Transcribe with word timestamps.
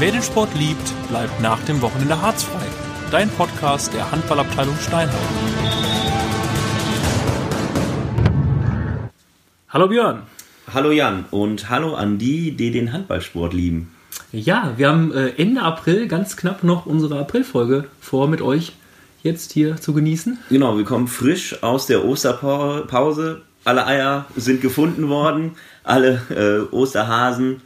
Wer 0.00 0.12
den 0.12 0.22
Sport 0.22 0.54
liebt, 0.54 1.08
bleibt 1.08 1.40
nach 1.42 1.60
dem 1.64 1.82
Wochenende 1.82 2.22
harzfrei. 2.22 2.64
Dein 3.10 3.28
Podcast 3.30 3.92
der 3.92 4.08
Handballabteilung 4.12 4.76
Steinheim. 4.76 5.18
Hallo 9.68 9.88
Björn. 9.88 10.22
Hallo 10.72 10.92
Jan 10.92 11.24
und 11.32 11.68
hallo 11.68 11.94
an 11.94 12.16
die, 12.16 12.52
die 12.52 12.70
den 12.70 12.92
Handballsport 12.92 13.52
lieben. 13.52 13.92
Ja, 14.30 14.74
wir 14.76 14.88
haben 14.88 15.12
äh, 15.12 15.30
Ende 15.30 15.62
April 15.62 16.06
ganz 16.06 16.36
knapp 16.36 16.62
noch 16.62 16.86
unsere 16.86 17.18
Aprilfolge 17.18 17.88
vor 18.00 18.28
mit 18.28 18.40
euch 18.40 18.74
jetzt 19.24 19.50
hier 19.50 19.78
zu 19.78 19.94
genießen. 19.94 20.38
Genau, 20.48 20.78
wir 20.78 20.84
kommen 20.84 21.08
frisch 21.08 21.60
aus 21.64 21.86
der 21.86 22.04
Osterpause. 22.04 23.40
Alle 23.64 23.84
Eier 23.84 24.26
sind 24.36 24.60
gefunden 24.60 25.08
worden, 25.08 25.56
alle 25.82 26.22
äh, 26.30 26.72
Osterhasen 26.72 27.62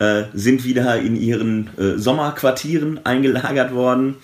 äh, 0.00 0.24
sind 0.34 0.64
wieder 0.64 0.98
in 0.98 1.14
ihren 1.14 1.70
äh, 1.78 1.98
Sommerquartieren 1.98 3.04
eingelagert 3.04 3.72
worden. 3.72 4.16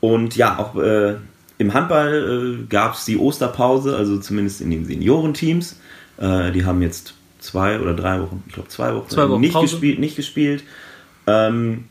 Und 0.00 0.36
ja, 0.36 0.58
auch 0.58 0.76
äh, 0.76 1.16
im 1.58 1.74
Handball 1.74 2.60
äh, 2.60 2.66
gab 2.68 2.94
es 2.94 3.04
die 3.04 3.18
Osterpause, 3.18 3.96
also 3.96 4.18
zumindest 4.18 4.60
in 4.60 4.70
den 4.70 4.86
Seniorenteams. 4.86 5.76
Äh, 6.18 6.52
die 6.52 6.64
haben 6.64 6.80
jetzt 6.82 7.14
zwei 7.40 7.80
oder 7.80 7.94
drei 7.94 8.20
Wochen, 8.20 8.44
ich 8.46 8.54
glaube 8.54 8.68
zwei 8.68 8.94
Wochen, 8.94 9.08
Zwei 9.08 9.28
Wochen 9.28 9.40
nicht, 9.40 9.52
Pause. 9.52 9.72
gespielt, 9.72 9.98
nicht 9.98 10.16
gespielt. 10.16 10.62
Ähm, 11.26 11.84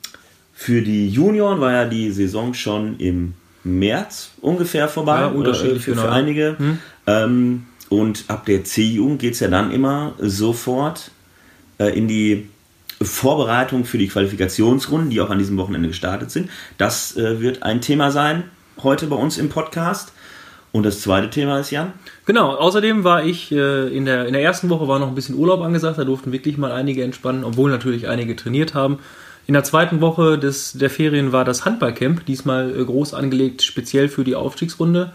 für 0.53 0.81
die 0.81 1.09
Junioren 1.09 1.59
war 1.59 1.73
ja 1.73 1.85
die 1.85 2.11
Saison 2.11 2.53
schon 2.53 2.97
im 2.97 3.33
März 3.65 4.31
ungefähr 4.39 4.87
vorbei. 4.87 5.19
Ja, 5.19 5.27
unterschiedlich, 5.27 5.83
für, 5.83 5.91
genau. 5.91 6.03
für 6.03 6.11
einige. 6.13 6.55
Ähm, 7.05 7.65
und 7.89 8.23
ab 8.29 8.45
der 8.45 8.63
C-Jugend 8.63 9.19
geht 9.19 9.33
es 9.33 9.41
ja 9.41 9.49
dann 9.49 9.71
immer 9.71 10.13
sofort 10.17 11.11
äh, 11.77 11.97
in 11.97 12.07
die 12.07 12.47
Vorbereitung 13.01 13.85
für 13.85 13.97
die 13.97 14.07
Qualifikationsrunden, 14.07 15.09
die 15.09 15.21
auch 15.21 15.29
an 15.29 15.37
diesem 15.37 15.57
Wochenende 15.57 15.89
gestartet 15.89 16.31
sind. 16.31 16.49
Das 16.77 17.15
äh, 17.15 17.39
wird 17.39 17.63
ein 17.63 17.81
Thema 17.81 18.11
sein 18.11 18.45
heute 18.83 19.07
bei 19.07 19.15
uns 19.15 19.37
im 19.37 19.49
Podcast. 19.49 20.13
Und 20.71 20.85
das 20.85 21.01
zweite 21.01 21.29
Thema 21.29 21.59
ist, 21.59 21.71
Jan? 21.71 21.93
Genau, 22.25 22.53
außerdem 22.53 23.03
war 23.03 23.23
ich 23.23 23.51
äh, 23.51 23.87
in, 23.87 24.05
der, 24.05 24.25
in 24.25 24.33
der 24.33 24.43
ersten 24.43 24.69
Woche 24.69 24.87
war 24.87 24.99
noch 24.99 25.07
ein 25.07 25.15
bisschen 25.15 25.35
Urlaub 25.35 25.61
angesagt, 25.61 25.97
da 25.97 26.03
durften 26.03 26.31
wirklich 26.31 26.57
mal 26.57 26.71
einige 26.71 27.03
entspannen, 27.03 27.43
obwohl 27.43 27.71
natürlich 27.71 28.07
einige 28.07 28.35
trainiert 28.35 28.73
haben. 28.73 28.99
In 29.47 29.53
der 29.53 29.63
zweiten 29.63 30.01
Woche 30.01 30.37
des, 30.37 30.73
der 30.73 30.89
Ferien 30.89 31.31
war 31.31 31.45
das 31.45 31.63
Handballcamp, 31.63 32.25
diesmal 32.25 32.77
äh, 32.77 32.83
groß 32.83 33.13
angelegt, 33.13 33.63
speziell 33.63 34.09
für 34.09 34.23
die 34.23 34.35
Aufstiegsrunde. 34.35 35.13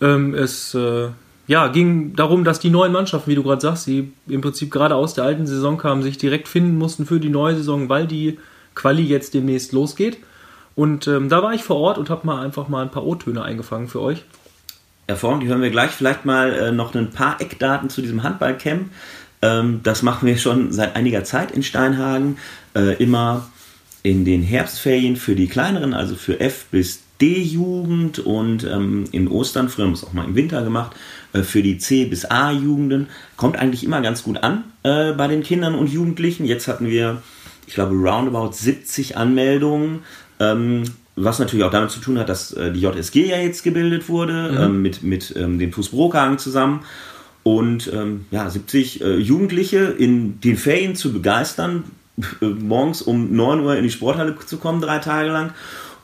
Ähm, 0.00 0.34
es 0.34 0.74
äh, 0.74 1.08
ja, 1.46 1.68
ging 1.68 2.16
darum, 2.16 2.44
dass 2.44 2.58
die 2.58 2.70
neuen 2.70 2.92
Mannschaften, 2.92 3.30
wie 3.30 3.34
du 3.34 3.42
gerade 3.42 3.60
sagst, 3.60 3.86
die 3.86 4.12
im 4.28 4.40
Prinzip 4.40 4.70
gerade 4.70 4.94
aus 4.94 5.14
der 5.14 5.24
alten 5.24 5.46
Saison 5.46 5.76
kamen, 5.76 6.02
sich 6.02 6.16
direkt 6.16 6.48
finden 6.48 6.78
mussten 6.78 7.04
für 7.04 7.20
die 7.20 7.28
neue 7.28 7.56
Saison, 7.56 7.88
weil 7.88 8.06
die 8.06 8.38
Quali 8.74 9.02
jetzt 9.02 9.34
demnächst 9.34 9.72
losgeht. 9.72 10.18
Und 10.74 11.06
ähm, 11.06 11.28
da 11.28 11.42
war 11.42 11.52
ich 11.52 11.62
vor 11.62 11.76
Ort 11.76 11.98
und 11.98 12.10
habe 12.10 12.26
mal 12.26 12.42
einfach 12.42 12.68
mal 12.68 12.82
ein 12.82 12.90
paar 12.90 13.06
O-Töne 13.06 13.42
eingefangen 13.42 13.88
für 13.88 14.00
euch. 14.00 14.24
Erformt, 15.06 15.42
die 15.42 15.48
hören 15.48 15.62
wir 15.62 15.70
gleich. 15.70 15.90
Vielleicht 15.90 16.24
mal 16.24 16.52
äh, 16.52 16.72
noch 16.72 16.94
ein 16.94 17.10
paar 17.10 17.40
Eckdaten 17.40 17.90
zu 17.90 18.00
diesem 18.00 18.22
Handballcamp. 18.22 18.90
Ähm, 19.42 19.80
das 19.82 20.02
machen 20.02 20.26
wir 20.26 20.38
schon 20.38 20.72
seit 20.72 20.96
einiger 20.96 21.24
Zeit 21.24 21.52
in 21.52 21.62
Steinhagen. 21.62 22.38
Äh, 22.74 22.94
immer 23.02 23.46
in 24.02 24.24
den 24.24 24.42
Herbstferien 24.42 25.16
für 25.16 25.34
die 25.34 25.46
kleineren, 25.46 25.94
also 25.94 26.14
für 26.14 26.40
F 26.40 26.66
bis 26.70 27.03
D-Jugend 27.20 28.18
und 28.18 28.64
ähm, 28.64 29.04
in 29.12 29.28
Ostern, 29.28 29.68
früher 29.68 29.84
haben 29.84 29.92
wir 29.92 29.96
es 29.96 30.04
auch 30.04 30.12
mal 30.12 30.24
im 30.24 30.34
Winter 30.34 30.62
gemacht, 30.62 30.96
äh, 31.32 31.42
für 31.42 31.62
die 31.62 31.78
C 31.78 32.06
bis 32.06 32.24
A-Jugenden. 32.24 33.08
Kommt 33.36 33.56
eigentlich 33.56 33.84
immer 33.84 34.00
ganz 34.00 34.22
gut 34.24 34.42
an 34.42 34.64
äh, 34.82 35.12
bei 35.12 35.28
den 35.28 35.42
Kindern 35.42 35.74
und 35.74 35.88
Jugendlichen. 35.88 36.44
Jetzt 36.44 36.66
hatten 36.68 36.88
wir, 36.88 37.22
ich 37.66 37.74
glaube, 37.74 37.94
roundabout 37.94 38.52
70 38.52 39.16
Anmeldungen. 39.16 40.00
Ähm, 40.40 40.84
was 41.16 41.38
natürlich 41.38 41.64
auch 41.64 41.70
damit 41.70 41.90
zu 41.90 42.00
tun 42.00 42.18
hat, 42.18 42.28
dass 42.28 42.52
äh, 42.52 42.72
die 42.72 42.80
JSG 42.80 43.26
ja 43.28 43.38
jetzt 43.38 43.62
gebildet 43.62 44.08
wurde, 44.08 44.56
ähm, 44.58 44.82
mit, 44.82 45.02
mit 45.02 45.34
ähm, 45.36 45.58
dem 45.58 45.70
Brokagen 45.70 46.38
zusammen. 46.38 46.80
Und 47.44 47.92
ähm, 47.92 48.24
ja, 48.30 48.48
70 48.48 49.02
äh, 49.02 49.16
Jugendliche 49.16 49.78
in 49.84 50.40
den 50.40 50.56
Ferien 50.56 50.96
zu 50.96 51.12
begeistern, 51.12 51.84
äh, 52.40 52.46
morgens 52.46 53.02
um 53.02 53.36
9 53.36 53.60
Uhr 53.60 53.76
in 53.76 53.84
die 53.84 53.90
Sporthalle 53.90 54.34
zu 54.44 54.56
kommen, 54.56 54.80
drei 54.80 54.98
Tage 54.98 55.30
lang. 55.30 55.52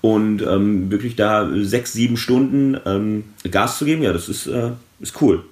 Und 0.00 0.42
ähm, 0.42 0.90
wirklich 0.90 1.16
da 1.16 1.48
sechs, 1.62 1.92
sieben 1.92 2.16
Stunden 2.16 2.78
ähm, 2.86 3.24
Gas 3.50 3.78
zu 3.78 3.84
geben, 3.84 4.02
ja, 4.02 4.12
das 4.12 4.28
ist, 4.28 4.46
äh, 4.46 4.70
ist 5.00 5.20
cool. 5.20 5.44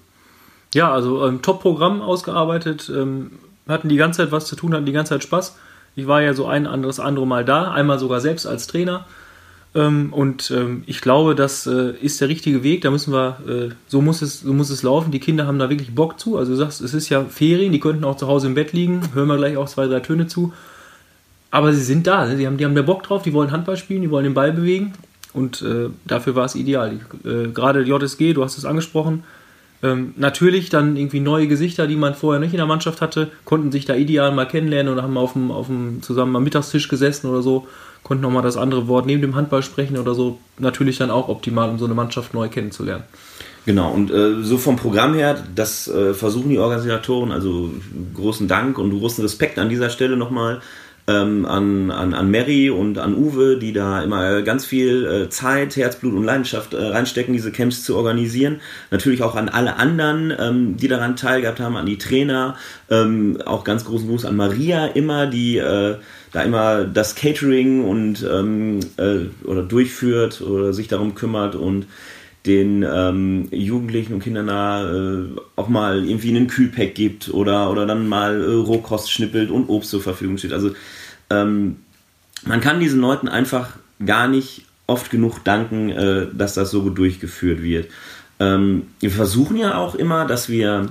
Ja, 0.75 0.91
also 0.93 1.27
ähm, 1.27 1.43
Top-Programm 1.43 2.01
ausgearbeitet, 2.01 2.91
ähm, 2.95 3.33
hatten 3.67 3.89
die 3.89 3.97
ganze 3.97 4.23
Zeit 4.23 4.33
was 4.33 4.47
zu 4.47 4.57
tun, 4.57 4.75
hatten 4.75 4.87
die 4.87 4.93
ganze 4.93 5.11
Zeit 5.11 5.23
Spaß. 5.23 5.57
Ich 5.97 6.07
war 6.07 6.23
ja 6.23 6.33
so 6.33 6.47
ein 6.47 6.67
anderes 6.67 7.01
andere 7.01 7.27
Mal 7.27 7.45
da, 7.45 7.73
einmal 7.73 7.99
sogar 7.99 8.21
selbst 8.21 8.47
als 8.47 8.67
Trainer. 8.67 9.07
Ähm, 9.75 10.13
und 10.13 10.51
ähm, 10.51 10.83
ich 10.87 11.01
glaube, 11.01 11.35
das 11.35 11.67
äh, 11.67 11.93
ist 12.01 12.21
der 12.21 12.29
richtige 12.29 12.63
Weg. 12.63 12.83
Da 12.83 12.91
müssen 12.91 13.13
wir, 13.13 13.39
äh, 13.47 13.75
so 13.87 14.01
muss 14.01 14.23
es, 14.23 14.41
so 14.41 14.53
muss 14.53 14.71
es 14.71 14.83
laufen. 14.83 15.11
Die 15.11 15.21
Kinder 15.21 15.47
haben 15.47 15.59
da 15.59 15.69
wirklich 15.69 15.95
Bock 15.95 16.19
zu. 16.19 16.39
Also 16.39 16.53
du 16.53 16.57
sagst, 16.57 16.81
es 16.81 16.95
ist 16.95 17.09
ja 17.11 17.25
Ferien, 17.25 17.73
die 17.73 17.81
könnten 17.81 18.05
auch 18.05 18.17
zu 18.17 18.29
Hause 18.29 18.47
im 18.47 18.55
Bett 18.55 18.73
liegen. 18.73 19.03
Hören 19.13 19.29
wir 19.29 19.37
gleich 19.37 19.57
auch 19.57 19.69
zwei, 19.69 19.87
drei 19.87 20.01
Töne 20.01 20.27
zu. 20.27 20.53
Aber 21.51 21.73
sie 21.73 21.83
sind 21.83 22.07
da, 22.07 22.27
ne? 22.27 22.37
die, 22.37 22.47
haben, 22.47 22.59
die 22.59 22.65
haben 22.65 22.75
da 22.75 22.83
Bock 22.83 23.03
drauf, 23.03 23.23
die 23.23 23.33
wollen 23.33 23.51
Handball 23.51 23.77
spielen, 23.77 24.03
die 24.03 24.11
wollen 24.11 24.25
den 24.25 24.35
Ball 24.35 24.53
bewegen. 24.53 24.93
Und 25.33 25.63
äh, 25.63 25.89
dafür 26.07 26.35
war 26.35 26.45
es 26.45 26.55
ideal. 26.55 27.01
Äh, 27.25 27.49
gerade 27.49 27.83
JSG, 27.83 28.35
du 28.35 28.45
hast 28.45 28.59
es 28.59 28.65
angesprochen, 28.65 29.25
ähm, 29.83 30.15
natürlich 30.17 30.71
dann 30.71 30.97
irgendwie 30.97 31.21
neue 31.21 31.47
Gesichter, 31.47 31.87
die 31.87 31.97
man 31.97 32.15
vorher 32.15 32.41
nicht 32.41 32.53
in 32.53 32.57
der 32.57 32.67
Mannschaft 32.67 33.01
hatte, 33.01 33.31
konnten 33.45 33.71
sich 33.71 33.85
da 33.85 33.95
ideal 33.95 34.33
mal 34.33 34.47
kennenlernen 34.47 34.93
und 34.93 35.03
haben 35.03 35.17
auf 35.17 35.35
dem, 35.35 35.53
auf 35.53 35.69
dem 35.69 36.03
zusammen 36.03 36.35
am 36.35 36.43
Mittagstisch 36.43 36.89
gesessen 36.89 37.29
oder 37.29 37.43
so, 37.43 37.69
konnten 38.03 38.23
nochmal 38.23 38.43
das 38.43 38.57
andere 38.57 38.89
Wort 38.89 39.07
neben 39.07 39.23
dem 39.23 39.37
Handball 39.37 39.63
sprechen 39.63 39.97
oder 39.97 40.15
so. 40.15 40.39
Natürlich 40.59 40.99
dann 40.99 41.11
auch 41.11 41.29
optimal, 41.29 41.71
um 41.71 41.79
so 41.79 41.85
eine 41.85 41.95
Mannschaft 41.95 42.35
neu 42.35 42.49
kennenzulernen. 42.49 43.05
Genau, 43.67 43.93
und 43.93 44.11
äh, 44.11 44.43
so 44.43 44.59
vom 44.59 44.77
Programm 44.77 45.15
her, 45.15 45.45
das 45.55 45.87
äh, 45.89 46.15
versuchen 46.15 46.49
die 46.49 46.59
Organisatoren, 46.59 47.31
also 47.31 47.71
großen 48.15 48.49
Dank 48.49 48.79
und 48.79 48.99
großen 48.99 49.23
Respekt 49.23 49.59
an 49.59 49.69
dieser 49.69 49.91
Stelle 49.91 50.17
nochmal 50.17 50.61
ähm, 51.09 51.47
an, 51.47 51.91
an, 51.91 52.13
an 52.13 52.31
Mary 52.31 52.71
und 52.71 52.99
an 52.99 53.17
Uwe, 53.17 53.59
die 53.59 53.73
da 53.73 54.03
immer 54.03 54.43
ganz 54.43 54.67
viel 54.67 55.07
äh, 55.07 55.29
Zeit, 55.31 55.77
Herzblut 55.77 56.15
und 56.15 56.25
Leidenschaft 56.25 56.75
äh, 56.75 56.85
reinstecken, 56.85 57.33
diese 57.33 57.51
Camps 57.51 57.83
zu 57.83 57.97
organisieren. 57.97 58.61
Natürlich 58.91 59.23
auch 59.23 59.35
an 59.35 59.49
alle 59.49 59.77
anderen, 59.77 60.33
ähm, 60.39 60.77
die 60.77 60.87
daran 60.87 61.17
teilgehabt 61.17 61.61
haben, 61.61 61.77
an 61.77 61.87
die 61.87 61.99
Trainer, 61.99 62.57
ähm, 62.91 63.39
auch 63.45 63.65
ganz 63.65 63.87
großen 63.87 64.07
Gruß 64.07 64.27
an 64.27 64.37
Maria 64.37 64.87
immer, 64.87 65.27
die 65.27 65.57
äh, 65.57 65.97
da 66.33 66.43
immer 66.43 66.85
das 66.85 67.15
Catering 67.15 67.85
und 67.85 68.27
ähm, 68.31 68.81
äh, 68.99 69.47
oder 69.47 69.63
durchführt 69.63 70.43
oder 70.43 70.75
sich 70.75 70.89
darum 70.89 71.15
kümmert 71.15 71.55
und 71.55 71.87
den 72.47 72.83
ähm, 72.83 73.49
Jugendlichen 73.51 74.15
und 74.15 74.23
Kindern 74.23 74.47
da 74.47 74.91
äh, 74.91 75.27
auch 75.57 75.69
mal 75.69 76.05
irgendwie 76.05 76.31
einen 76.31 76.47
Kühlpack 76.47 76.95
gibt 76.95 77.29
oder, 77.31 77.71
oder 77.71 77.87
dann 77.87 78.09
mal 78.09 78.41
äh, 78.41 78.53
Rohkost 78.53 79.11
schnippelt 79.11 79.51
und 79.51 79.69
Obst 79.69 79.91
zur 79.91 80.01
Verfügung 80.01 80.39
steht. 80.39 80.53
Also 80.53 80.73
ähm, 81.31 81.77
man 82.45 82.61
kann 82.61 82.81
diesen 82.81 83.01
Leuten 83.01 83.29
einfach 83.29 83.77
gar 84.05 84.29
nicht 84.29 84.65
oft 84.87 85.11
genug 85.11 85.45
danken, 85.45 85.91
äh, 85.91 86.27
dass 86.33 86.55
das 86.55 86.71
so 86.71 86.83
gut 86.83 86.97
durchgeführt 86.97 87.63
wird. 87.63 87.89
Ähm, 88.41 88.87
wir 89.01 89.11
versuchen 89.11 89.57
ja 89.57 89.77
auch 89.77 89.95
immer, 89.95 90.25
dass 90.25 90.49
wir 90.49 90.89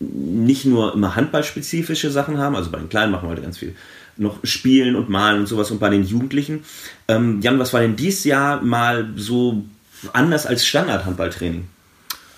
nicht 0.00 0.64
nur 0.64 0.94
immer 0.94 1.16
handballspezifische 1.16 2.10
Sachen 2.10 2.38
haben, 2.38 2.56
also 2.56 2.70
bei 2.70 2.78
den 2.78 2.88
Kleinen 2.88 3.12
machen 3.12 3.26
wir 3.26 3.30
heute 3.30 3.42
ganz 3.42 3.58
viel 3.58 3.74
noch 4.18 4.38
spielen 4.44 4.96
und 4.96 5.08
malen 5.08 5.40
und 5.40 5.46
sowas 5.46 5.70
und 5.70 5.78
bei 5.78 5.90
den 5.90 6.04
Jugendlichen. 6.04 6.64
Ähm, 7.06 7.40
Jan, 7.42 7.58
was 7.58 7.72
war 7.72 7.80
denn 7.80 7.96
dieses 7.96 8.24
Jahr 8.24 8.62
mal 8.62 9.10
so 9.16 9.64
anders 10.12 10.46
als 10.46 10.66
Standard-Handballtraining? 10.66 11.66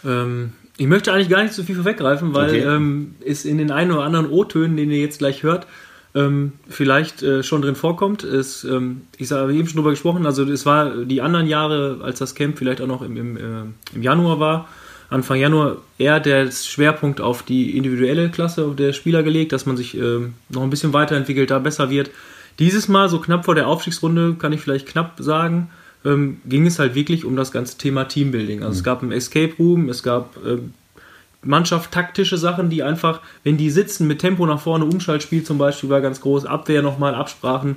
Ähm, 0.05 0.53
ich 0.77 0.87
möchte 0.87 1.13
eigentlich 1.13 1.29
gar 1.29 1.43
nicht 1.43 1.55
so 1.55 1.63
viel 1.63 1.75
vorweggreifen, 1.75 2.35
weil 2.35 2.51
Okay. 2.51 2.61
ähm, 2.61 3.17
es 3.25 3.45
in 3.45 3.59
den 3.59 3.71
einen 3.71 3.91
oder 3.93 4.05
anderen 4.05 4.31
O-Tönen, 4.31 4.77
den 4.77 4.91
ihr 4.91 5.01
jetzt 5.01 5.19
gleich 5.19 5.43
hört, 5.43 5.67
ähm, 6.15 6.53
vielleicht 6.69 7.23
äh, 7.23 7.43
schon 7.43 7.63
drin 7.63 7.75
vorkommt. 7.75 8.23
Es, 8.25 8.65
ähm, 8.65 9.03
ich 9.19 9.31
habe 9.33 9.53
eben 9.53 9.67
schon 9.69 9.77
drüber 9.77 9.91
gesprochen, 9.91 10.25
also 10.25 10.45
es 10.45 10.65
war 10.65 11.05
die 11.05 11.21
anderen 11.21 11.47
Jahre, 11.47 11.99
als 12.03 12.19
das 12.19 12.35
Camp 12.35 12.59
vielleicht 12.59 12.81
auch 12.81 12.87
noch 12.87 13.03
im, 13.03 13.17
im, 13.17 13.37
äh, 13.37 13.41
im 13.95 14.03
Januar 14.03 14.41
war, 14.41 14.69
Anfang 15.11 15.39
Januar 15.39 15.79
eher 15.97 16.21
der 16.21 16.51
Schwerpunkt 16.51 17.21
auf 17.21 17.43
die 17.43 17.77
individuelle 17.77 18.29
Klasse 18.31 18.75
der 18.77 18.93
Spieler 18.93 19.23
gelegt, 19.23 19.53
dass 19.53 19.65
man 19.65 19.77
sich 19.77 19.97
ähm, 19.97 20.35
noch 20.51 20.63
ein 20.63 20.71
bisschen 20.71 20.93
weiterentwickelt, 20.93 21.51
da 21.51 21.59
besser 21.59 21.89
wird. 21.91 22.11
Dieses 22.59 22.89
Mal, 22.89 23.09
so 23.09 23.19
knapp 23.19 23.45
vor 23.47 23.55
der 23.55 23.69
Aufstiegsrunde, 23.69 24.35
kann 24.39 24.53
ich 24.53 24.61
vielleicht 24.61 24.87
knapp 24.87 25.15
sagen, 25.19 25.71
ähm, 26.09 26.41
ging 26.47 26.67
es 26.67 26.79
halt 26.79 26.95
wirklich 26.95 27.25
um 27.25 27.37
das 27.37 27.53
ganze 27.53 27.79
Thema 27.79 28.05
Teambuilding. 28.05 28.63
Also 28.63 28.79
es 28.79 28.85
gab 28.85 29.03
ein 29.03 29.13
Escape 29.13 29.55
Room, 29.59 29.89
es 29.89 30.03
gab 30.03 30.37
ähm, 30.45 30.73
Mannschaft 31.43 31.93
taktische 31.93 32.39
Sachen, 32.39 32.71
die 32.71 32.83
einfach, 32.83 33.21
wenn 33.45 33.57
die 33.57 33.71
sitzen 33.71 34.07
mit 34.07 34.19
Tempo 34.19 34.45
nach 34.47 34.61
vorne, 34.61 34.85
Umschaltspiel 34.85 35.45
zum 35.45 35.59
Beispiel 35.59 35.91
war 35.91 36.01
ganz 36.01 36.21
groß, 36.21 36.47
Abwehr 36.47 36.83
nochmal 36.83 37.15
Absprachen 37.15 37.77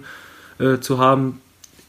äh, 0.60 0.80
zu 0.80 0.98
haben. 0.98 1.42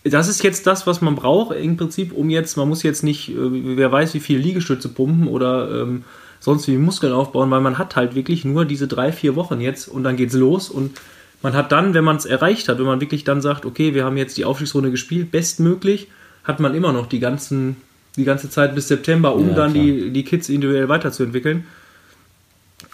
Das 0.05 0.29
ist 0.29 0.43
jetzt 0.43 0.67
das, 0.67 0.87
was 0.87 1.01
man 1.01 1.15
braucht 1.15 1.55
im 1.57 1.77
Prinzip, 1.77 2.13
um 2.13 2.29
jetzt, 2.29 2.57
man 2.57 2.69
muss 2.69 2.83
jetzt 2.83 3.05
nicht, 3.05 3.31
äh, 3.31 3.35
wer 3.77 3.91
weiß, 3.91 4.15
wie 4.15 4.21
viel 4.21 4.39
Liegestütze 4.39 4.89
pumpen 4.89 5.29
oder 5.29 5.83
ähm, 5.83 6.05
sonst 6.41 6.67
wie 6.67 6.77
Muskeln 6.77 7.13
aufbauen, 7.13 7.51
weil 7.51 7.61
man 7.61 7.79
hat 7.79 7.95
halt 7.95 8.15
wirklich 8.17 8.45
nur 8.45 8.65
diese 8.65 8.89
drei, 8.89 9.13
vier 9.13 9.37
Wochen 9.37 9.61
jetzt 9.61 9.87
und 9.87 10.03
dann 10.03 10.17
geht's 10.17 10.35
los 10.35 10.69
und 10.69 10.99
man 11.41 11.55
hat 11.55 11.73
dann, 11.73 11.95
wenn 11.95 12.05
man 12.05 12.17
es 12.17 12.25
erreicht 12.25 12.69
hat, 12.69 12.79
wenn 12.79 12.87
man 12.87 13.01
wirklich 13.01 13.25
dann 13.25 13.41
sagt, 13.41 13.65
okay, 13.65 13.95
wir 13.95 14.05
haben 14.05 14.17
jetzt 14.17 14.37
die 14.39 14.45
Aufstiegsrunde 14.45 14.91
gespielt, 14.91 15.31
bestmöglich, 15.31 16.09
hat 16.45 16.61
man 16.61 16.75
immer 16.75 16.93
noch 16.93 17.07
die 17.07 17.21
ganzen 17.21 17.77
die 18.17 18.25
ganze 18.25 18.51
Zeit 18.51 18.75
bis 18.75 18.89
September, 18.89 19.35
um 19.35 19.49
Ja, 19.49 19.55
dann 19.55 19.73
klar. 19.73 19.85
die, 19.85 20.11
die 20.11 20.23
Kids 20.25 20.49
individuell 20.51 20.89
weiterzuentwickeln. 20.89 21.65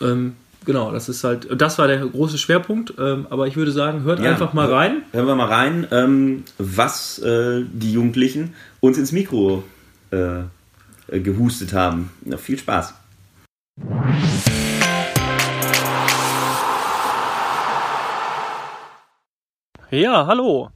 Ähm, 0.00 0.35
genau, 0.65 0.93
das 0.93 1.09
ist 1.09 1.25
halt, 1.25 1.49
das 1.61 1.77
war 1.79 1.89
der 1.89 1.99
große 2.06 2.39
Schwerpunkt. 2.39 2.95
Ähm, 2.99 3.27
aber 3.31 3.49
ich 3.49 3.56
würde 3.56 3.73
sagen, 3.73 4.03
hört 4.05 4.21
Ja, 4.21 4.31
einfach 4.31 4.53
mal 4.53 4.73
rein. 4.73 5.03
Hören 5.12 5.27
wir 5.27 5.35
mal 5.35 5.49
rein, 5.49 5.87
ähm, 5.91 6.45
was 6.59 7.19
äh, 7.19 7.65
die 7.73 7.93
Jugendlichen 7.93 8.55
uns 8.79 8.97
ins 8.97 9.11
Mikro 9.11 9.65
äh, 10.12 10.43
äh, 11.09 11.21
gehustet 11.21 11.73
haben. 11.73 12.11
Na, 12.25 12.37
viel 12.37 12.59
Spaß. 12.59 12.95
Ja, 19.90 20.26
hallo. 20.26 20.69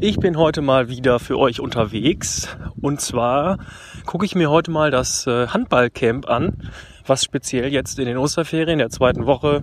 Ich 0.00 0.16
bin 0.16 0.38
heute 0.38 0.62
mal 0.62 0.88
wieder 0.88 1.18
für 1.18 1.38
euch 1.38 1.60
unterwegs. 1.60 2.48
Und 2.80 3.02
zwar 3.02 3.58
gucke 4.06 4.24
ich 4.24 4.34
mir 4.34 4.48
heute 4.48 4.70
mal 4.70 4.90
das 4.90 5.26
äh, 5.26 5.48
Handballcamp 5.48 6.26
an, 6.26 6.70
was 7.04 7.22
speziell 7.22 7.70
jetzt 7.70 7.98
in 7.98 8.06
den 8.06 8.16
Osterferien 8.16 8.78
der 8.78 8.88
zweiten 8.88 9.26
Woche 9.26 9.62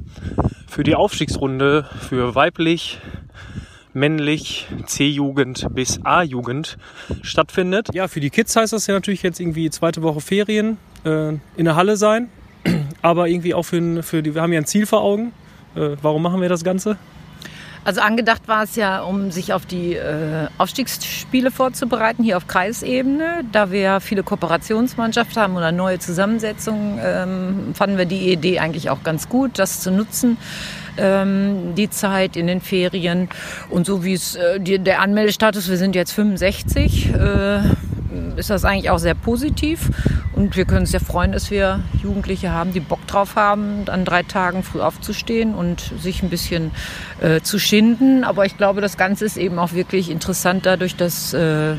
für 0.67 0.83
die 0.83 0.93
Aufstiegsrunde 0.93 1.89
für 2.07 2.35
weiblich, 2.35 2.99
männlich, 3.93 4.67
C-Jugend 4.85 5.65
bis 5.73 5.99
A-Jugend 6.03 6.77
stattfindet. 7.23 7.95
Ja, 7.95 8.07
für 8.07 8.19
die 8.19 8.29
Kids 8.29 8.55
heißt 8.55 8.73
das 8.73 8.85
ja 8.85 8.93
natürlich 8.93 9.23
jetzt 9.23 9.39
irgendwie 9.39 9.71
zweite 9.71 10.03
Woche 10.03 10.21
Ferien 10.21 10.77
äh, 11.03 11.29
in 11.29 11.65
der 11.65 11.75
Halle 11.75 11.97
sein. 11.97 12.29
Aber 13.01 13.27
irgendwie 13.27 13.55
auch 13.55 13.63
für, 13.63 14.03
für 14.03 14.21
die, 14.21 14.35
wir 14.35 14.43
haben 14.43 14.53
ja 14.53 14.59
ein 14.59 14.67
Ziel 14.67 14.85
vor 14.85 15.01
Augen. 15.01 15.33
Äh, 15.75 15.97
warum 16.03 16.21
machen 16.21 16.41
wir 16.41 16.49
das 16.49 16.63
Ganze? 16.63 16.97
Also 17.87 18.01
angedacht 18.01 18.49
war 18.49 18.63
es 18.63 18.75
ja, 18.75 18.99
um 18.99 19.31
sich 19.31 19.53
auf 19.53 19.65
die 19.65 19.93
äh, 19.93 20.47
Aufstiegsspiele 20.57 21.51
vorzubereiten, 21.51 22.21
hier 22.21 22.35
auf 22.35 22.45
Kreisebene. 22.45 23.45
Da 23.53 23.71
wir 23.71 23.79
ja 23.79 23.99
viele 24.01 24.23
Kooperationsmannschaften 24.23 25.41
haben 25.41 25.55
oder 25.55 25.71
neue 25.71 25.97
Zusammensetzungen, 25.97 26.99
ähm, 27.01 27.73
fanden 27.75 27.97
wir 27.97 28.03
die 28.03 28.29
Idee 28.29 28.59
eigentlich 28.59 28.89
auch 28.89 29.03
ganz 29.03 29.29
gut, 29.29 29.57
das 29.57 29.79
zu 29.79 29.91
nutzen, 29.91 30.35
ähm, 30.97 31.75
die 31.75 31.89
Zeit 31.89 32.35
in 32.35 32.47
den 32.47 32.59
Ferien. 32.59 33.29
Und 33.69 33.85
so 33.85 34.03
wie 34.03 34.15
es 34.15 34.35
äh, 34.35 34.59
der 34.59 34.99
Anmeldestatus, 34.99 35.69
wir 35.69 35.77
sind 35.77 35.95
jetzt 35.95 36.11
65, 36.11 37.13
äh, 37.13 37.59
ist 38.37 38.49
das 38.49 38.65
eigentlich 38.65 38.89
auch 38.89 38.99
sehr 38.99 39.15
positiv. 39.15 39.89
Und 40.33 40.55
wir 40.55 40.65
können 40.65 40.81
uns 40.81 40.91
sehr 40.91 40.99
freuen, 40.99 41.31
dass 41.31 41.49
wir 41.49 41.79
Jugendliche 42.01 42.51
haben, 42.51 42.71
die 42.71 42.79
Bock 42.79 43.05
drauf 43.07 43.35
haben, 43.35 43.89
an 43.89 44.05
drei 44.05 44.21
Tagen 44.23 44.61
früh 44.61 44.81
aufzustehen 44.81 45.55
und 45.55 45.93
sich 45.99 46.21
ein 46.21 46.29
bisschen 46.29 46.71
äh, 47.21 47.41
zu 47.41 47.57
schinden. 47.57 48.23
Aber 48.23 48.45
ich 48.45 48.55
glaube, 48.55 48.81
das 48.81 48.97
Ganze 48.97 49.25
ist 49.25 49.37
eben 49.37 49.57
auch 49.57 49.73
wirklich 49.73 50.11
interessant 50.11 50.65
dadurch, 50.65 50.95
dass 50.95 51.33
äh, 51.33 51.75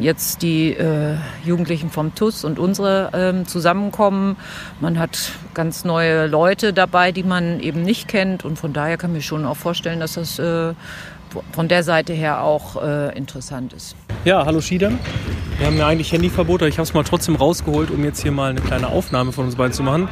jetzt 0.00 0.42
die 0.42 0.72
äh, 0.72 1.16
Jugendlichen 1.44 1.90
vom 1.90 2.14
TUS 2.14 2.44
und 2.44 2.58
unsere 2.58 3.10
ähm, 3.12 3.46
zusammenkommen. 3.46 4.36
Man 4.80 4.98
hat 4.98 5.32
ganz 5.54 5.84
neue 5.84 6.26
Leute 6.26 6.72
dabei, 6.72 7.12
die 7.12 7.22
man 7.22 7.60
eben 7.60 7.82
nicht 7.82 8.08
kennt. 8.08 8.44
Und 8.44 8.58
von 8.58 8.72
daher 8.72 8.96
kann 8.96 9.10
ich 9.10 9.16
mir 9.16 9.22
schon 9.22 9.44
auch 9.44 9.56
vorstellen, 9.56 10.00
dass 10.00 10.14
das 10.14 10.38
äh, 10.38 10.74
von 11.52 11.68
der 11.68 11.82
Seite 11.82 12.12
her 12.12 12.42
auch 12.42 12.82
äh, 12.82 13.16
interessant 13.16 13.72
ist. 13.72 13.96
Ja, 14.24 14.44
hallo 14.46 14.60
Schiedem. 14.60 14.98
Wir 15.58 15.66
haben 15.66 15.76
ja 15.76 15.86
eigentlich 15.86 16.12
Handyverbot, 16.12 16.62
aber 16.62 16.68
ich 16.68 16.78
habe 16.78 16.84
es 16.84 16.94
mal 16.94 17.04
trotzdem 17.04 17.36
rausgeholt, 17.36 17.90
um 17.90 18.04
jetzt 18.04 18.22
hier 18.22 18.32
mal 18.32 18.50
eine 18.50 18.60
kleine 18.60 18.88
Aufnahme 18.88 19.32
von 19.32 19.46
uns 19.46 19.56
beiden 19.56 19.72
zu 19.72 19.82
machen. 19.82 20.08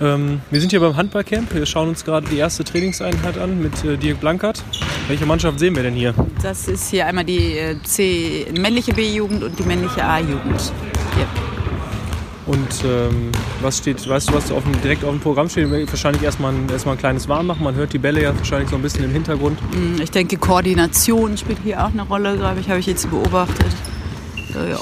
Ähm, 0.00 0.40
wir 0.50 0.60
sind 0.60 0.70
hier 0.70 0.80
beim 0.80 0.96
Handballcamp. 0.96 1.54
Wir 1.54 1.66
schauen 1.66 1.88
uns 1.88 2.04
gerade 2.04 2.26
die 2.28 2.36
erste 2.36 2.64
Trainingseinheit 2.64 3.38
an 3.38 3.60
mit 3.60 3.84
äh, 3.84 3.96
Dirk 3.96 4.20
Blankert. 4.20 4.62
Welche 5.08 5.26
Mannschaft 5.26 5.58
sehen 5.58 5.74
wir 5.74 5.82
denn 5.82 5.94
hier? 5.94 6.14
Das 6.42 6.68
ist 6.68 6.90
hier 6.90 7.06
einmal 7.06 7.24
die 7.24 7.58
äh, 7.58 7.76
C 7.82 8.46
männliche 8.58 8.92
B-Jugend 8.92 9.42
und 9.42 9.58
die 9.58 9.64
männliche 9.64 10.04
A-Jugend. 10.04 10.72
Hier. 11.14 11.55
Und 12.46 12.84
ähm, 12.84 13.32
was 13.60 13.78
steht, 13.78 14.08
weißt 14.08 14.30
du, 14.30 14.34
was 14.34 14.52
auf 14.52 14.62
dem, 14.62 14.80
direkt 14.80 15.04
auf 15.04 15.10
dem 15.10 15.20
Programm 15.20 15.48
steht? 15.48 15.68
Wahrscheinlich 15.70 16.22
erstmal 16.22 16.52
ein, 16.52 16.68
erstmal 16.70 16.94
ein 16.94 16.98
kleines 16.98 17.28
Warmmachen. 17.28 17.64
Man 17.64 17.74
hört 17.74 17.92
die 17.92 17.98
Bälle 17.98 18.22
ja 18.22 18.36
wahrscheinlich 18.36 18.70
so 18.70 18.76
ein 18.76 18.82
bisschen 18.82 19.04
im 19.04 19.10
Hintergrund. 19.10 19.58
Mm, 19.72 20.00
Ich 20.00 20.12
denke, 20.12 20.36
Koordination 20.36 21.36
spielt 21.36 21.58
hier 21.64 21.84
auch 21.84 21.90
eine 21.90 22.02
Rolle, 22.02 22.36
glaube 22.36 22.60
ich, 22.60 22.68
habe 22.68 22.78
ich 22.78 22.86
jetzt 22.86 23.10
beobachtet. 23.10 23.66
So, 24.52 24.60
ja. 24.60 24.78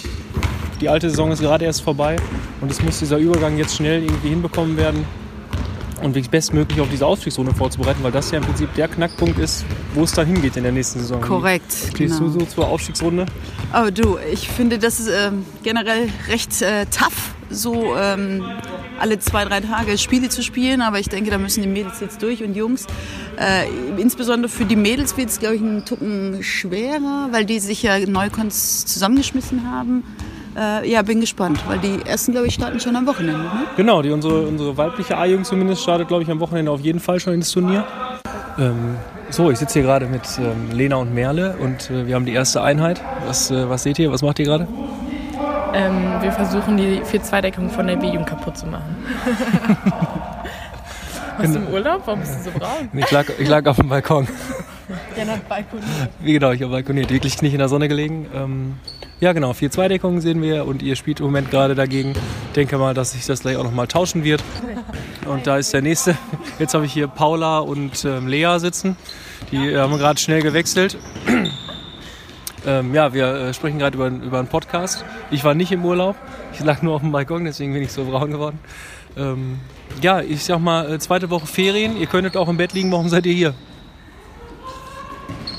Die 0.80 0.88
alte 0.90 1.08
Saison 1.08 1.32
ist 1.32 1.40
gerade 1.40 1.64
erst 1.64 1.80
vorbei 1.82 2.16
und 2.60 2.70
es 2.70 2.82
muss 2.82 2.98
dieser 2.98 3.16
Übergang 3.16 3.56
jetzt 3.56 3.76
schnell 3.76 4.02
irgendwie 4.02 4.28
hinbekommen 4.28 4.76
werden 4.76 5.04
und 6.02 6.14
wirklich 6.14 6.30
bestmöglich 6.30 6.80
auf 6.80 6.88
diese 6.90 7.06
Aufstiegsrunde 7.06 7.54
vorzubereiten, 7.54 8.02
weil 8.02 8.12
das 8.12 8.30
ja 8.30 8.38
im 8.38 8.44
Prinzip 8.44 8.74
der 8.74 8.88
Knackpunkt 8.88 9.38
ist, 9.38 9.64
wo 9.94 10.02
es 10.02 10.12
dann 10.12 10.26
hingeht 10.26 10.56
in 10.56 10.64
der 10.64 10.72
nächsten 10.72 10.98
Saison. 10.98 11.20
Korrekt. 11.20 11.72
Stehst 11.72 12.18
genau. 12.18 12.30
du 12.32 12.40
so 12.40 12.46
zur 12.46 12.68
Aufstiegsrunde? 12.68 13.24
Aber 13.72 13.90
du, 13.90 14.18
ich 14.30 14.48
finde, 14.48 14.78
das 14.78 15.00
ist 15.00 15.08
ähm, 15.08 15.46
generell 15.62 16.08
recht 16.28 16.60
äh, 16.60 16.84
tough, 16.86 17.33
so 17.50 17.96
ähm, 17.96 18.44
alle 18.98 19.18
zwei, 19.18 19.44
drei 19.44 19.60
Tage 19.60 19.98
Spiele 19.98 20.28
zu 20.28 20.42
spielen. 20.42 20.80
Aber 20.80 20.98
ich 20.98 21.08
denke, 21.08 21.30
da 21.30 21.38
müssen 21.38 21.62
die 21.62 21.68
Mädels 21.68 22.00
jetzt 22.00 22.22
durch 22.22 22.42
und 22.42 22.54
Jungs. 22.54 22.86
Äh, 23.36 24.00
insbesondere 24.00 24.50
für 24.50 24.64
die 24.64 24.76
Mädels 24.76 25.16
wird 25.16 25.30
es, 25.30 25.38
glaube 25.38 25.56
ich, 25.56 25.62
einen 25.62 25.84
Tucken 25.84 26.42
schwerer, 26.42 27.28
weil 27.30 27.44
die 27.44 27.58
sich 27.58 27.82
ja 27.82 27.98
neu 27.98 28.28
zusammengeschmissen 28.28 29.70
haben. 29.70 30.04
Äh, 30.56 30.88
ja, 30.88 31.02
bin 31.02 31.20
gespannt, 31.20 31.64
weil 31.66 31.78
die 31.78 31.98
ersten, 32.06 32.32
glaube 32.32 32.46
ich, 32.46 32.54
starten 32.54 32.78
schon 32.78 32.94
am 32.94 33.06
Wochenende. 33.06 33.42
Ne? 33.42 33.66
Genau, 33.76 34.02
die, 34.02 34.10
unsere, 34.10 34.42
unsere 34.42 34.76
weibliche 34.76 35.16
A-Jugend 35.16 35.46
zumindest 35.46 35.82
startet, 35.82 36.06
glaube 36.08 36.22
ich, 36.22 36.30
am 36.30 36.38
Wochenende 36.38 36.70
auf 36.70 36.80
jeden 36.80 37.00
Fall 37.00 37.18
schon 37.18 37.34
ins 37.34 37.50
Turnier. 37.50 37.84
Ähm, 38.58 38.96
so, 39.30 39.50
ich 39.50 39.58
sitze 39.58 39.80
hier 39.80 39.82
gerade 39.82 40.06
mit 40.06 40.22
ähm, 40.38 40.70
Lena 40.72 40.96
und 40.96 41.12
Merle 41.12 41.56
und 41.60 41.90
äh, 41.90 42.06
wir 42.06 42.14
haben 42.14 42.24
die 42.24 42.32
erste 42.32 42.62
Einheit. 42.62 43.00
Was, 43.26 43.50
äh, 43.50 43.68
was 43.68 43.82
seht 43.82 43.98
ihr? 43.98 44.12
Was 44.12 44.22
macht 44.22 44.38
ihr 44.38 44.44
gerade? 44.44 44.68
Ähm, 45.74 46.22
wir 46.22 46.30
versuchen 46.30 46.76
die 46.76 47.00
4-2-Deckung 47.00 47.68
von 47.68 47.86
der 47.88 47.96
B-Jugend 47.96 48.28
kaputt 48.28 48.56
zu 48.56 48.66
machen. 48.66 48.96
Warst 51.36 51.54
du 51.54 51.58
im 51.58 51.66
Urlaub? 51.68 52.02
Warum 52.04 52.20
bist 52.20 52.38
du 52.38 52.50
so 52.50 52.58
braun? 52.58 52.88
Ich 52.92 53.10
lag, 53.10 53.26
ich 53.38 53.48
lag 53.48 53.66
auf 53.66 53.76
dem 53.76 53.88
Balkon. 53.88 54.28
Ja, 55.16 55.24
nach 55.24 55.38
Balkon. 55.38 55.80
Wie 56.20 56.34
genau, 56.34 56.50
ich 56.50 56.60
habe 56.60 56.72
balkoniert, 56.72 57.08
wirklich 57.08 57.40
nicht 57.40 57.54
in 57.54 57.58
der 57.58 57.70
Sonne 57.70 57.88
gelegen. 57.88 58.26
Ähm, 58.34 58.74
ja, 59.18 59.32
genau, 59.32 59.52
4-2-Deckungen 59.52 60.20
sehen 60.20 60.42
wir 60.42 60.66
und 60.66 60.82
ihr 60.82 60.94
spielt 60.94 61.20
im 61.20 61.26
Moment 61.26 61.50
gerade 61.50 61.74
dagegen. 61.74 62.10
Ich 62.10 62.52
denke 62.54 62.76
mal, 62.76 62.92
dass 62.92 63.12
sich 63.12 63.24
das 63.24 63.40
gleich 63.40 63.56
auch 63.56 63.64
nochmal 63.64 63.86
tauschen 63.86 64.24
wird. 64.24 64.44
Und 65.26 65.46
da 65.46 65.56
ist 65.56 65.72
der 65.72 65.80
nächste. 65.80 66.18
Jetzt 66.58 66.74
habe 66.74 66.84
ich 66.84 66.92
hier 66.92 67.08
Paula 67.08 67.60
und 67.60 68.04
ähm, 68.04 68.26
Lea 68.26 68.58
sitzen. 68.58 68.96
Die 69.50 69.74
haben 69.74 69.96
gerade 69.96 70.20
schnell 70.20 70.42
gewechselt. 70.42 70.98
Ähm, 72.66 72.94
ja, 72.94 73.12
wir 73.12 73.26
äh, 73.26 73.54
sprechen 73.54 73.78
gerade 73.78 73.96
über, 73.96 74.08
über 74.08 74.38
einen 74.38 74.48
Podcast. 74.48 75.04
Ich 75.30 75.44
war 75.44 75.54
nicht 75.54 75.72
im 75.72 75.84
Urlaub. 75.84 76.16
Ich 76.52 76.60
lag 76.60 76.82
nur 76.82 76.94
auf 76.94 77.00
dem 77.02 77.12
Balkon, 77.12 77.44
deswegen 77.44 77.72
bin 77.72 77.82
ich 77.82 77.92
so 77.92 78.04
braun 78.04 78.30
geworden. 78.30 78.58
Ähm, 79.16 79.60
ja, 80.02 80.20
ich 80.20 80.44
sag 80.44 80.58
mal, 80.60 80.90
äh, 80.92 80.98
zweite 80.98 81.30
Woche 81.30 81.46
Ferien. 81.46 81.96
Ihr 81.96 82.06
könntet 82.06 82.36
auch 82.36 82.48
im 82.48 82.56
Bett 82.56 82.72
liegen. 82.72 82.90
Warum 82.90 83.08
seid 83.08 83.26
ihr 83.26 83.34
hier? 83.34 83.54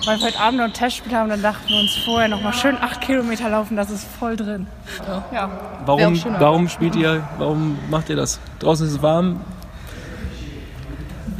Weil 0.05 0.19
wir 0.19 0.27
heute 0.27 0.39
Abend 0.39 0.59
noch 0.59 0.65
ein 0.65 0.73
Testspiel 0.73 1.15
haben, 1.15 1.29
dann 1.29 1.41
dachten 1.41 1.67
wir 1.67 1.79
uns 1.79 1.95
vorher 2.05 2.27
noch 2.27 2.41
mal 2.41 2.53
schön 2.53 2.77
acht 2.77 3.01
Kilometer 3.01 3.49
laufen, 3.49 3.75
das 3.75 3.89
ist 3.89 4.05
voll 4.19 4.35
drin. 4.35 4.67
Ja. 5.07 5.23
Wär 5.31 5.49
Warum, 5.87 6.23
warum 6.37 6.69
spielt 6.69 6.95
ihr, 6.95 7.27
warum 7.39 7.79
macht 7.89 8.09
ihr 8.09 8.15
das? 8.15 8.39
Draußen 8.59 8.85
ist 8.85 8.93
es 8.93 9.01
warm. 9.01 9.41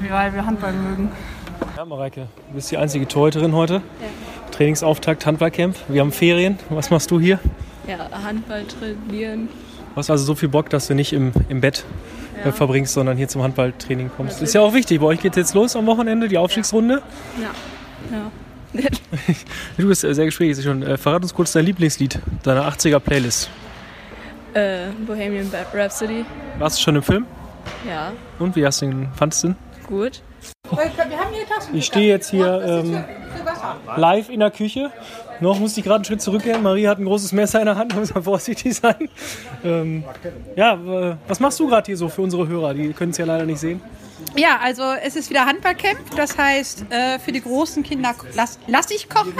Weil 0.09 0.33
wir 0.33 0.45
Handball 0.45 0.73
mögen. 0.73 1.11
Ja, 1.77 1.85
Mareike, 1.85 2.27
du 2.49 2.55
bist 2.55 2.71
die 2.71 2.77
einzige 2.77 3.07
Torhüterin 3.07 3.53
heute. 3.53 3.83
Trainingsauftakt, 4.55 5.25
Handballcamp. 5.25 5.75
Wir 5.89 5.99
haben 6.01 6.11
Ferien. 6.13 6.57
Was 6.69 6.89
machst 6.89 7.11
du 7.11 7.19
hier? 7.19 7.39
Ja, 7.87 8.09
Handball 8.23 8.63
trainieren. 8.65 9.49
Du 9.93 9.95
hast 9.97 10.09
also 10.09 10.23
so 10.23 10.35
viel 10.35 10.47
Bock, 10.49 10.69
dass 10.69 10.87
du 10.87 10.95
nicht 10.95 11.11
im, 11.11 11.33
im 11.49 11.59
Bett 11.61 11.83
äh, 12.43 12.51
verbringst, 12.51 12.93
sondern 12.93 13.17
hier 13.17 13.27
zum 13.27 13.43
Handballtraining 13.43 14.09
kommst. 14.15 14.41
Ist 14.41 14.53
ja 14.53 14.61
auch 14.61 14.73
wichtig. 14.73 15.01
Bei 15.01 15.07
euch 15.07 15.19
geht 15.21 15.35
jetzt 15.35 15.53
los 15.53 15.75
am 15.75 15.85
Wochenende, 15.87 16.29
die 16.29 16.37
Aufstiegsrunde. 16.37 17.01
Ja. 17.41 17.51
Ja. 18.17 18.31
Du 19.77 19.87
bist 19.87 20.03
äh, 20.03 20.13
sehr 20.13 20.25
gesprächig 20.25 20.63
schon. 20.63 20.83
Äh, 20.83 20.97
verrat 20.97 21.21
uns 21.23 21.33
kurz 21.33 21.51
dein 21.53 21.65
Lieblingslied, 21.65 22.19
deine 22.43 22.61
80er 22.61 22.99
Playlist. 22.99 23.49
Äh, 24.53 24.87
Bohemian 25.05 25.49
Rhapsody. 25.73 26.25
Warst 26.59 26.77
du 26.77 26.81
schon 26.83 26.95
im 26.95 27.03
Film? 27.03 27.25
Ja, 27.87 28.11
Und 28.39 28.55
wie 28.55 28.65
hast 28.65 28.81
du 28.81 28.85
ihn, 28.85 29.09
fandest 29.15 29.43
du 29.43 29.47
ihn? 29.49 29.55
gut. 29.87 30.21
Ich 31.73 31.85
stehe 31.85 32.07
jetzt 32.07 32.29
hier 32.29 32.61
ähm, 32.65 33.03
live 33.95 34.29
in 34.29 34.39
der 34.39 34.51
Küche. 34.51 34.91
Noch 35.39 35.59
musste 35.59 35.79
ich 35.79 35.85
gerade 35.85 35.97
einen 35.97 36.05
Schritt 36.05 36.21
zurückgehen. 36.21 36.63
Marie 36.63 36.87
hat 36.87 36.97
ein 36.97 37.05
großes 37.05 37.31
Messer 37.33 37.59
in 37.59 37.65
der 37.65 37.75
Hand, 37.75 37.95
muss 37.99 38.13
man 38.13 38.23
vorsichtig 38.23 38.75
sein. 38.75 39.09
Ähm, 39.63 40.03
ja, 40.55 40.73
äh, 40.73 41.15
was 41.27 41.39
machst 41.39 41.59
du 41.59 41.67
gerade 41.67 41.85
hier 41.85 41.97
so 41.97 42.09
für 42.09 42.21
unsere 42.21 42.47
Hörer? 42.47 42.73
Die 42.73 42.93
können 42.93 43.11
es 43.11 43.17
ja 43.17 43.25
leider 43.25 43.45
nicht 43.45 43.59
sehen. 43.59 43.81
Ja, 44.37 44.59
also 44.61 44.83
es 45.03 45.15
ist 45.15 45.29
wieder 45.29 45.45
Handballcamp. 45.45 46.15
Das 46.15 46.37
heißt, 46.37 46.85
äh, 46.89 47.19
für 47.19 47.31
die 47.31 47.41
großen 47.41 47.83
Kinder 47.83 48.15
lasse 48.33 48.59
lass 48.67 48.89
ich 48.91 49.09
kochen. 49.09 49.33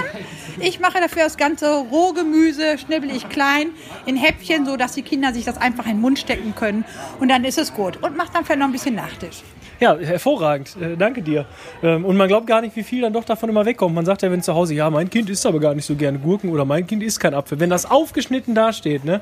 Ich 0.60 0.80
mache 0.80 1.00
dafür 1.00 1.24
das 1.24 1.36
ganze 1.36 1.78
Rohgemüse, 1.90 2.78
schnibbel 2.78 3.10
ich 3.10 3.28
klein 3.28 3.70
in 4.04 4.16
Häppchen, 4.16 4.66
so 4.66 4.76
dass 4.76 4.92
die 4.92 5.02
Kinder 5.02 5.32
sich 5.32 5.44
das 5.44 5.56
einfach 5.58 5.86
in 5.86 5.92
den 5.92 6.00
Mund 6.00 6.18
stecken 6.18 6.54
können. 6.54 6.84
Und 7.20 7.28
dann 7.28 7.44
ist 7.44 7.58
es 7.58 7.72
gut. 7.74 8.02
Und 8.02 8.16
mache 8.16 8.30
dann 8.32 8.44
vielleicht 8.44 8.60
noch 8.60 8.66
ein 8.66 8.72
bisschen 8.72 8.94
Nachtisch. 8.94 9.42
Ja, 9.78 9.96
hervorragend. 9.98 10.76
Äh, 10.80 10.96
danke 10.96 11.22
dir. 11.22 11.44
Ähm, 11.82 12.04
und 12.04 12.16
man 12.16 12.28
glaubt 12.28 12.46
gar 12.46 12.60
nicht, 12.62 12.74
wie 12.76 12.82
viel 12.82 13.02
dann 13.02 13.12
doch 13.12 13.24
davon 13.24 13.48
immer 13.48 13.66
wegkommt. 13.66 13.94
Man 13.94 14.06
sagt 14.06 14.22
ja, 14.22 14.30
wenn 14.30 14.42
zu 14.42 14.54
Hause, 14.54 14.74
ja, 14.74 14.88
mein 14.88 15.10
Kind 15.10 15.28
isst 15.28 15.44
aber 15.44 15.60
gar 15.60 15.74
nicht 15.74 15.84
so 15.84 15.94
gerne 15.94 16.18
Gurken 16.18 16.50
oder 16.50 16.64
mein 16.64 16.86
Kind 16.86 17.02
isst 17.02 17.20
kein 17.20 17.34
Apfel. 17.34 17.60
Wenn 17.60 17.70
das 17.70 17.90
aufgeschnitten 17.90 18.54
dasteht, 18.54 19.04
ne, 19.04 19.20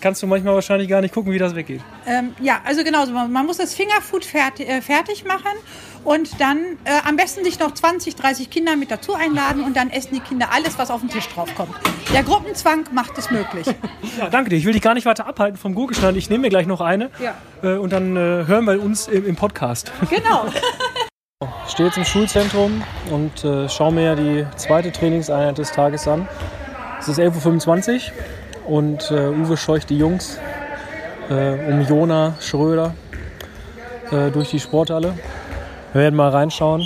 kannst 0.00 0.22
du 0.22 0.26
manchmal 0.26 0.54
wahrscheinlich 0.54 0.88
gar 0.88 1.00
nicht 1.00 1.12
gucken, 1.14 1.32
wie 1.32 1.38
das 1.38 1.54
weggeht. 1.54 1.80
Ähm, 2.06 2.34
ja, 2.40 2.60
also 2.64 2.84
genauso. 2.84 3.12
Man, 3.12 3.30
man 3.32 3.46
muss 3.46 3.56
das 3.58 3.74
Fingerfood 3.74 4.24
fertig, 4.24 4.68
äh, 4.68 4.80
fertig 4.82 5.24
machen 5.24 5.52
und 6.04 6.40
dann 6.40 6.58
äh, 6.84 7.00
am 7.06 7.16
besten 7.16 7.44
sich 7.44 7.58
noch 7.58 7.72
20, 7.72 8.16
30 8.16 8.50
Kinder 8.50 8.76
mit 8.76 8.90
dazu 8.90 9.14
einladen 9.14 9.62
und 9.64 9.76
dann 9.76 9.90
essen 9.90 10.14
die 10.14 10.20
Kinder 10.20 10.48
alles, 10.52 10.78
was 10.78 10.90
auf 10.90 11.00
den 11.00 11.10
Tisch 11.10 11.28
drauf 11.28 11.48
kommt. 11.56 11.74
Der 12.12 12.22
Gruppenzwang 12.22 12.84
macht 12.92 13.16
es 13.18 13.30
möglich. 13.30 13.66
Ja, 14.18 14.28
danke 14.28 14.50
dir. 14.50 14.56
Ich 14.56 14.66
will 14.66 14.74
dich 14.74 14.82
gar 14.82 14.92
nicht 14.92 15.06
weiter 15.06 15.26
abhalten 15.26 15.56
vom 15.56 15.74
Gurkenschneiden. 15.74 16.18
Ich 16.18 16.28
nehme 16.28 16.42
mir 16.42 16.48
gleich 16.50 16.66
noch 16.66 16.82
eine 16.82 17.10
Ja. 17.18 17.34
äh, 17.62 17.76
und 17.78 17.92
dann 17.94 18.14
äh, 18.16 18.46
hören 18.46 18.66
wir 18.66 18.82
uns 18.82 19.08
im, 19.08 19.24
im 19.26 19.36
Podcast. 19.36 19.90
Genau. 20.10 20.46
Ich 21.66 21.72
stehe 21.72 21.88
jetzt 21.88 21.98
im 21.98 22.04
Schulzentrum 22.04 22.84
und 23.10 23.44
äh, 23.44 23.68
schaue 23.68 23.92
mir 23.92 24.14
die 24.14 24.46
zweite 24.56 24.92
Trainingseinheit 24.92 25.58
des 25.58 25.72
Tages 25.72 26.06
an. 26.06 26.28
Es 27.00 27.08
ist 27.08 27.18
11.25 27.18 27.94
Uhr 27.96 28.12
und 28.66 29.10
äh, 29.10 29.28
Uwe 29.28 29.56
scheucht 29.56 29.90
die 29.90 29.98
Jungs 29.98 30.38
äh, 31.28 31.70
um 31.70 31.82
Jona 31.82 32.34
Schröder 32.40 32.94
äh, 34.10 34.30
durch 34.30 34.50
die 34.50 34.60
Sporthalle. 34.60 35.14
Wir 35.92 36.02
werden 36.02 36.14
mal 36.14 36.30
reinschauen, 36.30 36.82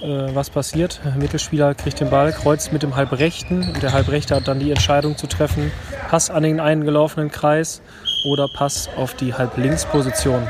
äh, 0.00 0.34
was 0.34 0.50
passiert. 0.50 1.00
Der 1.04 1.12
Mittelspieler 1.12 1.74
kriegt 1.74 2.00
den 2.00 2.10
Ball, 2.10 2.32
kreuzt 2.32 2.72
mit 2.72 2.82
dem 2.82 2.96
Halbrechten 2.96 3.62
und 3.74 3.82
der 3.82 3.92
Halbrechte 3.92 4.34
hat 4.34 4.48
dann 4.48 4.58
die 4.60 4.70
Entscheidung 4.70 5.16
zu 5.16 5.26
treffen, 5.26 5.70
Pass 6.08 6.30
an 6.30 6.42
den 6.42 6.60
eingelaufenen 6.60 7.30
Kreis 7.30 7.82
oder 8.24 8.48
Pass 8.48 8.88
auf 8.96 9.14
die 9.14 9.34
Halblinksposition. 9.34 10.46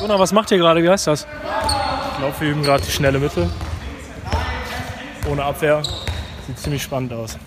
Jona, 0.00 0.18
was 0.18 0.32
macht 0.32 0.50
ihr 0.50 0.58
gerade? 0.58 0.82
Wie 0.82 0.88
heißt 0.88 1.06
das? 1.06 1.26
Ich 2.12 2.18
glaube, 2.18 2.34
wir 2.40 2.50
üben 2.50 2.62
gerade 2.62 2.82
die 2.82 2.90
schnelle 2.90 3.18
Mitte. 3.18 3.48
Ohne 5.30 5.44
Abwehr. 5.44 5.82
Sieht 6.46 6.58
ziemlich 6.58 6.82
spannend 6.82 7.12
aus. 7.12 7.38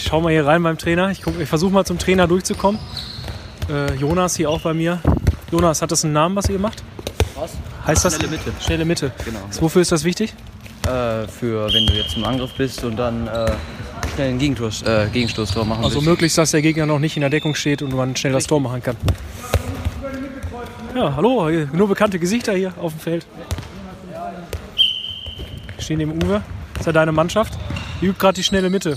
Ich 0.00 0.04
schau 0.04 0.20
mal 0.20 0.30
hier 0.32 0.46
rein 0.46 0.62
beim 0.62 0.78
Trainer. 0.78 1.10
Ich, 1.10 1.22
guck- 1.22 1.38
ich 1.40 1.48
versuche 1.48 1.72
mal 1.72 1.84
zum 1.84 1.98
Trainer 1.98 2.26
durchzukommen. 2.28 2.80
Äh, 3.68 3.94
Jonas 3.96 4.36
hier 4.36 4.48
auch 4.48 4.60
bei 4.60 4.72
mir. 4.72 5.00
Jonas, 5.50 5.82
hat 5.82 5.90
das 5.90 6.04
einen 6.04 6.12
Namen, 6.14 6.36
was 6.36 6.48
ihr 6.48 6.58
macht? 6.58 6.82
Was? 7.34 7.50
Heißt 7.86 8.04
das? 8.04 8.14
Schnelle 8.16 8.30
Mitte. 8.30 8.52
Schnelle 8.60 8.84
Mitte. 8.84 9.12
Genau. 9.24 9.40
Wofür 9.60 9.82
ist 9.82 9.90
das 9.92 10.04
wichtig? 10.04 10.32
Äh, 10.86 11.26
für 11.26 11.72
wenn 11.72 11.86
du 11.86 11.94
jetzt 11.94 12.16
im 12.16 12.24
Angriff 12.24 12.52
bist 12.56 12.84
und 12.84 12.96
dann 12.96 13.26
äh, 13.26 13.50
schnell 14.14 14.28
einen 14.30 14.38
Gegenstoß, 14.38 14.82
äh, 14.82 15.08
Gegenstoßtor 15.12 15.64
machen 15.64 15.84
Also 15.84 15.96
willst. 15.96 16.08
möglichst, 16.08 16.38
dass 16.38 16.52
der 16.52 16.62
Gegner 16.62 16.86
noch 16.86 16.98
nicht 17.00 17.16
in 17.16 17.20
der 17.22 17.30
Deckung 17.30 17.54
steht 17.54 17.82
und 17.82 17.92
man 17.94 18.14
schnell 18.16 18.32
das 18.32 18.46
Tor 18.46 18.60
machen 18.60 18.82
kann. 18.82 18.96
Ja, 20.94 21.14
hallo, 21.16 21.48
nur 21.72 21.88
bekannte 21.88 22.18
Gesichter 22.18 22.54
hier 22.54 22.72
auf 22.80 22.92
dem 22.92 23.00
Feld. 23.00 23.26
Wir 25.76 25.82
stehen 25.82 25.98
neben 25.98 26.12
Uwe. 26.22 26.42
Das 26.74 26.80
ist 26.82 26.86
ja 26.86 26.92
deine 26.92 27.12
Mannschaft. 27.12 27.54
Die 28.00 28.06
übt 28.06 28.18
gerade 28.20 28.36
die 28.36 28.42
schnelle 28.44 28.70
Mitte. 28.70 28.96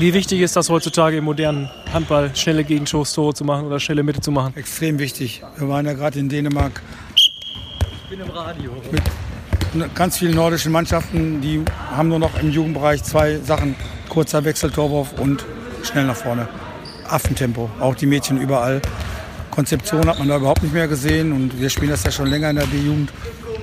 Wie 0.00 0.14
wichtig 0.14 0.40
ist 0.40 0.56
das 0.56 0.70
heutzutage 0.70 1.18
im 1.18 1.24
modernen 1.24 1.68
Handball, 1.92 2.34
schnelle 2.34 2.64
Gegenstoßtore 2.64 3.34
zu 3.34 3.44
machen 3.44 3.66
oder 3.66 3.78
schnelle 3.78 4.02
Mitte 4.02 4.22
zu 4.22 4.30
machen? 4.30 4.56
Extrem 4.56 4.98
wichtig. 4.98 5.42
Wir 5.58 5.68
waren 5.68 5.84
ja 5.84 5.92
gerade 5.92 6.18
in 6.18 6.30
Dänemark 6.30 6.80
Ich 7.14 8.08
bin 8.08 8.18
im 8.18 8.30
Radio. 8.30 8.72
mit 9.74 9.94
ganz 9.94 10.16
vielen 10.16 10.34
nordischen 10.34 10.72
Mannschaften, 10.72 11.42
die 11.42 11.62
haben 11.90 12.08
nur 12.08 12.18
noch 12.18 12.40
im 12.40 12.50
Jugendbereich 12.50 13.04
zwei 13.04 13.40
Sachen. 13.40 13.76
Kurzer 14.08 14.42
Wechsel, 14.42 14.70
Torwurf 14.70 15.12
und 15.18 15.44
schnell 15.82 16.06
nach 16.06 16.16
vorne. 16.16 16.48
Affentempo, 17.06 17.68
auch 17.78 17.94
die 17.94 18.06
Mädchen 18.06 18.40
überall. 18.40 18.80
Konzeption 19.50 20.08
hat 20.08 20.18
man 20.18 20.28
da 20.28 20.38
überhaupt 20.38 20.62
nicht 20.62 20.72
mehr 20.72 20.88
gesehen 20.88 21.30
und 21.30 21.60
wir 21.60 21.68
spielen 21.68 21.90
das 21.90 22.04
ja 22.04 22.10
schon 22.10 22.28
länger 22.28 22.48
in 22.48 22.56
der 22.56 22.64
B-Jugend. 22.64 23.12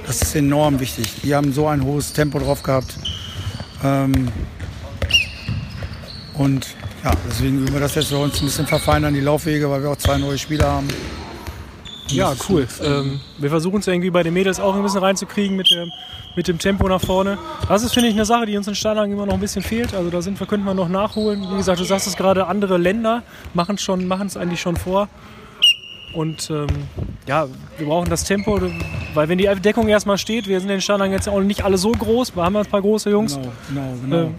Das 0.05 0.21
ist 0.21 0.35
enorm 0.35 0.79
wichtig. 0.79 1.15
Die 1.23 1.33
haben 1.33 1.51
so 1.51 1.67
ein 1.67 1.83
hohes 1.83 2.13
Tempo 2.13 2.37
drauf 2.37 2.61
gehabt. 2.61 2.93
Ähm, 3.83 4.27
und 6.37 6.67
ja, 7.03 7.11
deswegen 7.27 7.59
üben 7.59 7.73
wir 7.73 7.79
das 7.79 7.95
jetzt 7.95 8.11
bei 8.11 8.17
uns 8.17 8.39
ein 8.39 8.45
bisschen 8.45 8.67
verfeinern, 8.67 9.13
die 9.13 9.21
Laufwege, 9.21 9.69
weil 9.69 9.81
wir 9.83 9.91
auch 9.91 9.97
zwei 9.97 10.17
neue 10.17 10.37
Spieler 10.37 10.71
haben. 10.71 10.87
Ja, 12.09 12.33
cool. 12.49 12.67
Ähm, 12.81 13.19
wir 13.37 13.49
versuchen 13.49 13.79
es 13.79 13.87
irgendwie 13.87 14.09
bei 14.09 14.23
den 14.23 14.33
Mädels 14.33 14.59
auch 14.59 14.75
ein 14.75 14.83
bisschen 14.83 14.99
reinzukriegen 14.99 15.57
mit 15.57 15.69
dem, 15.71 15.91
mit 16.35 16.47
dem 16.47 16.57
Tempo 16.57 16.87
nach 16.87 17.01
vorne. 17.01 17.37
Das 17.67 17.83
ist, 17.83 17.93
finde 17.93 18.09
ich, 18.09 18.15
eine 18.15 18.25
Sache, 18.25 18.45
die 18.45 18.55
uns 18.55 18.67
in 18.67 18.75
Steinhagen 18.75 19.11
immer 19.11 19.25
noch 19.25 19.33
ein 19.33 19.39
bisschen 19.39 19.61
fehlt. 19.61 19.93
Also 19.93 20.09
da 20.09 20.21
sind 20.21 20.39
wir, 20.39 20.47
könnten 20.47 20.65
wir 20.65 20.73
noch 20.73 20.89
nachholen. 20.89 21.45
Wie 21.51 21.57
gesagt, 21.57 21.79
du 21.79 21.83
sagst 21.83 22.07
es 22.07 22.15
gerade, 22.15 22.47
andere 22.47 22.77
Länder 22.77 23.23
machen 23.53 23.75
es 23.75 23.81
schon, 23.81 24.09
eigentlich 24.11 24.61
schon 24.61 24.77
vor. 24.77 25.09
Und 26.13 26.49
ähm, 26.49 26.67
ja, 27.27 27.47
wir 27.77 27.87
brauchen 27.87 28.09
das 28.09 28.23
Tempo, 28.23 28.59
weil 29.13 29.27
wenn 29.27 29.37
die 29.37 29.49
Deckung 29.61 29.89
erstmal 29.89 30.17
steht, 30.17 30.47
wir 30.47 30.59
sind 30.61 30.69
in 30.69 30.81
Steinhagen 30.81 31.11
jetzt 31.11 31.27
auch 31.27 31.41
nicht 31.41 31.63
alle 31.63 31.77
so 31.77 31.91
groß, 31.91 32.35
wir 32.35 32.43
haben 32.43 32.55
ja 32.55 32.61
ein 32.61 32.65
paar 32.65 32.81
große 32.81 33.09
Jungs. 33.09 33.35
Genau, 33.35 33.51
genau, 33.69 33.93
genau. 34.01 34.17
Ähm, 34.27 34.35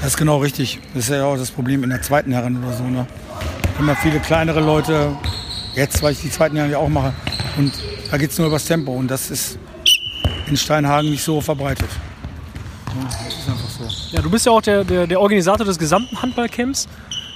Das 0.00 0.12
ist 0.12 0.16
genau 0.16 0.38
richtig. 0.38 0.78
Das 0.94 1.04
ist 1.04 1.10
ja 1.10 1.24
auch 1.24 1.36
das 1.36 1.50
Problem 1.50 1.82
in 1.82 1.90
der 1.90 2.02
zweiten 2.02 2.32
Herren 2.32 2.62
oder 2.62 2.72
so. 2.72 2.84
Ne? 2.84 3.06
Immer 3.78 3.96
viele 3.96 4.20
kleinere 4.20 4.60
Leute, 4.60 5.16
jetzt, 5.74 6.02
weil 6.02 6.12
ich 6.12 6.20
die 6.20 6.30
zweiten 6.30 6.56
Herren 6.56 6.70
ja 6.70 6.78
auch 6.78 6.88
mache. 6.88 7.12
Und 7.56 7.72
da 8.10 8.16
geht 8.16 8.30
es 8.30 8.38
nur 8.38 8.46
über 8.46 8.56
das 8.56 8.64
Tempo. 8.64 8.92
Und 8.92 9.08
das 9.08 9.30
ist 9.30 9.58
in 10.46 10.56
Steinhagen 10.56 11.10
nicht 11.10 11.22
so 11.22 11.40
verbreitet. 11.40 11.88
Ja, 12.86 13.08
das 13.24 13.38
ist 13.38 13.48
einfach 13.48 13.68
so. 13.68 14.16
Ja, 14.16 14.22
du 14.22 14.30
bist 14.30 14.46
ja 14.46 14.52
auch 14.52 14.62
der, 14.62 14.84
der, 14.84 15.06
der 15.06 15.20
Organisator 15.20 15.66
des 15.66 15.78
gesamten 15.78 16.20
Handballcamps. 16.22 16.88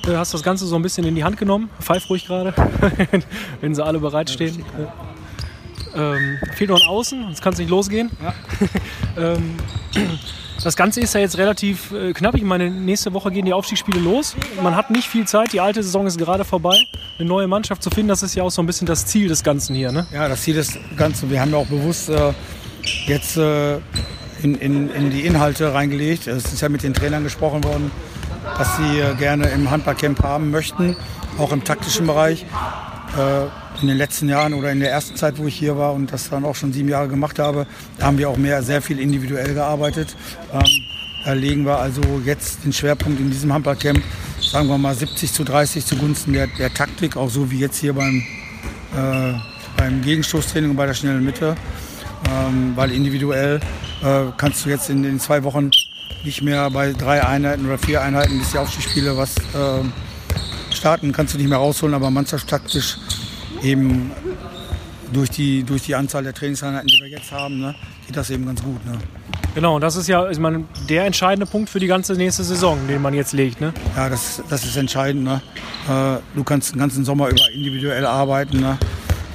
Du 0.04 0.16
hast 0.16 0.32
das 0.34 0.42
Ganze 0.42 0.66
so 0.66 0.76
ein 0.76 0.82
bisschen 0.82 1.04
in 1.06 1.14
die 1.14 1.24
Hand 1.24 1.36
genommen. 1.36 1.68
Pfeif 1.80 2.08
ruhig 2.10 2.26
gerade, 2.26 2.54
wenn 3.60 3.74
sie 3.74 3.84
alle 3.84 3.98
bereitstehen. 3.98 4.64
Ähm, 5.94 6.38
fehlt 6.54 6.70
noch 6.70 6.80
ein 6.80 6.88
Außen, 6.88 7.22
sonst 7.22 7.42
kann 7.42 7.52
es 7.52 7.58
nicht 7.58 7.70
losgehen. 7.70 8.10
ähm, 9.16 9.56
das 10.62 10.76
Ganze 10.76 11.00
ist 11.00 11.14
ja 11.14 11.20
jetzt 11.20 11.38
relativ 11.38 11.92
äh, 11.92 12.12
knapp. 12.12 12.34
Ich 12.34 12.42
meine, 12.42 12.70
nächste 12.70 13.12
Woche 13.12 13.30
gehen 13.30 13.44
die 13.44 13.52
Aufstiegsspiele 13.52 14.00
los. 14.00 14.36
Man 14.62 14.76
hat 14.76 14.90
nicht 14.90 15.08
viel 15.08 15.26
Zeit. 15.26 15.52
Die 15.52 15.60
alte 15.60 15.82
Saison 15.82 16.06
ist 16.06 16.18
gerade 16.18 16.44
vorbei. 16.44 16.76
Eine 17.18 17.28
neue 17.28 17.48
Mannschaft 17.48 17.82
zu 17.82 17.90
finden, 17.90 18.08
das 18.08 18.22
ist 18.22 18.34
ja 18.34 18.42
auch 18.42 18.50
so 18.50 18.62
ein 18.62 18.66
bisschen 18.66 18.86
das 18.86 19.06
Ziel 19.06 19.28
des 19.28 19.42
Ganzen 19.42 19.74
hier. 19.74 19.92
Ne? 19.92 20.06
Ja, 20.12 20.28
das 20.28 20.42
Ziel 20.42 20.54
des 20.54 20.78
Ganzen. 20.96 21.30
Wir 21.30 21.40
haben 21.40 21.50
ja 21.50 21.58
auch 21.58 21.66
bewusst 21.66 22.08
äh, 22.08 22.32
jetzt 23.06 23.36
äh, 23.36 23.78
in, 24.42 24.54
in, 24.54 24.90
in 24.90 25.10
die 25.10 25.26
Inhalte 25.26 25.74
reingelegt. 25.74 26.26
Es 26.26 26.52
ist 26.52 26.60
ja 26.60 26.68
mit 26.68 26.82
den 26.82 26.94
Trainern 26.94 27.24
gesprochen 27.24 27.64
worden, 27.64 27.90
dass 28.56 28.76
sie 28.76 29.00
äh, 29.00 29.14
gerne 29.16 29.48
im 29.48 29.70
Handballcamp 29.70 30.22
haben 30.22 30.50
möchten, 30.50 30.96
auch 31.38 31.52
im 31.52 31.64
taktischen 31.64 32.06
Bereich. 32.06 32.46
In 33.82 33.88
den 33.88 33.98
letzten 33.98 34.28
Jahren 34.28 34.54
oder 34.54 34.70
in 34.70 34.78
der 34.78 34.92
ersten 34.92 35.16
Zeit, 35.16 35.38
wo 35.38 35.46
ich 35.48 35.56
hier 35.56 35.76
war 35.76 35.92
und 35.92 36.12
das 36.12 36.30
dann 36.30 36.44
auch 36.44 36.54
schon 36.54 36.72
sieben 36.72 36.88
Jahre 36.88 37.08
gemacht 37.08 37.40
habe, 37.40 37.66
haben 38.00 38.16
wir 38.16 38.30
auch 38.30 38.36
mehr, 38.36 38.62
sehr 38.62 38.80
viel 38.80 39.00
individuell 39.00 39.54
gearbeitet. 39.54 40.14
Ähm, 40.52 40.62
da 41.24 41.32
legen 41.32 41.66
wir 41.66 41.78
also 41.78 42.00
jetzt 42.24 42.64
den 42.64 42.72
Schwerpunkt 42.72 43.18
in 43.18 43.32
diesem 43.32 43.52
Handballcamp, 43.52 44.00
sagen 44.40 44.68
wir 44.68 44.78
mal 44.78 44.94
70 44.94 45.32
zu 45.32 45.42
30 45.42 45.84
zugunsten 45.84 46.32
der, 46.32 46.46
der 46.46 46.72
Taktik, 46.72 47.16
auch 47.16 47.28
so 47.28 47.50
wie 47.50 47.58
jetzt 47.58 47.78
hier 47.78 47.92
beim, 47.92 48.22
äh, 48.96 49.32
beim 49.76 50.00
Gegenstoßtraining 50.02 50.70
und 50.70 50.76
bei 50.76 50.86
der 50.86 50.94
schnellen 50.94 51.24
Mitte. 51.24 51.56
Ähm, 52.30 52.74
weil 52.76 52.92
individuell 52.92 53.58
äh, 54.04 54.26
kannst 54.36 54.64
du 54.64 54.70
jetzt 54.70 54.90
in 54.90 55.02
den 55.02 55.18
zwei 55.18 55.42
Wochen 55.42 55.72
nicht 56.22 56.40
mehr 56.40 56.70
bei 56.70 56.92
drei 56.92 57.26
Einheiten 57.26 57.66
oder 57.66 57.78
vier 57.78 58.00
Einheiten, 58.00 58.38
bis 58.38 58.52
die 58.52 58.58
Aufstiegsspiele 58.58 59.16
was 59.16 59.36
äh, 59.38 59.82
starten, 60.70 61.10
kannst 61.10 61.34
du 61.34 61.38
nicht 61.38 61.48
mehr 61.48 61.58
rausholen, 61.58 61.96
aber 61.96 62.12
mannschaftstaktisch 62.12 62.96
eben 63.62 64.10
durch 65.12 65.30
die, 65.30 65.62
durch 65.62 65.82
die 65.82 65.94
Anzahl 65.94 66.22
der 66.22 66.34
Trainingseinheiten, 66.34 66.88
die 66.88 67.00
wir 67.00 67.08
jetzt 67.08 67.32
haben, 67.32 67.60
ne, 67.60 67.74
geht 68.06 68.16
das 68.16 68.30
eben 68.30 68.46
ganz 68.46 68.62
gut. 68.62 68.84
Ne? 68.86 68.98
Genau, 69.54 69.74
und 69.74 69.82
das 69.82 69.96
ist 69.96 70.08
ja 70.08 70.30
ich 70.30 70.38
meine, 70.38 70.64
der 70.88 71.04
entscheidende 71.04 71.46
Punkt 71.46 71.68
für 71.68 71.78
die 71.78 71.86
ganze 71.86 72.14
nächste 72.14 72.42
Saison, 72.42 72.78
den 72.88 73.02
man 73.02 73.12
jetzt 73.12 73.32
legt. 73.32 73.60
Ne? 73.60 73.74
Ja, 73.94 74.08
das, 74.08 74.42
das 74.48 74.64
ist 74.64 74.76
entscheidend. 74.76 75.24
Ne? 75.24 75.42
Äh, 75.88 76.20
du 76.34 76.44
kannst 76.44 76.72
den 76.72 76.78
ganzen 76.78 77.04
Sommer 77.04 77.28
über 77.28 77.50
individuell 77.52 78.06
arbeiten. 78.06 78.60
Ne? 78.60 78.78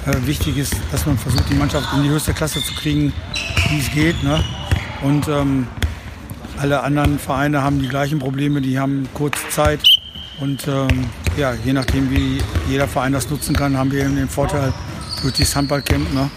Äh, 0.06 0.26
wichtig 0.26 0.56
ist, 0.58 0.74
dass 0.90 1.06
man 1.06 1.16
versucht, 1.16 1.48
die 1.48 1.54
Mannschaft 1.54 1.86
in 1.96 2.02
die 2.02 2.08
höchste 2.08 2.34
Klasse 2.34 2.60
zu 2.60 2.74
kriegen, 2.74 3.12
wie 3.70 3.78
es 3.78 3.90
geht. 3.92 4.22
Ne? 4.24 4.42
Und 5.02 5.28
ähm, 5.28 5.68
alle 6.58 6.82
anderen 6.82 7.20
Vereine 7.20 7.62
haben 7.62 7.80
die 7.80 7.88
gleichen 7.88 8.18
Probleme, 8.18 8.60
die 8.60 8.78
haben 8.80 9.08
kurze 9.14 9.48
Zeit. 9.50 9.80
Und 10.40 10.66
ähm, 10.66 11.04
ja, 11.38 11.54
je 11.64 11.72
nachdem, 11.72 12.10
wie 12.10 12.42
jeder 12.68 12.88
Verein 12.88 13.12
das 13.12 13.30
nutzen 13.30 13.54
kann, 13.54 13.76
haben 13.76 13.92
wir 13.92 14.04
eben 14.04 14.16
den 14.16 14.28
Vorteil 14.28 14.72
durch 15.22 15.34
dieses 15.34 15.54
Handballcamp, 15.54 16.12
ne? 16.12 16.28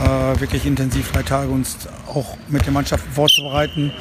äh, 0.00 0.40
wirklich 0.40 0.64
intensiv 0.64 1.10
drei 1.10 1.24
Tage 1.24 1.50
uns 1.50 1.76
auch 2.06 2.36
mit 2.48 2.64
den 2.64 2.72
Mannschaften 2.72 3.10
vorzubereiten. 3.12 3.92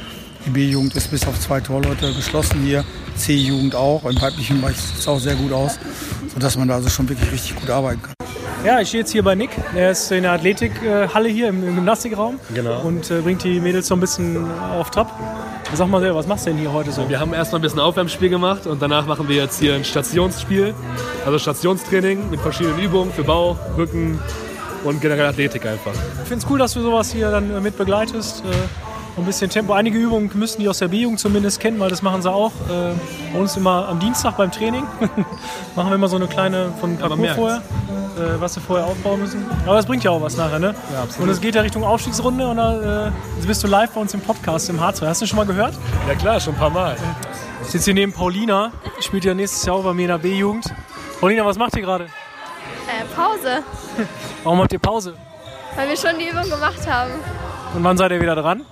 Die 0.45 0.51
B-Jugend 0.51 0.95
ist 0.95 1.09
bis 1.09 1.27
auf 1.27 1.39
zwei 1.39 1.59
Torleute 1.59 2.13
geschlossen 2.13 2.61
hier, 2.63 2.85
C-Jugend 3.15 3.75
auch. 3.75 4.05
Im 4.05 4.21
weiblichen 4.21 4.61
Bereich 4.61 4.77
sieht 4.77 4.99
es 4.99 5.07
auch 5.07 5.19
sehr 5.19 5.35
gut 5.35 5.51
aus, 5.51 5.79
sodass 6.33 6.55
man 6.55 6.67
da 6.67 6.75
also 6.75 6.89
schon 6.89 7.09
wirklich 7.09 7.31
richtig 7.31 7.55
gut 7.55 7.69
arbeiten 7.69 8.01
kann. 8.01 8.16
Ja, 8.65 8.79
ich 8.81 8.89
stehe 8.89 9.01
jetzt 9.01 9.11
hier 9.11 9.23
bei 9.23 9.35
Nick. 9.35 9.51
Er 9.75 9.91
ist 9.91 10.11
in 10.11 10.23
der 10.23 10.33
Athletikhalle 10.33 11.29
hier 11.29 11.47
im, 11.49 11.65
im 11.67 11.75
Gymnastikraum 11.75 12.39
Genau. 12.53 12.81
und 12.81 13.09
äh, 13.11 13.21
bringt 13.21 13.43
die 13.43 13.59
Mädels 13.59 13.87
so 13.87 13.93
ein 13.95 13.99
bisschen 13.99 14.45
auf 14.61 14.89
Trab. 14.89 15.11
Sag 15.73 15.87
mal 15.89 16.01
selber, 16.01 16.17
was 16.17 16.27
machst 16.27 16.45
du 16.45 16.51
denn 16.51 16.59
hier 16.59 16.71
heute 16.73 16.91
so? 16.91 17.07
Wir 17.09 17.19
haben 17.19 17.33
erstmal 17.33 17.59
ein 17.59 17.61
bisschen 17.61 17.79
Aufwärmspiel 17.79 18.29
gemacht 18.29 18.65
und 18.67 18.81
danach 18.81 19.05
machen 19.05 19.27
wir 19.29 19.35
jetzt 19.35 19.59
hier 19.59 19.75
ein 19.75 19.83
Stationsspiel. 19.83 20.73
Also 21.25 21.39
Stationstraining 21.39 22.29
mit 22.29 22.39
verschiedenen 22.39 22.79
Übungen 22.79 23.11
für 23.11 23.23
Bauch, 23.23 23.57
Rücken, 23.77 24.19
und 24.83 25.01
generell 25.01 25.25
Athletik 25.25 25.65
einfach. 25.65 25.91
Ich 26.21 26.27
finde 26.27 26.45
es 26.45 26.49
cool, 26.51 26.59
dass 26.59 26.73
du 26.73 26.81
sowas 26.81 27.11
hier 27.11 27.29
dann 27.31 27.55
äh, 27.55 27.59
mit 27.59 27.77
begleitest. 27.77 28.43
Ein 29.17 29.25
bisschen 29.25 29.49
Tempo. 29.49 29.73
Einige 29.73 29.97
Übungen 29.97 30.29
müssen 30.35 30.61
die 30.61 30.69
aus 30.69 30.77
der 30.77 30.89
B-Jugend 30.89 31.19
zumindest 31.19 31.59
kennen, 31.59 31.79
weil 31.79 31.89
das 31.89 32.03
machen 32.03 32.21
sie 32.21 32.31
auch. 32.31 32.51
Äh, 32.69 32.93
bei 33.33 33.39
uns 33.39 33.57
immer 33.57 33.87
am 33.87 33.99
Dienstag 33.99 34.37
beim 34.37 34.51
Training. 34.51 34.83
machen 35.75 35.89
wir 35.89 35.95
immer 35.95 36.07
so 36.07 36.17
eine 36.17 36.27
kleine 36.27 36.71
von 36.79 36.95
Parcours 36.97 37.33
vorher, 37.35 37.57
äh, 37.57 38.39
was 38.39 38.53
sie 38.53 38.59
vorher 38.59 38.85
aufbauen 38.85 39.19
müssen. 39.21 39.43
Aber 39.65 39.75
das 39.75 39.87
bringt 39.87 40.03
ja 40.03 40.11
auch 40.11 40.21
was 40.21 40.37
nachher, 40.37 40.59
ne? 40.59 40.75
Ja, 40.93 41.01
absolut. 41.01 41.27
Und 41.27 41.33
es 41.33 41.41
geht 41.41 41.55
ja 41.55 41.61
Richtung 41.61 41.83
Aufstiegsrunde 41.83 42.47
und 42.47 42.57
da 42.57 43.07
äh, 43.07 43.11
bist 43.45 43.63
du 43.63 43.67
live 43.67 43.89
bei 43.91 43.99
uns 44.01 44.13
im 44.13 44.21
Podcast 44.21 44.69
im 44.69 44.79
Harz. 44.79 45.01
Hast 45.01 45.21
du 45.23 45.25
schon 45.25 45.37
mal 45.37 45.47
gehört? 45.47 45.73
Ja 46.07 46.13
klar, 46.13 46.39
schon 46.39 46.53
ein 46.53 46.59
paar 46.59 46.69
Mal. 46.69 46.95
Ich 47.63 47.69
sitze 47.69 47.85
hier 47.85 47.95
neben 47.95 48.13
Paulina, 48.13 48.71
spielt 48.99 49.25
ja 49.25 49.33
nächstes 49.33 49.65
Jahr 49.65 49.77
auch 49.77 49.83
bei 49.83 49.93
mir 49.93 50.03
in 50.03 50.09
der 50.09 50.19
B-Jugend. 50.19 50.65
Paulina, 51.19 51.43
was 51.43 51.57
macht 51.57 51.75
ihr 51.75 51.81
gerade? 51.81 52.03
Äh, 52.03 53.03
Pause, 53.15 53.63
Warum 54.43 54.59
habt 54.61 54.71
ihr 54.73 54.79
Pause? 54.79 55.15
weil 55.75 55.89
wir 55.89 55.97
schon 55.97 56.19
die 56.19 56.29
Übung 56.29 56.49
gemacht 56.49 56.87
haben. 56.87 57.11
Und 57.73 57.83
wann 57.83 57.97
seid 57.97 58.11
ihr 58.11 58.21
wieder 58.21 58.35
dran? 58.35 58.63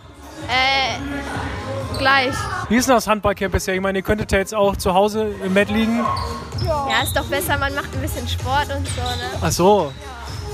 Äh, 0.47 1.97
gleich. 1.97 2.33
Wie 2.69 2.75
ist 2.75 2.87
denn 2.87 2.95
das 2.95 3.07
Handballcamp 3.07 3.51
bisher? 3.53 3.73
Ich 3.75 3.81
meine, 3.81 3.99
ihr 3.99 4.03
könntet 4.03 4.31
ja 4.31 4.39
jetzt 4.39 4.53
auch 4.53 4.75
zu 4.75 4.93
Hause 4.93 5.33
im 5.43 5.53
Bett 5.53 5.69
liegen. 5.69 5.99
Ja, 6.65 7.03
ist 7.03 7.15
doch 7.15 7.25
besser, 7.25 7.57
man 7.57 7.73
macht 7.75 7.93
ein 7.93 8.01
bisschen 8.01 8.27
Sport 8.27 8.67
und 8.75 8.87
so, 8.87 9.01
ne? 9.01 9.29
Ach 9.41 9.51
so. 9.51 9.91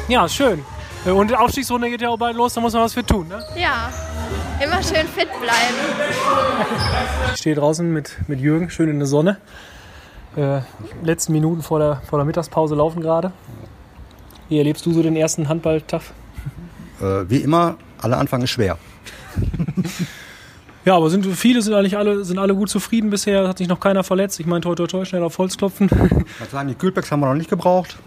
Ja, 0.07 0.27
schön. 0.27 0.63
Äh, 1.05 1.11
Und 1.11 1.29
die 1.29 1.35
Aufstiegsrunde 1.35 1.89
geht 1.89 2.01
ja 2.01 2.09
auch 2.09 2.17
bald 2.17 2.35
los, 2.35 2.53
da 2.53 2.61
muss 2.61 2.73
man 2.73 2.83
was 2.83 2.93
für 2.93 3.05
tun. 3.05 3.27
Ne? 3.27 3.43
Ja, 3.55 3.89
immer 4.63 4.81
schön 4.83 5.07
fit 5.07 5.29
bleiben. 5.39 5.75
Ich 7.33 7.39
stehe 7.39 7.55
draußen 7.55 7.91
mit, 7.91 8.17
mit 8.27 8.39
Jürgen, 8.39 8.69
schön 8.69 8.89
in 8.89 8.99
der 8.99 9.07
Sonne. 9.07 9.37
Äh, 10.35 10.61
letzten 11.03 11.33
Minuten 11.33 11.61
vor 11.61 11.79
der, 11.79 12.01
vor 12.09 12.19
der 12.19 12.25
Mittagspause 12.25 12.75
laufen 12.75 13.01
gerade. 13.01 13.31
Wie 14.49 14.57
erlebst 14.57 14.85
du 14.85 14.93
so 14.93 15.01
den 15.01 15.15
ersten 15.15 15.47
Handballtag? 15.49 16.01
Äh, 17.01 17.29
wie 17.29 17.37
immer, 17.37 17.75
aller 18.01 18.17
Anfang 18.17 18.41
ist 18.41 18.49
schwer. 18.51 18.77
Ja, 20.83 20.95
aber 20.95 21.11
sind 21.11 21.25
viele 21.27 21.61
sind 21.61 21.75
eigentlich 21.75 21.95
alle 21.95 22.25
sind 22.25 22.39
alle 22.39 22.55
gut 22.55 22.69
zufrieden 22.69 23.11
bisher. 23.11 23.47
Hat 23.47 23.59
sich 23.59 23.67
noch 23.67 23.79
keiner 23.79 24.03
verletzt. 24.03 24.39
Ich 24.39 24.47
meine, 24.47 24.61
toi 24.61 24.73
toi 24.73 24.87
toi, 24.87 25.05
schnell 25.05 25.21
auf 25.21 25.37
Holz 25.37 25.55
klopfen. 25.55 25.87
Ich 25.91 26.39
würde 26.39 26.51
sagen, 26.51 26.69
die 26.69 26.75
Kühlpacks 26.75 27.11
haben 27.11 27.19
wir 27.19 27.27
noch 27.27 27.35
nicht 27.35 27.51
gebraucht. 27.51 27.97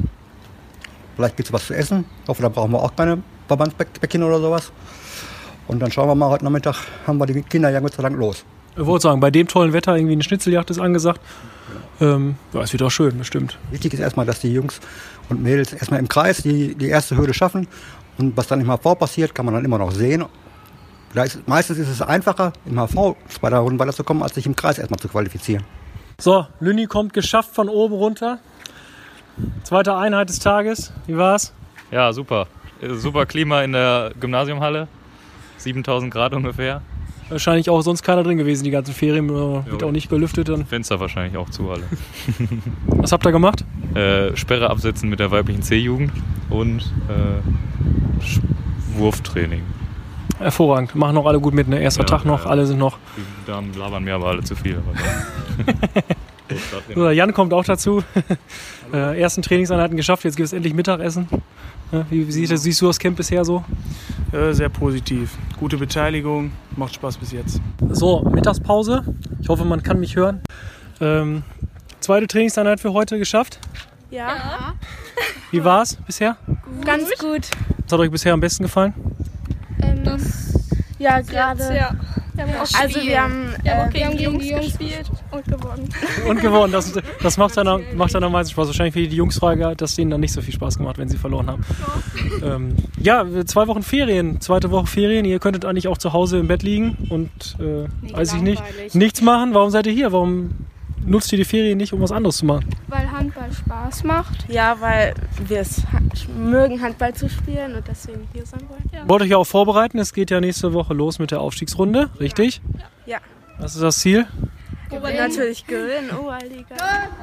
Vielleicht 1.14 1.37
gibt 1.37 1.49
es 1.49 1.52
was 1.52 1.68
zu 1.68 1.75
essen. 1.75 2.04
Ich 2.25 2.28
hoffe, 2.28 2.42
da 2.42 2.49
brauchen 2.49 2.73
wir 2.73 2.83
auch 2.83 2.97
keine 2.97 3.23
Verbandsbäckchen 3.47 4.23
oder 4.25 4.40
sowas. 4.40 4.73
Und 5.68 5.80
dann 5.80 5.92
schauen 5.92 6.09
wir 6.09 6.16
mal, 6.16 6.28
heute 6.28 6.44
Nachmittag 6.44 6.76
haben 7.06 7.18
wir 7.18 7.26
die 7.26 7.42
Kinder 7.42 7.71
ja 7.71 7.78
Gott 7.78 7.94
sei 7.94 8.02
Dank 8.02 8.16
los. 8.16 8.44
Ich 8.76 8.85
wollte 8.85 9.04
sagen, 9.04 9.21
bei 9.21 9.30
dem 9.30 9.47
tollen 9.47 9.73
Wetter 9.73 9.97
irgendwie 9.97 10.14
eine 10.14 10.25
Schnitzeljagd 10.25 10.71
ist 10.71 10.80
angesagt. 10.80 11.21
Ähm, 12.00 12.35
ja, 12.52 12.62
es 12.62 12.73
wird 12.73 12.83
auch 12.83 12.90
schön, 12.90 13.16
bestimmt. 13.16 13.56
Wichtig 13.71 13.94
ist 13.94 14.00
erstmal, 14.00 14.26
dass 14.26 14.40
die 14.40 14.52
Jungs 14.52 14.80
und 15.28 15.40
Mädels 15.42 15.73
erstmal 15.73 16.00
im 16.00 16.09
Kreis 16.09 16.38
die, 16.42 16.75
die 16.75 16.88
erste 16.88 17.16
Hürde 17.16 17.35
schaffen. 17.35 17.68
Und 18.18 18.37
was 18.37 18.49
dann 18.49 18.61
im 18.61 18.66
HV 18.66 18.99
passiert, 18.99 19.35
kann 19.35 19.47
man 19.47 19.54
dann 19.54 19.64
immer 19.64 19.78
noch 19.78 19.92
sehen. 19.92 20.25
Ist, 21.14 21.47
meistens 21.47 21.78
ist 21.78 21.88
es 21.88 22.02
einfacher, 22.02 22.52
im 22.66 22.76
HV 22.78 23.14
zweiter 23.28 23.59
Runde 23.59 23.78
weiterzukommen, 23.78 24.23
als 24.23 24.35
sich 24.35 24.47
im 24.47 24.56
Kreis 24.56 24.78
erstmal 24.78 24.99
zu 24.99 25.09
qualifizieren. 25.09 25.62
So, 26.21 26.47
Lünni 26.61 26.87
kommt 26.87 27.12
geschafft 27.12 27.54
von 27.54 27.68
oben 27.68 27.94
runter. 27.94 28.38
Zweite 29.64 29.97
Einheit 29.97 30.28
des 30.28 30.38
Tages. 30.38 30.92
Wie 31.06 31.16
war's? 31.16 31.52
Ja, 31.90 32.12
super. 32.12 32.47
Äh, 32.80 32.94
Super 32.94 33.26
Klima 33.26 33.62
in 33.62 33.73
der 33.73 34.12
Gymnasiumhalle. 34.18 34.88
7000 35.59 36.12
Grad 36.12 36.35
ungefähr. 36.35 36.83
Wahrscheinlich 37.30 37.71
auch 37.71 37.80
sonst 37.80 38.02
keiner 38.02 38.23
drin 38.23 38.37
gewesen 38.37 38.64
die 38.64 38.71
ganzen 38.71 38.92
Ferien. 38.94 39.28
Wird 39.28 39.80
Jo. 39.80 39.88
auch 39.88 39.92
nicht 39.92 40.09
gelüftet. 40.11 40.49
Dann. 40.49 40.66
Fenster 40.66 41.00
wahrscheinlich 41.00 41.37
auch 41.37 41.49
zu 41.50 41.71
alle. 41.71 41.85
Was 42.87 43.12
habt 43.12 43.25
ihr 43.26 43.33
gemacht? 43.33 43.64
Äh, 43.94 44.37
Sperre 44.37 44.68
absetzen 44.71 45.09
mit 45.09 45.21
der 45.21 45.30
weiblichen 45.30 45.62
C-Jugend 45.62 46.12
und 46.50 46.83
äh, 47.09 47.40
Wurftraining. 48.99 49.62
Hervorragend. 50.44 50.94
Machen 50.94 51.16
auch 51.16 51.24
alle 51.26 51.40
gut 51.40 51.54
mit. 51.54 51.68
Ne? 51.68 51.80
Erster 51.80 52.02
Ja, 52.02 52.06
Tag 52.06 52.24
noch. 52.26 52.44
ja. 52.44 52.50
Alle 52.50 52.66
sind 52.66 52.78
noch. 52.78 52.98
Die 53.16 53.50
Damen 53.50 53.72
labern 53.74 54.04
mir 54.04 54.14
aber 54.14 54.26
alle 54.26 54.44
zu 54.44 54.54
viel. 54.54 54.78
So, 56.94 57.09
Jan 57.09 57.33
kommt 57.33 57.54
auch 57.54 57.64
dazu. 57.64 58.04
äh, 58.92 59.18
ersten 59.18 59.40
Trainingseinheiten 59.40 59.96
geschafft. 59.96 60.24
Jetzt 60.24 60.37
gibt 60.37 60.46
es 60.46 60.52
endlich 60.52 60.74
Mittagessen. 60.74 61.26
Ja, 61.90 62.04
wie 62.11 62.28
wie 62.28 62.30
sieht 62.30 62.50
das, 62.50 62.62
siehst 62.62 62.83
du 62.83 62.87
das 62.87 62.98
Camp 62.98 63.16
bisher 63.16 63.46
so? 63.46 63.64
Äh, 64.30 64.52
sehr 64.52 64.68
positiv. 64.68 65.30
Gute 65.59 65.78
Beteiligung, 65.78 66.52
macht 66.76 66.94
Spaß 66.94 67.16
bis 67.16 67.33
jetzt. 67.33 67.61
So, 67.90 68.20
Mittagspause. 68.30 69.02
Ich 69.40 69.48
hoffe, 69.48 69.64
man 69.64 69.83
kann 69.83 69.98
mich 69.98 70.16
hören. 70.16 70.42
Ähm, 71.00 71.42
zweite 72.00 72.26
Trainingseinheit 72.26 72.78
für 72.78 72.92
heute 72.92 73.18
geschafft. 73.18 73.59
Ja. 74.11 74.74
Wie 75.50 75.64
war's 75.64 75.96
bisher? 76.07 76.37
Ganz 76.85 77.11
gut. 77.18 77.48
Was 77.85 77.92
hat 77.92 78.00
euch 78.00 78.11
bisher 78.11 78.35
am 78.35 78.40
besten 78.40 78.64
gefallen? 78.64 78.92
Ähm, 80.07 80.21
ja, 80.99 81.21
gerade. 81.21 81.75
Ja. 81.77 81.95
Also 82.81 83.01
wir 83.01 83.23
haben, 83.23 83.55
Wir 83.62 83.77
haben 83.77 83.88
auch 83.88 83.95
äh, 83.95 83.99
gegen 83.99 84.19
die 84.19 84.25
Jungs 84.25 84.67
gespielt 84.67 85.09
und 85.31 85.45
gewonnen. 85.45 85.88
Und 86.29 86.40
gewonnen. 86.40 86.73
Das, 86.73 86.93
das 87.23 87.37
macht, 87.37 87.57
dann, 87.57 87.69
am- 87.69 87.83
macht 87.97 88.12
dann 88.12 88.25
am 88.25 88.33
meisten 88.33 88.53
Spaß. 88.53 88.67
Wahrscheinlich 88.67 88.95
für 88.95 89.07
die 89.09 89.14
Jungs 89.17 89.38
Frage, 89.38 89.75
dass 89.77 89.95
denen 89.95 90.11
dann 90.11 90.21
nicht 90.21 90.33
so 90.33 90.40
viel 90.43 90.53
Spaß 90.53 90.79
gemacht, 90.79 90.99
wenn 90.99 91.09
sie 91.09 91.17
verloren 91.17 91.47
haben. 91.49 91.64
Ähm, 92.43 92.75
ja, 92.99 93.25
zwei 93.47 93.69
Wochen 93.69 93.85
Ferien, 93.85 94.40
zweite 94.40 94.73
Woche 94.73 94.87
Ferien. 94.87 95.25
Ihr 95.25 95.38
könntet 95.38 95.64
eigentlich 95.64 95.87
auch 95.87 95.99
zu 95.99 96.12
Hause 96.12 96.38
im 96.38 96.49
Bett 96.49 96.64
liegen 96.64 96.97
und 97.09 97.31
äh, 97.61 97.87
weiß 98.12 98.35
ich 98.35 98.43
nicht, 98.43 98.62
nichts 98.95 99.23
machen. 99.23 99.55
Warum 99.55 99.71
seid 99.71 99.87
ihr 99.87 99.93
hier? 99.93 100.11
Warum 100.11 100.51
nutzt 101.07 101.33
ihr 101.33 101.38
die 101.38 101.45
Ferien 101.45 101.79
nicht, 101.79 101.93
um 101.93 102.01
was 102.01 102.12
anderes 102.12 102.38
zu 102.38 102.47
machen? 102.47 102.69
Weil 102.88 103.11
Handball 103.11 103.53
Spaß 103.53 104.05
macht. 104.05 104.49
Ja, 104.49 104.77
weil 104.81 105.14
wir 105.47 105.61
es 105.61 105.83
mögen, 106.37 106.81
Handball 106.81 107.14
zu 107.14 107.29
spielen 107.29 107.75
und 107.75 107.87
deswegen 107.87 108.29
hier 108.33 108.47
sein 108.47 108.61
wollen. 108.69 108.90
Ja. 108.93 109.09
Wollt 109.09 109.23
euch 109.23 109.31
ja 109.31 109.37
auch 109.37 109.47
vorbereiten. 109.47 109.99
Es 109.99 110.12
geht 110.12 110.31
ja 110.31 110.40
nächste 110.40 110.73
Woche 110.73 110.95
los 110.95 111.19
mit 111.19 111.31
der 111.31 111.40
Aufstiegsrunde, 111.40 112.11
richtig? 112.21 112.61
Ja. 113.07 113.19
Was 113.59 113.75
ist 113.75 113.83
das 113.83 113.99
Ziel? 113.99 114.27
Gewinnen. 114.90 115.17
Natürlich 115.17 115.67
gewinnen, 115.67 116.11
Oberliga. 116.11 116.77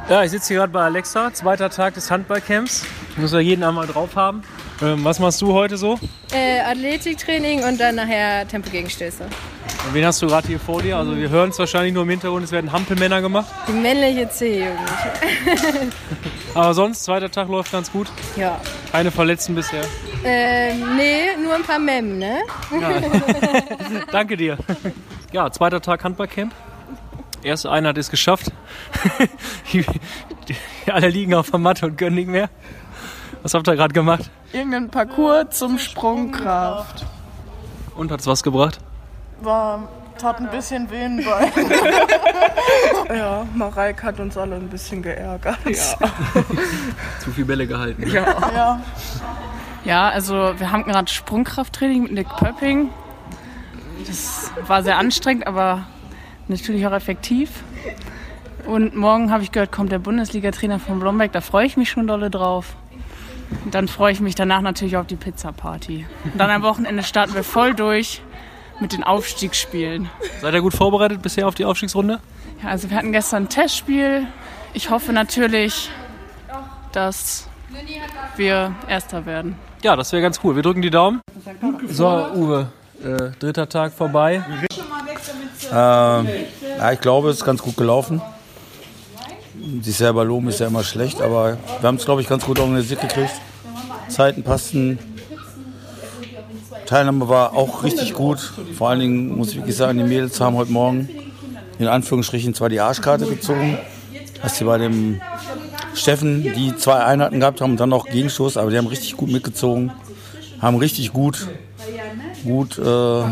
Ja, 0.10 0.24
ich 0.24 0.32
sitze 0.32 0.50
hier 0.50 0.58
gerade 0.58 0.74
bei 0.74 0.84
Alexa, 0.84 1.34
zweiter 1.34 1.70
Tag 1.70 1.94
des 1.94 2.10
Handballcamps. 2.10 2.86
Muss 3.18 3.34
ja 3.34 3.40
jeden 3.40 3.64
einmal 3.64 3.88
drauf 3.88 4.16
haben. 4.16 4.44
Ähm, 4.82 5.04
was 5.04 5.20
machst 5.20 5.42
du 5.42 5.54
heute 5.54 5.78
so? 5.78 6.00
Äh, 6.34 6.62
Athletiktraining 6.62 7.64
und 7.64 7.80
dann 7.80 7.96
nachher 7.96 8.48
Tempogegenstöße. 8.48 9.26
Und 9.88 9.94
wen 9.96 10.06
hast 10.06 10.22
du 10.22 10.28
gerade 10.28 10.48
hier 10.48 10.60
vor 10.60 10.82
dir? 10.82 10.98
Also 10.98 11.16
wir 11.18 11.30
hören 11.30 11.50
es 11.50 11.60
wahrscheinlich 11.60 11.94
nur 11.94 12.04
im 12.04 12.10
Hintergrund, 12.10 12.44
es 12.44 12.52
werden 12.52 12.72
Hampelmänner 12.72 13.22
gemacht. 13.22 13.48
Die 13.68 13.72
männliche 13.74 14.30
C-Jugend. 14.30 14.80
Aber 16.54 16.74
sonst, 16.74 17.04
zweiter 17.04 17.32
Tag 17.32 17.48
läuft 17.50 17.72
ganz 17.72 17.92
gut. 17.92 18.08
ja. 18.36 18.60
Keine 18.92 19.10
Verletzten 19.10 19.56
bisher. 19.56 19.84
Ähm, 20.26 20.98
nee, 20.98 21.36
nur 21.42 21.56
ein 21.56 21.64
paar 21.64 21.80
Mem, 21.80 22.20
ne? 22.20 22.40
Ja. 22.80 22.92
Danke 24.12 24.36
dir. 24.36 24.58
Ja, 25.32 25.50
zweiter 25.50 25.80
Tag 25.82 26.04
Handballcamp. 26.04 26.54
Erste 27.42 27.72
Einheit 27.72 27.98
ist 27.98 28.12
geschafft. 28.12 28.52
Die- 29.74 29.86
Alle 30.92 31.08
liegen 31.10 31.34
auf 31.34 31.50
der 31.52 31.60
Matte 31.60 31.86
und 31.86 31.98
können 31.98 32.16
nicht 32.18 32.28
mehr. 32.28 32.50
Was 33.44 33.54
habt 33.54 33.68
ihr 33.68 33.76
gerade 33.76 33.94
gemacht? 33.94 34.30
Irgendein 34.54 34.90
Parcours 34.90 35.58
zum 35.58 35.80
Sprungkraft. 35.80 37.06
Und 37.96 38.12
hat's 38.12 38.28
was 38.28 38.44
gebracht? 38.44 38.80
War, 39.42 39.90
tat 40.18 40.40
ein 40.40 40.50
bisschen 40.50 40.90
weh 40.90 41.08
Beinen. 41.08 41.24
ja, 43.16 43.46
Mareik 43.56 44.04
hat 44.04 44.20
uns 44.20 44.38
alle 44.38 44.56
ein 44.56 44.70
bisschen 44.70 45.02
geärgert. 45.02 45.58
Ja. 45.66 46.10
Zu 47.20 47.32
viel 47.32 47.46
Bälle 47.46 47.66
gehalten. 47.68 48.08
Ja. 48.08 48.52
ja. 48.54 48.82
Ja, 49.84 50.10
also 50.10 50.54
wir 50.58 50.72
haben 50.72 50.84
gerade 50.84 51.12
Sprungkrafttraining 51.12 52.04
mit 52.04 52.12
Nick 52.12 52.28
Pöpping. 52.38 52.92
Das 54.06 54.52
war 54.68 54.84
sehr 54.84 54.98
anstrengend, 54.98 55.48
aber 55.48 55.86
natürlich 56.48 56.86
auch 56.86 56.92
effektiv. 56.92 57.64
Und 58.68 58.96
morgen 58.96 59.32
habe 59.32 59.42
ich 59.42 59.52
gehört, 59.52 59.72
kommt 59.72 59.92
der 59.92 59.98
Bundesliga-Trainer 60.00 60.78
von 60.78 61.00
Blomberg. 61.00 61.32
Da 61.32 61.42
freue 61.42 61.66
ich 61.66 61.78
mich 61.78 61.90
schon 61.90 62.06
dolle 62.06 62.30
drauf. 62.30 62.76
Und 63.66 63.74
dann 63.74 63.88
freue 63.88 64.14
ich 64.14 64.20
mich 64.20 64.36
danach 64.36 64.62
natürlich 64.62 64.98
auf 64.98 65.08
die 65.08 65.16
Pizza-Party. 65.16 66.06
Und 66.26 66.38
dann 66.38 66.52
am 66.52 66.62
Wochenende 66.62 67.02
starten 67.04 67.34
wir 67.34 67.44
voll 67.44 67.74
durch 67.74 68.22
mit 68.82 68.94
den 68.94 69.04
Aufstiegsspielen. 69.04 70.10
Seid 70.42 70.54
ihr 70.54 70.62
gut 70.62 70.74
vorbereitet 70.74 71.22
bisher 71.22 71.48
auf 71.48 71.56
die 71.56 71.66
Aufstiegsrunde? 71.66 72.20
Ja, 72.64 72.70
also 72.70 72.90
wir 72.90 72.98
hatten 72.98 73.12
gestern 73.12 73.44
ein 73.44 73.50
Testspiel. 73.50 74.28
Ich 74.74 74.90
hoffe 74.90 75.14
natürlich, 75.14 75.90
dass 76.92 77.48
wir 78.36 78.76
Erster 78.88 79.26
werden. 79.26 79.56
Ja, 79.84 79.96
das 79.96 80.12
wäre 80.12 80.22
ganz 80.22 80.40
cool. 80.44 80.56
Wir 80.56 80.64
drücken 80.64 80.82
die 80.82 80.90
Daumen. 80.90 81.22
So, 81.88 82.08
Uwe, 82.08 82.68
äh, 83.04 83.32
dritter 83.40 83.68
Tag 83.68 83.94
vorbei. 83.94 84.44
Ähm, 85.72 86.28
ja, 86.78 86.92
ich 86.92 87.02
glaube, 87.02 87.30
es 87.30 87.38
ist 87.38 87.46
ganz 87.46 87.62
gut 87.62 87.78
gelaufen. 87.78 88.22
Sich 89.82 89.96
selber 89.96 90.26
loben 90.26 90.50
ist 90.50 90.60
ja 90.60 90.68
immer 90.68 90.84
schlecht, 90.84 91.22
aber 91.22 91.58
wir 91.80 91.88
haben 91.88 91.96
es, 91.96 92.06
glaube 92.06 92.22
ich, 92.22 92.28
ganz 92.28 92.46
gut 92.46 92.60
organisiert 92.60 93.02
gekriegt. 93.02 93.34
Zeiten 94.08 94.44
passten. 94.44 95.00
Teilnahme 96.92 97.30
war 97.30 97.54
auch 97.54 97.86
richtig 97.86 98.14
gut. 98.14 98.52
Vor 98.78 98.90
allen 98.90 99.00
Dingen 99.00 99.38
muss 99.38 99.52
ich 99.52 99.56
wirklich 99.56 99.78
sagen, 99.78 99.98
die 99.98 100.04
Mädels 100.04 100.42
haben 100.42 100.58
heute 100.58 100.74
Morgen 100.74 101.08
in 101.80 101.88
Anführungsstrichen 101.88 102.54
zwar 102.54 102.68
die 102.68 102.82
Arschkarte 102.82 103.28
gezogen, 103.28 103.78
dass 104.44 104.58
sie 104.58 104.66
bei 104.66 104.78
dem 104.78 105.22
Steffen 105.96 106.44
die 106.44 106.76
zwei 106.76 107.06
Einheiten 107.06 107.40
gehabt 107.40 107.62
haben 107.62 107.72
und 107.72 107.80
dann 107.80 107.88
noch 107.88 108.08
Gegenstoß, 108.08 108.58
aber 108.58 108.72
die 108.72 108.78
haben 108.78 108.88
richtig 108.88 109.16
gut 109.16 109.32
mitgezogen. 109.32 109.94
haben 110.60 110.76
richtig 110.76 111.14
gut, 111.14 111.48
gut 112.44 112.78
äh, 112.78 113.24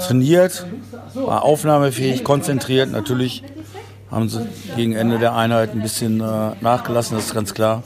trainiert, 0.00 0.66
war 1.14 1.44
aufnahmefähig, 1.44 2.24
konzentriert. 2.24 2.90
Natürlich 2.90 3.44
haben 4.10 4.28
sie 4.28 4.48
gegen 4.74 4.94
Ende 4.94 5.20
der 5.20 5.36
Einheit 5.36 5.70
ein 5.70 5.80
bisschen 5.80 6.20
äh, 6.20 6.50
nachgelassen, 6.60 7.16
das 7.16 7.26
ist 7.26 7.34
ganz 7.34 7.54
klar. 7.54 7.84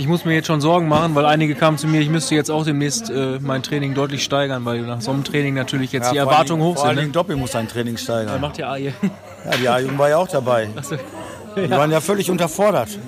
Ich 0.00 0.06
muss 0.06 0.24
mir 0.24 0.32
jetzt 0.32 0.46
schon 0.46 0.62
Sorgen 0.62 0.88
machen, 0.88 1.14
weil 1.14 1.26
einige 1.26 1.54
kamen 1.54 1.76
zu 1.76 1.86
mir, 1.86 2.00
ich 2.00 2.08
müsste 2.08 2.34
jetzt 2.34 2.50
auch 2.50 2.64
demnächst 2.64 3.10
äh, 3.10 3.38
mein 3.38 3.62
Training 3.62 3.92
deutlich 3.92 4.24
steigern, 4.24 4.64
weil 4.64 4.80
nach 4.80 5.02
so 5.02 5.10
einem 5.10 5.24
Training 5.24 5.52
natürlich 5.52 5.92
jetzt 5.92 6.10
die 6.10 6.16
vor 6.18 6.30
Erwartungen 6.30 6.62
hoch 6.62 6.76
Vor 6.76 6.84
allen 6.86 6.92
sind. 6.96 7.00
Dingen 7.02 7.08
Ne? 7.08 7.12
Doppel 7.12 7.36
muss 7.36 7.52
sein 7.52 7.68
Training 7.68 7.98
steigern. 7.98 8.32
Da 8.32 8.38
macht 8.38 8.56
ja 8.56 8.70
A 8.72 8.76
hier. 8.76 8.94
Ja, 9.44 9.56
die 9.58 9.68
A-Jugend 9.68 9.98
war 9.98 10.08
ja 10.08 10.16
auch 10.16 10.28
dabei. 10.28 10.68
so. 10.80 10.96
Die 11.54 11.60
Ja. 11.62 11.70
waren 11.76 11.90
ja 11.90 12.00
völlig 12.00 12.30
unterfordert. 12.30 12.88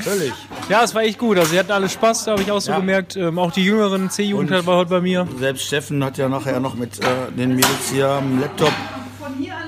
Völlig. 0.00 0.32
Ja, 0.68 0.82
es 0.84 0.94
war 0.94 1.02
echt 1.02 1.16
gut. 1.18 1.38
Also, 1.38 1.52
sie 1.52 1.58
hatten 1.58 1.70
alle 1.70 1.88
Spaß, 1.88 2.24
da 2.24 2.32
habe 2.32 2.42
ich 2.42 2.50
auch 2.50 2.60
so 2.60 2.72
Ja. 2.72 2.78
gemerkt. 2.78 3.14
Ähm, 3.16 3.38
auch 3.38 3.52
die 3.52 3.62
jüngeren 3.64 4.10
C-Jugend 4.10 4.50
war 4.66 4.76
heute 4.78 4.90
bei 4.90 5.00
mir. 5.00 5.26
Selbst 5.38 5.64
Steffen 5.66 6.04
hat 6.04 6.18
ja 6.18 6.28
nachher 6.28 6.60
noch 6.60 6.74
mit 6.74 6.98
äh, 6.98 7.04
den 7.38 7.54
Mädels 7.54 7.90
hier 7.92 8.08
am 8.08 8.40
Laptop 8.40 8.72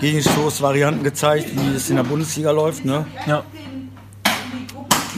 Gegenstoßvarianten 0.00 1.02
gezeigt, 1.04 1.46
wie 1.54 1.74
es 1.76 1.88
in 1.90 1.96
der 1.96 2.02
Bundesliga 2.04 2.50
läuft. 2.50 2.84
Ne? 2.84 3.06
Ja. 3.26 3.44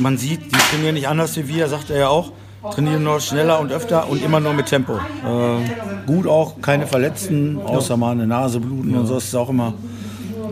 Man 0.01 0.17
sieht, 0.17 0.47
die 0.47 0.59
trainieren 0.71 0.95
nicht 0.95 1.09
anders 1.09 1.37
wie 1.37 1.47
wir, 1.47 1.69
sagt 1.69 1.91
er 1.91 1.99
ja 1.99 2.09
auch. 2.09 2.33
Trainieren 2.73 3.05
nur 3.05 3.21
schneller 3.21 3.61
und 3.61 3.71
öfter 3.71 4.09
und 4.09 4.23
immer 4.23 4.41
nur 4.41 4.55
mit 4.55 4.67
Tempo. 4.67 4.95
Äh, 4.95 6.07
gut 6.07 6.27
auch, 6.27 6.61
keine 6.63 6.87
Verletzten, 6.87 7.61
außer 7.61 7.99
mal 7.99 8.13
eine 8.13 8.27
Nase 8.27 8.61
bluten 8.61 8.95
und 8.97 9.07
so. 9.07 9.15
Das 9.15 9.25
ist 9.25 9.35
auch 9.35 9.51
immer 9.51 9.75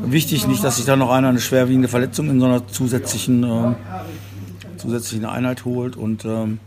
wichtig. 0.03 0.47
Nicht, 0.47 0.63
dass 0.63 0.77
sich 0.77 0.85
da 0.85 0.97
noch 0.97 1.11
einer 1.11 1.29
eine 1.31 1.41
schwerwiegende 1.41 1.89
Verletzung 1.89 2.29
in 2.29 2.41
so 2.41 2.47
einer 2.47 2.67
zusätzlichen, 2.67 3.43
ähm, 3.43 3.77
zusätzlichen 4.77 5.25
Einheit 5.25 5.65
holt. 5.65 5.97
Und 5.97 6.27
ähm, 6.27 6.61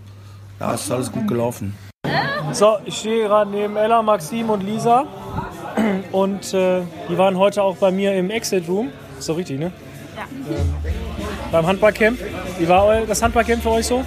ja, 0.60 0.74
es 0.74 0.86
ist 0.86 0.92
alles 0.92 1.12
gut 1.12 1.28
gelaufen. 1.28 1.76
So, 2.52 2.78
ich 2.86 2.98
stehe 2.98 3.28
gerade 3.28 3.52
neben 3.52 3.78
Ella, 3.78 4.02
Maxim 4.02 4.50
und 4.50 4.64
Lisa. 4.64 5.06
Und 6.12 6.52
äh, 6.56 6.82
die 7.10 7.18
waren 7.18 7.38
heute 7.38 7.62
auch 7.62 7.78
bei 7.78 7.92
mir 7.92 8.14
im 8.16 8.32
Exit 8.32 8.68
Room. 8.68 8.90
Ist 9.20 9.30
doch 9.30 9.38
richtig, 9.38 9.60
ne? 9.60 9.72
Ja. 10.16 10.24
Ähm, 10.56 10.74
beim 11.52 11.68
Handballcamp. 11.68 12.20
Wie 12.58 12.68
war 12.68 13.02
das 13.06 13.22
Handballcamp 13.22 13.62
für 13.62 13.72
euch 13.72 13.88
so? 13.88 14.04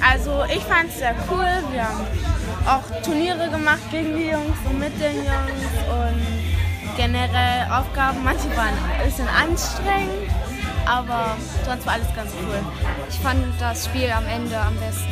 Also 0.00 0.44
ich 0.48 0.62
fand 0.64 0.88
es 0.88 0.98
sehr 0.98 1.14
cool. 1.30 1.46
Wir 1.72 1.82
haben 1.82 2.06
auch 2.66 3.02
Turniere 3.02 3.48
gemacht 3.50 3.82
gegen 3.90 4.16
die 4.16 4.26
Jungs 4.30 4.56
und 4.64 4.78
mit 4.78 4.92
den 5.00 5.16
Jungs 5.16 5.64
und 5.90 6.96
generell 6.96 7.66
Aufgaben. 7.70 8.22
Manche 8.22 8.48
waren 8.56 8.68
ein 8.68 9.06
bisschen 9.06 9.28
anstrengend, 9.28 10.30
aber 10.86 11.36
sonst 11.66 11.86
war 11.86 11.94
alles 11.94 12.08
ganz 12.14 12.30
cool. 12.42 12.58
Ich 13.08 13.18
fand 13.18 13.44
das 13.60 13.86
Spiel 13.86 14.10
am 14.10 14.26
Ende 14.26 14.58
am 14.58 14.74
besten. 14.76 15.08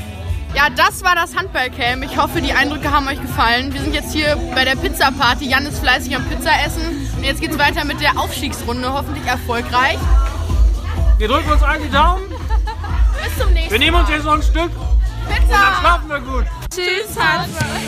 Ja, 0.54 0.68
das 0.68 1.02
war 1.02 1.14
das 1.14 1.34
Handballcamp. 1.34 2.04
Ich 2.04 2.18
hoffe, 2.18 2.42
die 2.42 2.52
Eindrücke 2.52 2.90
haben 2.90 3.08
euch 3.08 3.20
gefallen. 3.20 3.72
Wir 3.72 3.80
sind 3.80 3.94
jetzt 3.94 4.12
hier 4.12 4.36
bei 4.54 4.66
der 4.66 4.76
Pizza-Party. 4.76 5.48
Jan 5.48 5.64
ist 5.64 5.78
fleißig 5.78 6.14
am 6.14 6.24
Pizza 6.26 6.50
essen. 6.66 7.08
Und 7.16 7.24
jetzt 7.24 7.40
geht's 7.40 7.58
weiter 7.58 7.86
mit 7.86 8.02
der 8.02 8.18
Aufstiegsrunde. 8.18 8.92
Hoffentlich 8.92 9.26
erfolgreich. 9.26 9.96
Wir 11.22 11.28
drücken 11.28 11.52
uns 11.52 11.62
allen 11.62 11.80
die 11.80 11.88
Daumen. 11.88 12.24
Bis 12.28 13.38
zum 13.38 13.52
nächsten 13.52 13.54
Mal. 13.54 13.70
Wir 13.70 13.78
nehmen 13.78 13.96
uns 13.96 14.10
jetzt 14.10 14.24
noch 14.24 14.32
ein 14.32 14.42
Stück. 14.42 14.70
Pizza. 15.28 15.38
Und 15.38 15.52
dann 15.52 15.74
schlafen 15.78 16.08
wir 16.08 16.18
gut. 16.18 16.44
Tschüss, 16.68 17.16
Handball. 17.16 17.80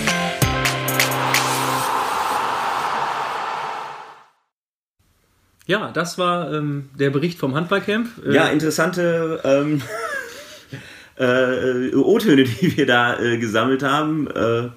Ja, 5.66 5.90
das 5.92 6.16
war 6.16 6.53
ähm, 6.55 6.90
der 6.97 7.11
Bericht 7.11 7.40
vom 7.40 7.57
Handballcamp. 7.57 8.25
Äh, 8.25 8.35
Ja, 8.37 8.47
interessante 8.51 9.40
ähm, 9.42 9.83
äh, 11.18 11.92
O-Töne, 11.92 12.44
die 12.44 12.77
wir 12.77 12.87
da 12.87 13.18
äh, 13.18 13.38
gesammelt 13.38 13.83
haben. 13.83 14.29
Äh, 14.31 14.68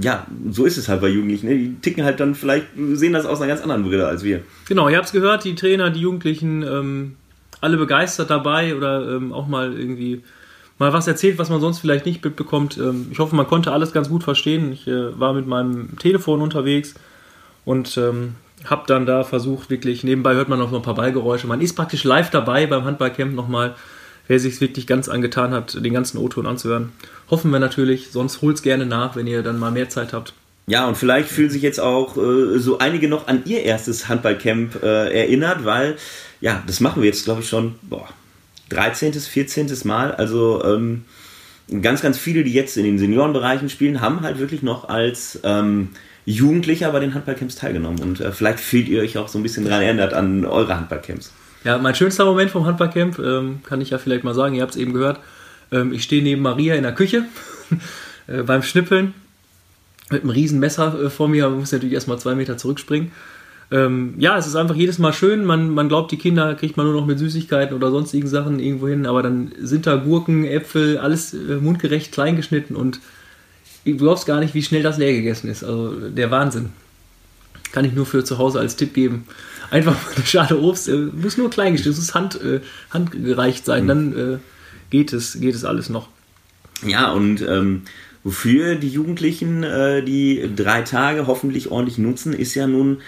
ja, 0.00 0.26
so 0.50 0.64
ist 0.64 0.78
es 0.78 0.88
halt 0.88 1.00
bei 1.00 1.08
Jugendlichen. 1.08 1.46
Ne? 1.46 1.56
Die 1.56 1.74
ticken 1.80 2.02
halt 2.02 2.18
dann 2.18 2.34
vielleicht, 2.34 2.66
sehen 2.94 3.12
das 3.12 3.24
aus 3.24 3.40
einer 3.40 3.46
ganz 3.46 3.60
anderen 3.60 3.84
Brille 3.84 4.08
als 4.08 4.24
wir. 4.24 4.42
Genau, 4.66 4.88
ihr 4.88 4.96
habt 4.96 5.06
es 5.06 5.12
gehört, 5.12 5.44
die 5.44 5.54
Trainer, 5.54 5.90
die 5.90 6.00
Jugendlichen, 6.00 6.64
ähm, 6.64 7.16
alle 7.60 7.76
begeistert 7.76 8.30
dabei 8.30 8.74
oder 8.76 9.16
ähm, 9.16 9.32
auch 9.32 9.46
mal 9.46 9.72
irgendwie 9.72 10.22
mal 10.78 10.92
was 10.92 11.06
erzählt, 11.06 11.38
was 11.38 11.50
man 11.50 11.60
sonst 11.60 11.78
vielleicht 11.78 12.06
nicht 12.06 12.24
mitbekommt. 12.24 12.78
Ähm, 12.78 13.08
ich 13.10 13.18
hoffe, 13.18 13.36
man 13.36 13.46
konnte 13.46 13.72
alles 13.72 13.92
ganz 13.92 14.08
gut 14.08 14.24
verstehen. 14.24 14.72
Ich 14.72 14.86
äh, 14.86 15.18
war 15.18 15.32
mit 15.32 15.46
meinem 15.46 15.98
Telefon 15.98 16.40
unterwegs 16.40 16.94
und 17.64 17.96
ähm, 17.98 18.34
habe 18.64 18.84
dann 18.86 19.06
da 19.06 19.24
versucht, 19.24 19.70
wirklich, 19.70 20.04
nebenbei 20.04 20.34
hört 20.34 20.48
man 20.48 20.58
noch 20.58 20.72
ein 20.72 20.82
paar 20.82 20.94
Ballgeräusche. 20.94 21.46
Man 21.46 21.60
ist 21.60 21.74
praktisch 21.74 22.04
live 22.04 22.30
dabei 22.30 22.66
beim 22.66 22.84
Handballcamp 22.84 23.34
nochmal, 23.34 23.74
wer 24.26 24.38
sich 24.38 24.60
wirklich 24.60 24.86
ganz 24.86 25.08
angetan 25.08 25.52
hat, 25.52 25.82
den 25.84 25.92
ganzen 25.92 26.18
O-Ton 26.18 26.46
anzuhören. 26.46 26.92
Hoffen 27.30 27.50
wir 27.50 27.58
natürlich, 27.58 28.10
sonst 28.10 28.42
holt's 28.42 28.62
gerne 28.62 28.86
nach, 28.86 29.16
wenn 29.16 29.26
ihr 29.26 29.42
dann 29.42 29.58
mal 29.58 29.70
mehr 29.70 29.88
Zeit 29.88 30.12
habt. 30.12 30.34
Ja, 30.66 30.86
und 30.86 30.96
vielleicht 30.96 31.28
fühlen 31.28 31.50
sich 31.50 31.62
jetzt 31.62 31.80
auch 31.80 32.16
äh, 32.16 32.58
so 32.58 32.78
einige 32.78 33.08
noch 33.08 33.26
an 33.26 33.42
ihr 33.44 33.62
erstes 33.64 34.08
Handballcamp 34.08 34.82
äh, 34.82 35.20
erinnert, 35.20 35.64
weil, 35.64 35.96
ja, 36.40 36.62
das 36.66 36.80
machen 36.80 37.02
wir 37.02 37.08
jetzt, 37.08 37.24
glaube 37.24 37.42
ich, 37.42 37.48
schon, 37.48 37.74
boah, 37.82 38.08
13., 38.70 39.12
14. 39.12 39.70
Mal. 39.84 40.12
Also 40.12 40.64
ähm, 40.64 41.04
ganz, 41.82 42.02
ganz 42.02 42.18
viele, 42.18 42.44
die 42.44 42.52
jetzt 42.52 42.76
in 42.76 42.84
den 42.84 42.98
Seniorenbereichen 42.98 43.68
spielen, 43.68 44.00
haben 44.00 44.22
halt 44.22 44.38
wirklich 44.38 44.62
noch 44.62 44.88
als 44.88 45.40
ähm, 45.44 45.90
Jugendlicher 46.24 46.90
bei 46.92 47.00
den 47.00 47.14
Handballcamps 47.14 47.56
teilgenommen. 47.56 48.00
Und 48.00 48.20
äh, 48.20 48.32
vielleicht 48.32 48.60
fühlt 48.60 48.88
ihr 48.88 49.02
euch 49.02 49.18
auch 49.18 49.28
so 49.28 49.38
ein 49.38 49.42
bisschen 49.42 49.64
daran 49.64 49.82
erinnert 49.82 50.14
an 50.14 50.44
eure 50.44 50.76
Handballcamps. 50.76 51.32
Ja, 51.64 51.76
mein 51.78 51.94
schönster 51.94 52.24
Moment 52.24 52.50
vom 52.50 52.64
Handballcamp, 52.64 53.18
ähm, 53.18 53.60
kann 53.64 53.80
ich 53.80 53.90
ja 53.90 53.98
vielleicht 53.98 54.24
mal 54.24 54.34
sagen, 54.34 54.54
ihr 54.54 54.62
habt 54.62 54.72
es 54.72 54.80
eben 54.80 54.92
gehört. 54.92 55.20
Ähm, 55.72 55.92
ich 55.92 56.02
stehe 56.04 56.22
neben 56.22 56.42
Maria 56.42 56.74
in 56.74 56.82
der 56.82 56.94
Küche 56.94 57.24
äh, 58.26 58.42
beim 58.42 58.62
Schnippeln 58.62 59.14
mit 60.10 60.22
einem 60.22 60.30
riesen 60.30 60.58
Messer 60.58 61.00
äh, 61.00 61.10
vor 61.10 61.28
mir, 61.28 61.48
man 61.48 61.60
muss 61.60 61.72
natürlich 61.72 61.94
erstmal 61.94 62.18
zwei 62.18 62.34
Meter 62.34 62.56
zurückspringen. 62.56 63.12
Ähm, 63.72 64.14
ja, 64.18 64.36
es 64.36 64.48
ist 64.48 64.56
einfach 64.56 64.74
jedes 64.74 64.98
Mal 64.98 65.12
schön, 65.12 65.44
man, 65.44 65.70
man 65.70 65.88
glaubt, 65.88 66.10
die 66.10 66.16
Kinder 66.16 66.54
kriegt 66.56 66.76
man 66.76 66.86
nur 66.86 66.94
noch 66.94 67.06
mit 67.06 67.20
Süßigkeiten 67.20 67.76
oder 67.76 67.90
sonstigen 67.90 68.26
Sachen 68.26 68.58
irgendwo 68.58 68.88
hin, 68.88 69.06
aber 69.06 69.22
dann 69.22 69.52
sind 69.60 69.86
da 69.86 69.96
Gurken, 69.96 70.44
Äpfel, 70.44 70.98
alles 70.98 71.34
äh, 71.34 71.56
mundgerecht 71.56 72.10
klein 72.10 72.34
geschnitten 72.34 72.74
und 72.74 73.00
du 73.84 73.96
glaubst 73.96 74.26
gar 74.26 74.40
nicht, 74.40 74.54
wie 74.54 74.62
schnell 74.62 74.82
das 74.82 74.98
leer 74.98 75.12
gegessen 75.12 75.48
ist. 75.48 75.62
Also 75.62 76.08
der 76.08 76.30
Wahnsinn. 76.30 76.70
Kann 77.72 77.84
ich 77.84 77.92
nur 77.92 78.06
für 78.06 78.24
zu 78.24 78.38
Hause 78.38 78.58
als 78.58 78.74
Tipp 78.74 78.94
geben. 78.94 79.26
Einfach 79.70 79.92
mal 79.92 80.14
eine 80.16 80.26
Schale 80.26 80.58
Obst, 80.58 80.88
äh, 80.88 80.96
muss 80.96 81.38
nur 81.38 81.50
klein 81.50 81.72
geschnitten, 81.72 81.92
es 81.92 81.98
muss 81.98 82.14
hand, 82.14 82.42
äh, 82.42 82.60
handgereicht 82.90 83.64
sein, 83.64 83.86
dann 83.86 84.16
äh, 84.18 84.38
geht, 84.90 85.12
es, 85.12 85.40
geht 85.40 85.54
es 85.54 85.64
alles 85.64 85.88
noch. 85.88 86.08
Ja, 86.84 87.12
und 87.12 87.42
ähm, 87.42 87.82
wofür 88.24 88.74
die 88.74 88.88
Jugendlichen 88.88 89.62
äh, 89.62 90.02
die 90.02 90.50
drei 90.56 90.82
Tage 90.82 91.28
hoffentlich 91.28 91.70
ordentlich 91.70 91.98
nutzen, 91.98 92.32
ist 92.32 92.56
ja 92.56 92.66
nun 92.66 92.98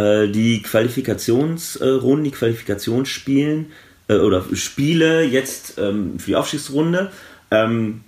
äh, 0.00 0.28
die 0.28 0.62
Qualifikationsrunden, 0.62 2.24
die 2.24 2.30
Qualifikationsspielen 2.30 3.66
äh, 4.08 4.14
oder 4.16 4.44
Spiele 4.54 5.24
jetzt 5.24 5.78
ähm, 5.78 6.18
für 6.18 6.30
die 6.30 6.36
Aufstiegsrunde. 6.36 7.10
Ähm, 7.50 8.02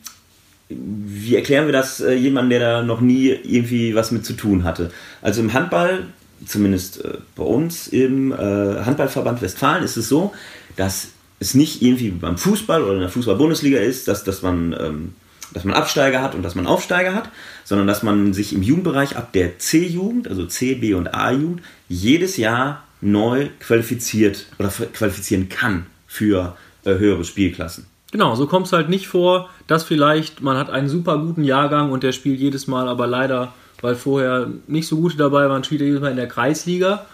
wie 0.69 1.37
erklären 1.37 1.67
wir 1.67 1.73
das 1.73 2.01
äh, 2.01 2.15
jemandem, 2.15 2.51
der 2.51 2.61
da 2.61 2.83
noch 2.83 3.01
nie 3.01 3.29
irgendwie 3.29 3.95
was 3.95 4.11
mit 4.11 4.25
zu 4.25 4.35
tun 4.35 4.65
hatte? 4.65 4.91
Also 5.21 5.41
im 5.41 5.53
Handball, 5.53 6.07
zumindest 6.47 7.05
äh, 7.05 7.19
bei 7.37 7.45
uns 7.45 7.89
im 7.89 8.33
äh, 8.33 8.37
Handballverband 8.37 9.43
Westfalen, 9.43 9.85
ist 9.85 9.97
es 9.97 10.09
so, 10.09 10.33
dass 10.77 11.09
es 11.41 11.55
nicht 11.55 11.83
irgendwie 11.83 12.11
beim 12.11 12.39
Fußball 12.39 12.83
oder 12.83 12.95
in 12.95 13.01
der 13.01 13.09
Fußball-Bundesliga 13.09 13.79
ist, 13.79 14.09
dass, 14.09 14.25
dass, 14.25 14.43
man, 14.43 14.75
ähm, 14.79 15.15
dass 15.53 15.65
man 15.65 15.75
Absteiger 15.75 16.23
hat 16.23 16.35
und 16.35 16.43
dass 16.43 16.55
man 16.55 16.67
Aufsteiger 16.67 17.15
hat, 17.15 17.31
sondern 17.65 17.87
dass 17.87 18.03
man 18.03 18.33
sich 18.33 18.53
im 18.53 18.63
Jugendbereich 18.63 19.17
ab 19.17 19.33
der 19.33 19.59
C-Jugend, 19.59 20.29
also 20.29 20.47
C, 20.47 20.75
B 20.75 20.95
und 20.95 21.15
A-Jugend, 21.15 21.63
jedes 21.93 22.37
Jahr 22.39 22.85
neu 23.01 23.49
qualifiziert 23.61 24.47
oder 24.59 24.69
qualifizieren 24.69 25.49
kann 25.49 25.87
für 26.07 26.57
äh, 26.85 26.95
höhere 26.95 27.25
Spielklassen. 27.25 27.87
Genau, 28.13 28.35
so 28.35 28.47
kommt 28.47 28.67
es 28.67 28.73
halt 28.73 28.89
nicht 28.89 29.09
vor, 29.09 29.49
dass 29.67 29.85
vielleicht 29.85 30.41
man 30.43 30.57
hat 30.57 30.71
einen 30.71 30.89
super 30.89 31.19
guten 31.19 31.45
Jahrgang 31.45 31.91
und 31.91 32.03
der 32.03 32.13
spielt 32.13 32.41
jedes 32.41 32.67
Mal, 32.67 32.89
aber 32.89 33.07
leider, 33.07 33.53
weil 33.81 33.95
vorher 33.95 34.49
nicht 34.67 34.87
so 34.87 34.97
gute 34.97 35.17
dabei 35.17 35.49
waren, 35.49 35.65
spielt 35.65 35.81
er 35.81 35.87
jedes 35.87 36.01
Mal 36.01 36.11
in 36.11 36.17
der 36.17 36.29
Kreisliga 36.29 37.07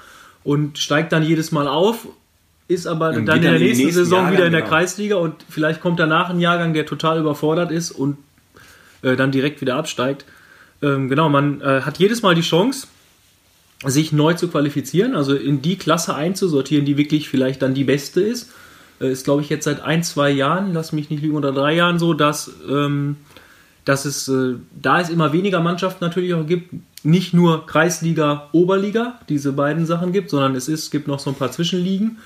und 0.45 0.79
steigt 0.79 1.12
dann 1.12 1.23
jedes 1.23 1.53
Mal 1.53 1.69
auf, 1.69 2.09
ist 2.69 2.87
aber 2.87 3.11
dann 3.11 3.21
in 3.21 3.27
der 3.27 3.35
dann 3.37 3.45
in 3.55 3.62
nächsten 3.62 3.85
nächsten 3.85 4.05
Saison 4.05 4.19
Jahrgang, 4.19 4.33
wieder 4.33 4.47
in 4.47 4.53
der 4.53 4.62
genau. 4.62 4.71
Kreisliga 4.71 5.17
und 5.17 5.35
vielleicht 5.49 5.81
kommt 5.81 5.99
danach 5.99 6.31
ein 6.31 6.41
Jahrgang, 6.41 6.73
der 6.73 6.87
total 6.87 7.19
überfordert 7.19 7.71
ist 7.71 7.91
und 7.91 8.19
äh, 9.03 9.17
dann 9.17 9.33
direkt 9.33 9.61
wieder 9.61 9.77
absteigt. 9.77 10.25
Ähm, 10.83 11.09
genau, 11.09 11.29
man 11.29 11.61
äh, 11.61 11.81
hat 11.83 11.99
jedes 11.99 12.23
Mal 12.23 12.35
die 12.35 12.43
Chance, 12.43 12.88
sich 13.85 14.12
neu 14.12 14.35
zu 14.35 14.49
qualifizieren, 14.49 15.14
also 15.14 15.35
in 15.35 15.62
die 15.62 15.77
Klasse 15.77 16.14
einzusortieren, 16.14 16.85
die 16.85 16.97
wirklich 16.97 17.29
vielleicht 17.29 17.62
dann 17.62 17.75
die 17.75 17.85
beste 17.85 18.21
ist. 18.21 18.51
Äh, 19.01 19.12
ist, 19.12 19.25
glaube 19.25 19.43
ich, 19.43 19.49
jetzt 19.49 19.64
seit 19.64 19.81
ein, 19.83 20.03
zwei 20.03 20.31
Jahren, 20.31 20.73
lass 20.73 20.93
mich 20.93 21.11
nicht 21.11 21.23
lügen, 21.23 21.37
oder 21.37 21.53
drei 21.53 21.75
Jahren 21.75 21.99
so, 21.99 22.14
dass, 22.14 22.51
ähm, 22.69 23.17
dass 23.85 24.05
es 24.05 24.29
äh, 24.29 24.55
da 24.81 25.01
es 25.01 25.11
immer 25.11 25.33
weniger 25.33 25.61
Mannschaften 25.61 26.05
natürlich 26.05 26.35
auch 26.35 26.47
gibt, 26.47 26.75
nicht 27.05 27.33
nur 27.33 27.67
Kreisliga, 27.67 28.49
Oberliga, 28.53 29.21
diese 29.29 29.53
beiden 29.53 29.87
Sachen 29.87 30.12
gibt, 30.12 30.31
sondern 30.31 30.57
es 30.57 30.69
ist, 30.69 30.91
gibt 30.91 31.07
noch 31.07 31.21
so 31.21 31.31
ein 31.31 31.37
paar 31.37 31.53
Zwischenligen. 31.53 32.19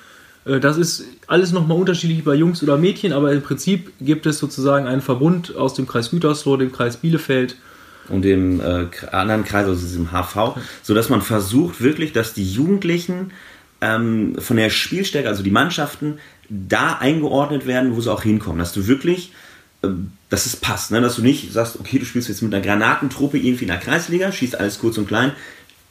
Äh, 0.47 0.59
Das 0.61 0.79
ist 0.79 1.05
alles 1.27 1.53
nochmal 1.53 1.79
unterschiedlich 1.79 2.25
bei 2.25 2.35
Jungs 2.35 2.63
oder 2.63 2.79
Mädchen, 2.79 3.13
aber 3.13 3.33
im 3.33 3.43
Prinzip 3.43 3.93
gibt 4.01 4.25
es 4.25 4.39
sozusagen 4.39 4.87
einen 4.87 5.03
Verbund 5.03 5.55
aus 5.55 5.75
dem 5.75 5.87
Kreis 5.87 6.11
Gütersloh, 6.11 6.57
dem 6.57 6.73
Kreis 6.73 6.97
Bielefeld. 6.97 7.57
Und 8.09 8.23
dem 8.23 8.61
äh, 8.61 8.87
anderen 9.11 9.45
Kreis, 9.45 9.67
also 9.67 9.81
diesem 9.81 10.11
HV, 10.11 10.57
sodass 10.83 11.09
man 11.09 11.23
versucht 11.23 11.81
wirklich, 11.81 12.13
dass 12.13 12.35
die 12.35 12.51
Jugendlichen 12.51 13.33
ähm, 13.81 14.37
von 14.39 14.57
der 14.57 14.71
Spielstärke, 14.71 15.29
also 15.29 15.43
die 15.43 15.51
Mannschaften, 15.51 16.19
da 16.49 16.99
eingeordnet 16.99 17.67
werden, 17.67 17.97
wo 17.97 18.01
sie 18.01 18.13
auch 18.13 18.23
hinkommen. 18.23 18.59
Dass 18.59 18.73
du 18.73 18.87
wirklich, 18.87 19.33
ähm, 19.83 20.13
dass 20.31 20.47
es 20.47 20.57
passt, 20.57 20.91
ne? 20.91 21.01
dass 21.01 21.17
du 21.17 21.23
nicht 21.23 21.53
sagst, 21.53 21.79
okay, 21.79 21.99
du 21.99 22.05
spielst 22.05 22.29
jetzt 22.29 22.43
mit 22.43 22.55
einer 22.55 22.65
Granatentruppe 22.65 23.39
irgendwie 23.39 23.65
in 23.65 23.71
der 23.71 23.79
Kreisliga, 23.79 24.33
schießt 24.33 24.59
alles 24.59 24.79
kurz 24.79 24.99
und 24.99 25.09
klein, 25.09 25.33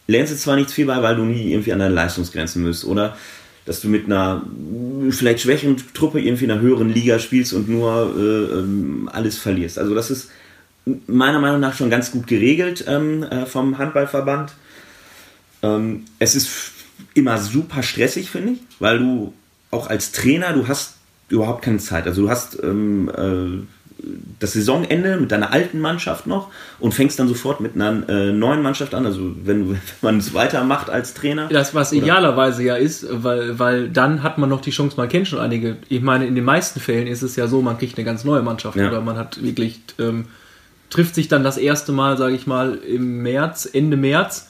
lernst 0.08 0.32
jetzt 0.32 0.44
zwar 0.44 0.56
nichts 0.56 0.74
viel 0.74 0.86
bei, 0.86 1.02
weil 1.02 1.16
du 1.16 1.24
nie 1.24 1.52
irgendwie 1.52 1.74
an 1.74 1.80
deine 1.80 1.94
Leistungsgrenzen 1.94 2.64
müsst, 2.64 2.86
oder 2.86 3.18
dass 3.66 3.82
du 3.82 3.88
mit 3.88 4.06
einer 4.06 4.44
mh, 4.46 5.12
vielleicht 5.12 5.42
schwächeren 5.42 5.78
Truppe 5.94 6.20
irgendwie 6.20 6.46
in 6.46 6.52
einer 6.52 6.62
höheren 6.62 6.90
Liga 6.90 7.20
spielst 7.20 7.54
und 7.54 7.70
nur 7.70 8.16
äh, 8.18 8.60
ähm, 8.60 9.10
alles 9.12 9.38
verlierst. 9.38 9.78
Also 9.78 9.94
das 9.94 10.12
ist 10.12 10.30
meiner 11.08 11.40
Meinung 11.40 11.60
nach 11.60 11.76
schon 11.76 11.90
ganz 11.90 12.12
gut 12.12 12.28
geregelt 12.28 12.86
ähm, 12.88 13.24
äh, 13.24 13.46
vom 13.46 13.78
Handballverband. 13.78 14.54
Ähm, 15.64 16.06
es 16.20 16.36
ist 16.36 16.50
immer 17.14 17.38
super 17.38 17.84
stressig, 17.84 18.30
finde 18.32 18.54
ich, 18.54 18.60
weil 18.80 19.00
du 19.00 19.34
auch 19.70 19.88
als 19.90 20.12
Trainer, 20.12 20.54
du 20.54 20.68
hast 20.68 20.96
überhaupt 21.30 21.64
keine 21.64 21.78
Zeit. 21.78 22.08
Also 22.08 22.24
du 22.24 22.30
hast 22.30 22.62
ähm, 22.64 23.10
äh, 23.16 23.64
das 24.40 24.54
Saisonende 24.54 25.18
mit 25.18 25.32
deiner 25.32 25.52
alten 25.54 25.80
Mannschaft 25.80 26.26
noch 26.26 26.50
und 26.80 26.94
fängst 26.94 27.20
dann 27.20 27.28
sofort 27.28 27.60
mit 27.62 27.76
einer 27.76 28.10
äh, 28.10 28.32
neuen 28.32 28.64
Mannschaft 28.64 28.96
an. 28.96 29.06
Also 29.06 29.36
wenn, 29.44 29.70
wenn 29.72 29.80
man 30.02 30.18
es 30.18 30.34
weitermacht 30.34 30.90
als 30.90 31.14
Trainer. 31.14 31.48
Das, 31.50 31.76
was 31.76 31.92
Oder- 31.94 32.02
idealerweise 32.02 32.64
ja 32.64 32.76
ist, 32.76 33.06
weil, 33.24 33.60
weil 33.60 33.90
dann 33.90 34.24
hat 34.24 34.40
man 34.40 34.50
noch 34.50 34.62
die 34.62 34.72
Chance, 34.72 34.98
man 34.98 35.08
kennt 35.10 35.28
schon 35.28 35.40
einige. 35.40 35.78
Ich 35.90 36.02
meine, 36.02 36.26
in 36.26 36.34
den 36.34 36.44
meisten 36.44 36.80
Fällen 36.80 37.06
ist 37.06 37.22
es 37.22 37.36
ja 37.36 37.48
so, 37.48 37.62
man 37.62 37.78
kriegt 37.78 37.98
eine 37.98 38.06
ganz 38.06 38.24
neue 38.24 38.42
Mannschaft 38.42 38.76
Ja. 38.78 38.88
oder 38.88 39.02
man 39.02 39.18
hat 39.18 39.42
wirklich, 39.44 39.80
ähm, 40.00 40.26
trifft 40.92 41.16
sich 41.16 41.28
dann 41.28 41.44
das 41.44 41.58
erste 41.58 41.92
Mal, 41.92 42.18
sage 42.18 42.36
ich 42.36 42.46
mal, 42.46 42.76
im 42.76 43.24
März, 43.24 43.68
Ende 43.72 43.98
März, 43.98 44.50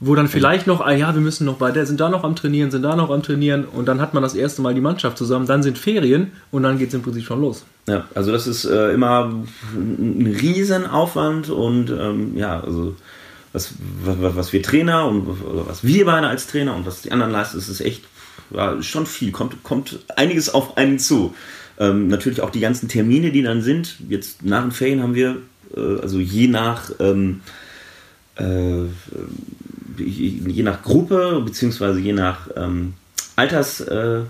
wo 0.00 0.14
dann 0.14 0.28
vielleicht 0.28 0.66
noch, 0.66 0.80
ah 0.80 0.92
ja, 0.92 1.14
wir 1.14 1.20
müssen 1.20 1.46
noch 1.46 1.56
bei 1.56 1.70
der, 1.70 1.86
sind 1.86 2.00
da 2.00 2.08
noch 2.08 2.24
am 2.24 2.34
Trainieren, 2.34 2.70
sind 2.70 2.82
da 2.82 2.96
noch 2.96 3.10
am 3.10 3.22
Trainieren 3.22 3.64
und 3.64 3.86
dann 3.86 4.00
hat 4.00 4.12
man 4.12 4.22
das 4.22 4.34
erste 4.34 4.60
Mal 4.60 4.74
die 4.74 4.80
Mannschaft 4.80 5.16
zusammen, 5.16 5.46
dann 5.46 5.62
sind 5.62 5.78
Ferien 5.78 6.32
und 6.50 6.64
dann 6.64 6.78
geht 6.78 6.88
es 6.88 6.94
im 6.94 7.02
Prinzip 7.02 7.24
schon 7.24 7.40
los. 7.40 7.64
Ja, 7.88 8.04
also 8.14 8.32
das 8.32 8.46
ist 8.46 8.64
äh, 8.64 8.92
immer 8.92 9.32
ein 9.74 10.36
Riesenaufwand 10.40 11.48
und 11.50 11.90
ähm, 11.90 12.36
ja, 12.36 12.60
also 12.60 12.94
was, 13.52 13.72
was, 14.04 14.36
was 14.36 14.52
wir 14.52 14.62
Trainer 14.62 15.06
und 15.06 15.26
was 15.66 15.82
wir 15.84 16.04
beide 16.04 16.26
als 16.26 16.46
Trainer 16.46 16.74
und 16.74 16.84
was 16.84 17.02
die 17.02 17.12
anderen 17.12 17.32
leisten, 17.32 17.56
ist, 17.56 17.68
ist 17.68 17.80
echt 17.80 18.04
ja, 18.50 18.82
schon 18.82 19.06
viel, 19.06 19.32
kommt, 19.32 19.62
kommt 19.62 20.00
einiges 20.14 20.52
auf 20.52 20.76
einen 20.76 20.98
zu. 20.98 21.34
Ähm, 21.78 22.08
natürlich 22.08 22.40
auch 22.40 22.50
die 22.50 22.60
ganzen 22.60 22.88
Termine, 22.88 23.32
die 23.32 23.42
dann 23.42 23.62
sind. 23.62 23.96
Jetzt 24.08 24.44
nach 24.44 24.62
den 24.62 24.72
Ferien 24.72 25.02
haben 25.02 25.14
wir, 25.14 25.36
äh, 25.76 26.00
also 26.00 26.18
je 26.18 26.48
nach 26.48 26.90
ähm, 27.00 27.40
äh, 28.36 28.84
je 29.98 30.62
nach 30.62 30.82
Gruppe 30.82 31.42
beziehungsweise 31.44 32.00
je 32.00 32.12
nach 32.12 32.48
ähm, 32.56 32.94
Altersgruppe, 33.36 34.28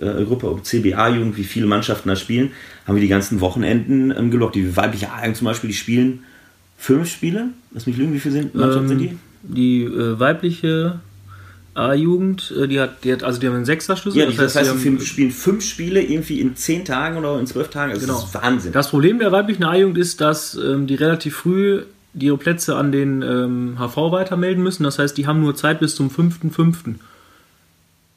äh, 0.00 0.48
ob 0.48 0.64
CBA-Jugend, 0.64 1.36
wie 1.36 1.44
viele 1.44 1.66
Mannschaften 1.66 2.08
da 2.08 2.16
spielen, 2.16 2.50
haben 2.86 2.96
wir 2.96 3.02
die 3.02 3.08
ganzen 3.08 3.40
Wochenenden 3.40 4.12
ähm, 4.16 4.30
gelockt. 4.30 4.56
Die 4.56 4.76
weibliche 4.76 5.12
A-Jugend 5.12 5.36
zum 5.36 5.46
Beispiel, 5.46 5.68
die 5.68 5.76
spielen 5.76 6.24
fünf 6.78 7.10
Spiele. 7.10 7.50
Lass 7.72 7.86
mich 7.86 7.96
lügen, 7.96 8.12
wie 8.12 8.20
viele 8.20 8.34
sind, 8.34 8.54
Mannschaften 8.54 8.88
sind 8.88 8.98
die? 8.98 9.06
Ähm, 9.06 9.18
Die 9.42 9.82
äh, 9.84 10.18
weibliche 10.18 11.00
A-Jugend, 11.74 12.52
äh, 12.60 12.66
die 12.68 12.80
hat, 12.80 13.04
die 13.04 13.12
hat, 13.12 13.22
also 13.22 13.38
die 13.40 13.46
haben 13.46 13.54
einen 13.56 13.64
Sechser-Schlüssel. 13.64 14.18
Ja, 14.18 14.26
das 14.26 14.34
heißt, 14.38 14.56
das 14.56 14.56
heißt 14.56 14.70
haben- 14.70 14.98
wir 14.98 15.06
spielen 15.06 15.30
fünf 15.30 15.64
Spiele 15.64 16.02
irgendwie 16.02 16.40
in 16.40 16.56
zehn 16.56 16.84
Tagen 16.84 17.16
oder 17.18 17.38
in 17.38 17.46
zwölf 17.46 17.68
Tagen. 17.70 17.92
Das 17.94 18.02
ist 18.02 18.34
Wahnsinn. 18.34 18.72
Das 18.72 18.90
Problem 18.90 19.18
der 19.18 19.30
weiblichen 19.32 19.64
A-Jugend 19.64 19.96
ist, 19.98 20.20
dass 20.20 20.54
ähm, 20.56 20.86
die 20.86 20.94
relativ 20.96 21.36
früh 21.36 21.82
ihre 22.18 22.36
Plätze 22.38 22.74
an 22.76 22.90
den 22.90 23.22
ähm, 23.22 23.76
HV 23.78 24.10
weitermelden 24.10 24.62
müssen. 24.64 24.82
Das 24.82 24.98
heißt, 24.98 25.16
die 25.16 25.26
haben 25.28 25.40
nur 25.40 25.54
Zeit 25.54 25.78
bis 25.78 25.94
zum 25.94 26.10
5.5. 26.10 26.96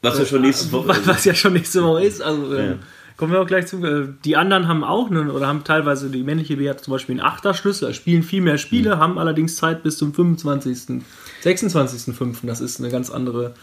Was 0.02 0.18
ja 0.18 0.26
schon 0.26 0.42
nächste 0.42 0.72
Woche 0.72 0.88
Was, 0.88 1.06
was 1.06 1.24
ja 1.24 1.34
schon 1.34 1.52
nächste 1.54 1.82
Woche 1.82 2.04
ist. 2.04 2.20
Also, 2.20 2.54
ähm, 2.56 2.70
Ja. 2.70 2.76
Kommen 3.16 3.32
wir 3.32 3.40
auch 3.40 3.46
gleich 3.46 3.66
zu. 3.66 3.84
Äh, 3.84 4.08
Die 4.24 4.36
anderen 4.36 4.66
haben 4.66 4.82
auch 4.82 5.08
einen, 5.10 5.30
oder 5.30 5.46
haben 5.46 5.62
teilweise, 5.64 6.10
die 6.10 6.22
männliche 6.24 6.56
B 6.56 6.68
hat 6.68 6.80
zum 6.82 6.92
Beispiel 6.92 7.14
einen 7.20 7.26
Achterschlüssel, 7.26 7.94
spielen 7.94 8.22
viel 8.24 8.40
mehr 8.40 8.58
Spiele, 8.58 8.98
haben 8.98 9.18
allerdings 9.18 9.56
Zeit 9.56 9.82
bis 9.84 9.98
zum 9.98 10.12
25., 10.12 11.00
26.5. 11.44 12.36
Das 12.42 12.60
ist 12.60 12.80
eine 12.80 12.90
ganz 12.90 13.10
andere. 13.10 13.54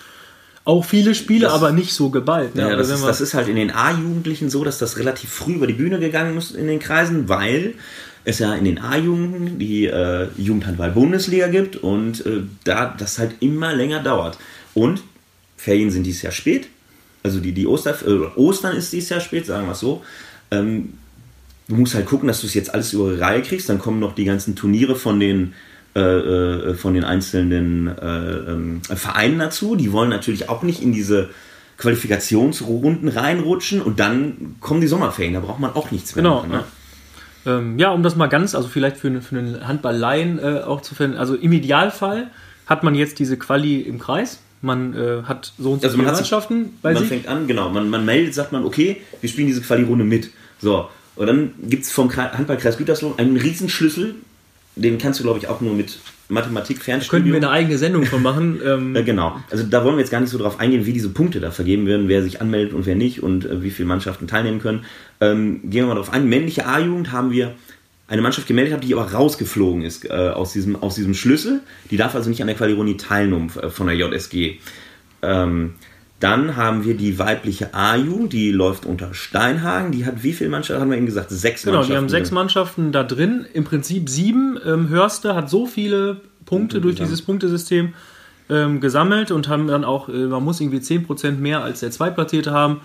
Auch 0.64 0.86
viele 0.86 1.16
Spiele, 1.16 1.46
Das- 1.46 1.54
aber 1.54 1.72
nicht 1.72 1.94
so 1.94 2.10
geballt. 2.12 2.56
ne? 2.56 2.62
Ja, 2.70 2.76
das, 2.76 2.88
wenn 2.90 2.96
ist, 2.98 3.06
das 3.06 3.20
ist 3.20 3.34
halt 3.34 3.48
in 3.48 3.56
den 3.56 3.72
A-Jugendlichen 3.72 4.50
so, 4.50 4.64
dass 4.64 4.78
das 4.78 4.98
relativ 4.98 5.30
früh 5.32 5.54
über 5.54 5.68
die 5.68 5.74
Bühne 5.74 6.00
gegangen 6.00 6.38
ist 6.38 6.52
in 6.52 6.68
den 6.68 6.80
Kreisen, 6.80 7.28
weil 7.28 7.74
es 8.24 8.38
ja 8.40 8.54
in 8.54 8.66
den 8.66 8.78
A-Jugenden 8.80 9.58
die 9.58 9.88
äh, 9.88 10.28
Jugendhandball-Bundesliga 10.38 11.48
gibt 11.48 11.78
und 11.78 12.24
äh, 12.28 12.44
da 12.64 12.94
das 12.96 13.18
halt 13.18 13.34
immer 13.40 13.74
länger 13.74 14.04
dauert. 14.04 14.38
Und 14.76 15.02
Ferien 15.58 15.90
sind 15.90 16.04
dieses 16.04 16.22
Jahr 16.22 16.32
spät, 16.32 16.68
also 17.24 17.40
die, 17.40 17.52
die 17.52 17.68
Oster, 17.68 17.96
äh, 18.06 18.38
Ostern 18.40 18.76
ist 18.76 18.92
dieses 18.94 19.10
Jahr 19.10 19.20
spät, 19.20 19.46
sagen 19.46 19.68
wir 19.68 19.74
es 19.74 19.80
so. 19.80 20.04
Ähm, 20.52 20.94
du 21.68 21.76
musst 21.76 21.94
halt 21.96 22.06
gucken, 22.06 22.28
dass 22.28 22.42
du 22.42 22.48
es 22.48 22.54
jetzt 22.54 22.74
alles 22.74 22.94
über 22.94 23.12
die 23.14 23.20
Reihe 23.20 23.42
kriegst. 23.42 23.70
Dann 23.70 23.80
kommen 23.80 24.00
noch 24.00 24.14
die 24.16 24.26
ganzen 24.26 24.56
Turniere 24.56 24.96
von 24.96 25.20
den, 25.20 25.54
äh, 25.96 26.00
äh, 26.02 26.74
von 26.74 26.94
den 26.94 27.04
einzelnen 27.04 27.88
äh, 27.88 27.92
ähm, 28.52 28.82
Vereinen 28.84 29.40
dazu. 29.40 29.76
Die 29.76 29.92
wollen 29.92 30.10
natürlich 30.10 30.50
auch 30.50 30.64
nicht 30.64 30.82
in 30.82 30.92
diese 30.94 31.30
Qualifikationsrunden 31.78 33.10
reinrutschen 33.10 33.82
und 33.82 34.00
dann 34.00 34.56
kommen 34.60 34.82
die 34.82 34.88
Sommerferien. 34.88 35.34
Da 35.34 35.40
braucht 35.40 35.60
man 35.60 35.74
auch 35.74 35.92
nichts 35.92 36.16
mehr. 36.16 36.24
Genau. 36.24 36.36
machen, 36.38 36.52
ne? 36.52 36.64
Ähm, 37.46 37.80
ja, 37.80 37.90
um 37.92 38.04
das 38.04 38.16
mal 38.16 38.28
ganz, 38.28 38.54
also 38.54 38.68
vielleicht 38.68 38.98
für, 38.98 39.08
einen- 39.08 39.22
für 39.22 39.38
einen 39.38 39.68
Handball-Laien 39.68 40.40
äh, 40.40 40.62
auch 40.62 40.82
zu 40.82 40.94
finden. 40.96 41.18
Also 41.18 41.36
im 41.36 41.52
Idealfall 41.52 42.28
hat 42.68 42.84
man 42.84 42.94
jetzt 42.96 43.18
diese 43.20 43.38
Quali 43.38 43.82
im 43.82 43.98
Kreis. 44.00 44.40
Man 44.62 44.94
äh, 44.94 45.24
hat 45.24 45.54
so 45.58 45.72
und 45.72 45.82
so 45.82 45.88
Also 45.88 45.98
viele 45.98 46.12
Mannschaften 46.12 46.78
bei 46.82 46.94
man 46.94 47.02
sich. 47.02 47.10
fängt 47.10 47.28
an, 47.28 47.48
genau. 47.48 47.70
Man, 47.70 47.90
man 47.90 48.06
meldet, 48.06 48.34
sagt 48.34 48.52
man, 48.52 48.64
okay, 48.64 48.98
wir 49.20 49.30
spielen 49.30 49.48
diese 49.48 49.62
Quali-Runde 49.62 50.04
mit. 50.04 50.30
So. 50.62 50.88
Und 51.16 51.28
dann 51.28 51.52
gibt 51.64 51.84
es 51.84 51.92
vom 51.92 52.10
Kre- 52.10 52.32
Handballkreis 52.34 52.78
Gütersloh 52.78 53.16
einen 53.18 53.38
Riesenschlüssel. 53.38 54.16
Den 54.76 54.98
kannst 54.98 55.20
du, 55.20 55.24
glaube 55.24 55.40
ich, 55.40 55.48
auch 55.48 55.60
nur 55.62 55.74
mit 55.74 56.00
Mathematik 56.30 56.82
Fernstudium. 56.82 57.24
könnten 57.24 57.42
wir 57.42 57.50
eine 57.50 57.58
eigene 57.58 57.78
Sendung 57.78 58.06
von 58.06 58.22
machen. 58.24 58.60
Ähm, 58.66 58.94
genau. 59.06 59.36
Also 59.50 59.64
da 59.64 59.84
wollen 59.84 59.96
wir 59.96 60.00
jetzt 60.00 60.12
gar 60.12 60.22
nicht 60.22 60.30
so 60.30 60.38
drauf 60.38 60.60
eingehen, 60.62 60.86
wie 60.86 60.94
diese 60.94 61.10
Punkte 61.10 61.40
da 61.42 61.52
vergeben 61.52 61.86
werden, 61.88 62.08
wer 62.08 62.24
sich 62.24 62.40
anmeldet 62.40 62.74
und 62.74 62.86
wer 62.86 62.96
nicht 62.96 63.22
und 63.22 63.46
äh, 63.46 63.62
wie 63.64 63.70
viele 63.72 63.88
Mannschaften 63.90 64.28
teilnehmen 64.28 64.60
können. 64.62 64.86
Ähm, 65.20 65.60
gehen 65.70 65.84
wir 65.84 65.88
mal 65.88 65.96
drauf 65.96 66.14
ein. 66.14 66.30
Männliche 66.30 66.66
A-Jugend 66.68 67.12
haben 67.12 67.32
wir 67.32 67.54
eine 68.12 68.22
Mannschaft 68.22 68.46
gemeldet, 68.46 68.74
hat, 68.74 68.84
die 68.84 68.94
aber 68.94 69.12
rausgeflogen 69.14 69.84
ist 69.84 70.04
äh, 70.06 70.12
aus, 70.12 70.52
diesem, 70.52 70.76
aus 70.76 70.96
diesem 70.96 71.14
Schlüssel. 71.14 71.62
Die 71.90 71.98
darf 71.98 72.14
also 72.14 72.30
nicht 72.30 72.42
an 72.42 72.48
der 72.48 72.58
Quali-Runde 72.58 72.98
teilnehmen 72.98 73.50
äh, 73.62 73.70
von 73.70 73.88
der 73.88 73.96
JSG. 73.96 74.58
Ähm, 75.22 75.76
dann 76.20 76.58
haben 76.58 76.84
wir 76.84 76.96
die 76.96 77.18
weibliche 77.18 77.74
A-Jugend, 77.74 78.34
die 78.34 78.52
läuft 78.52 78.86
unter 78.86 79.14
Steinhagen. 79.14 79.94
Die 79.94 80.06
hat 80.06 80.24
wie 80.24 80.34
viele 80.34 80.50
Mannschaften, 80.50 80.82
haben 80.82 80.92
wir 80.92 80.98
eben 80.98 81.06
gesagt, 81.06 81.30
sechs 81.30 81.64
Genau, 81.64 81.78
Mannschaften. 81.78 81.94
die 81.94 81.98
haben 81.98 82.10
sechs 82.10 82.32
Mannschaften 82.32 82.92
da 82.92 83.04
drin. 83.04 83.46
Im 83.54 83.64
Prinzip 83.64 84.10
sieben. 84.10 84.60
Ähm, 84.66 84.90
Hörste 84.90 85.34
hat 85.34 85.50
so 85.50 85.66
viele 85.66 86.20
Punkte 86.46 86.82
durch 86.82 86.98
dieses 86.98 87.22
Punktesystem 87.22 87.94
ähm, 88.50 88.82
gesammelt 88.82 89.32
und 89.32 89.48
haben 89.48 89.68
dann 89.68 89.86
auch, 89.86 90.10
äh, 90.10 90.28
man 90.28 90.44
muss 90.44 90.60
irgendwie 90.60 90.80
10% 90.80 91.38
mehr 91.38 91.64
als 91.64 91.80
der 91.80 91.92
Zweitplatzierte 91.92 92.52
haben. 92.52 92.82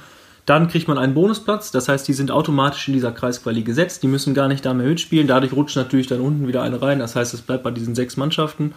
Dann 0.47 0.69
kriegt 0.69 0.87
man 0.87 0.97
einen 0.97 1.15
Bonusplatz, 1.15 1.73
das 1.73 1.89
heißt, 1.89 2.07
die 2.07 2.13
sind 2.13 2.31
automatisch 2.31 2.87
in 2.87 2.95
dieser 2.95 3.11
Kreisquali 3.11 3.63
gesetzt, 3.63 4.05
die 4.05 4.07
müssen 4.07 4.33
gar 4.33 4.47
nicht 4.47 4.65
da 4.65 4.73
mehr 4.75 4.87
mitspielen. 4.87 5.27
Dadurch 5.27 5.53
rutscht 5.53 5.77
natürlich 5.77 6.07
dann 6.07 6.21
unten 6.21 6.47
wieder 6.47 6.63
eine 6.63 6.81
rein, 6.81 7.01
das 7.01 7.17
heißt, 7.17 7.35
es 7.35 7.43
bleibt 7.43 7.65
bei 7.65 7.73
diesen 7.73 7.97
sechs 7.97 8.17
Mannschaften. 8.17 8.73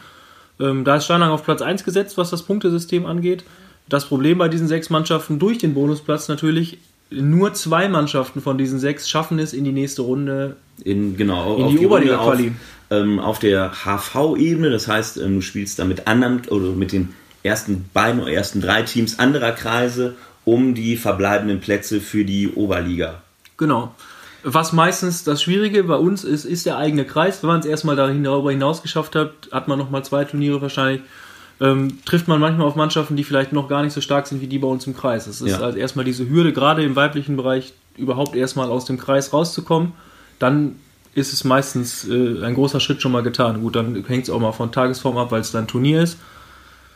Ähm, 0.59 0.83
da 0.83 0.95
ist 0.95 1.05
Steinlang 1.05 1.29
auf 1.29 1.43
Platz 1.43 1.61
1 1.61 1.83
gesetzt, 1.83 2.17
was 2.17 2.31
das 2.31 2.41
Punktesystem 2.41 3.05
angeht. 3.05 3.43
Das 3.87 4.05
Problem 4.05 4.39
bei 4.39 4.49
diesen 4.49 4.67
sechs 4.67 4.89
Mannschaften 4.89 5.37
durch 5.37 5.59
den 5.59 5.75
Bonusplatz 5.75 6.27
natürlich, 6.27 6.79
nur 7.11 7.53
zwei 7.53 7.87
Mannschaften 7.87 8.41
von 8.41 8.57
diesen 8.57 8.79
sechs 8.79 9.07
schaffen 9.07 9.37
es 9.37 9.53
in 9.53 9.63
die 9.63 9.71
nächste 9.71 10.01
Runde. 10.01 10.55
in, 10.83 11.17
genau, 11.17 11.55
In 11.55 11.69
die 11.69 11.75
Runde 11.77 11.87
Oberliga-Quali. 11.87 12.47
Auf, 12.47 12.53
ähm, 12.97 13.19
auf 13.19 13.39
der 13.39 13.71
HV-Ebene, 13.85 14.71
das 14.71 14.87
heißt, 14.87 15.17
ähm, 15.17 15.35
du 15.35 15.41
spielst 15.41 15.77
da 15.77 15.85
mit 15.85 16.07
anderen 16.07 16.41
oder 16.49 16.71
mit 16.71 16.91
den 16.91 17.13
ersten 17.43 17.89
beiden 17.93 18.21
oder 18.21 18.31
ersten 18.31 18.59
drei 18.61 18.81
Teams 18.81 19.17
anderer 19.17 19.51
Kreise 19.51 20.15
um 20.49 20.73
die 20.73 20.97
verbleibenden 20.97 21.59
Plätze 21.59 22.01
für 22.01 22.25
die 22.25 22.49
Oberliga. 22.49 23.21
Genau. 23.57 23.93
Was 24.43 24.71
meistens 24.73 25.23
das 25.23 25.43
Schwierige 25.43 25.83
bei 25.83 25.95
uns 25.95 26.23
ist, 26.23 26.45
ist 26.45 26.65
der 26.65 26.77
eigene 26.77 27.05
Kreis. 27.05 27.43
Wenn 27.43 27.49
man 27.49 27.59
es 27.59 27.65
erstmal 27.65 27.95
darüber 27.95 28.51
hinaus 28.51 28.81
geschafft 28.81 29.15
hat, 29.15 29.31
hat 29.51 29.67
man 29.67 29.77
nochmal 29.77 30.03
zwei 30.03 30.23
Turniere 30.25 30.61
wahrscheinlich. 30.61 31.01
Ähm, 31.61 31.99
trifft 32.05 32.29
man 32.29 32.39
manchmal 32.39 32.65
auf 32.65 32.75
Mannschaften, 32.75 33.17
die 33.17 33.25
vielleicht 33.25 33.51
noch 33.51 33.67
gar 33.67 33.83
nicht 33.83 33.91
so 33.91 33.99
stark 33.99 34.27
sind 34.27 34.41
wie 34.41 34.47
die 34.47 34.59
bei 34.59 34.67
uns 34.67 34.87
im 34.87 34.95
Kreis. 34.95 35.27
Es 35.27 35.41
ist 35.41 35.51
Ja. 35.51 35.59
halt 35.59 35.75
erstmal 35.75 36.05
diese 36.05 36.29
Hürde, 36.29 36.53
gerade 36.53 36.83
im 36.83 36.95
weiblichen 36.95 37.35
Bereich, 37.35 37.73
überhaupt 37.97 38.33
erstmal 38.35 38.69
aus 38.69 38.85
dem 38.85 38.97
Kreis 38.97 39.33
rauszukommen. 39.33 39.91
Dann 40.39 40.77
ist 41.15 41.33
es 41.33 41.43
meistens 41.43 42.07
äh, 42.07 42.41
ein 42.45 42.53
großer 42.55 42.79
Schritt 42.79 43.01
schon 43.01 43.11
mal 43.11 43.23
getan. 43.23 43.59
Gut, 43.59 43.75
dann 43.75 44.05
hängt 44.07 44.23
es 44.23 44.29
auch 44.29 44.39
mal 44.39 44.53
von 44.53 44.71
Tagesform 44.71 45.17
ab, 45.17 45.31
weil 45.31 45.41
es 45.41 45.51
dann 45.51 45.67
Turnier 45.67 46.01
ist. 46.03 46.17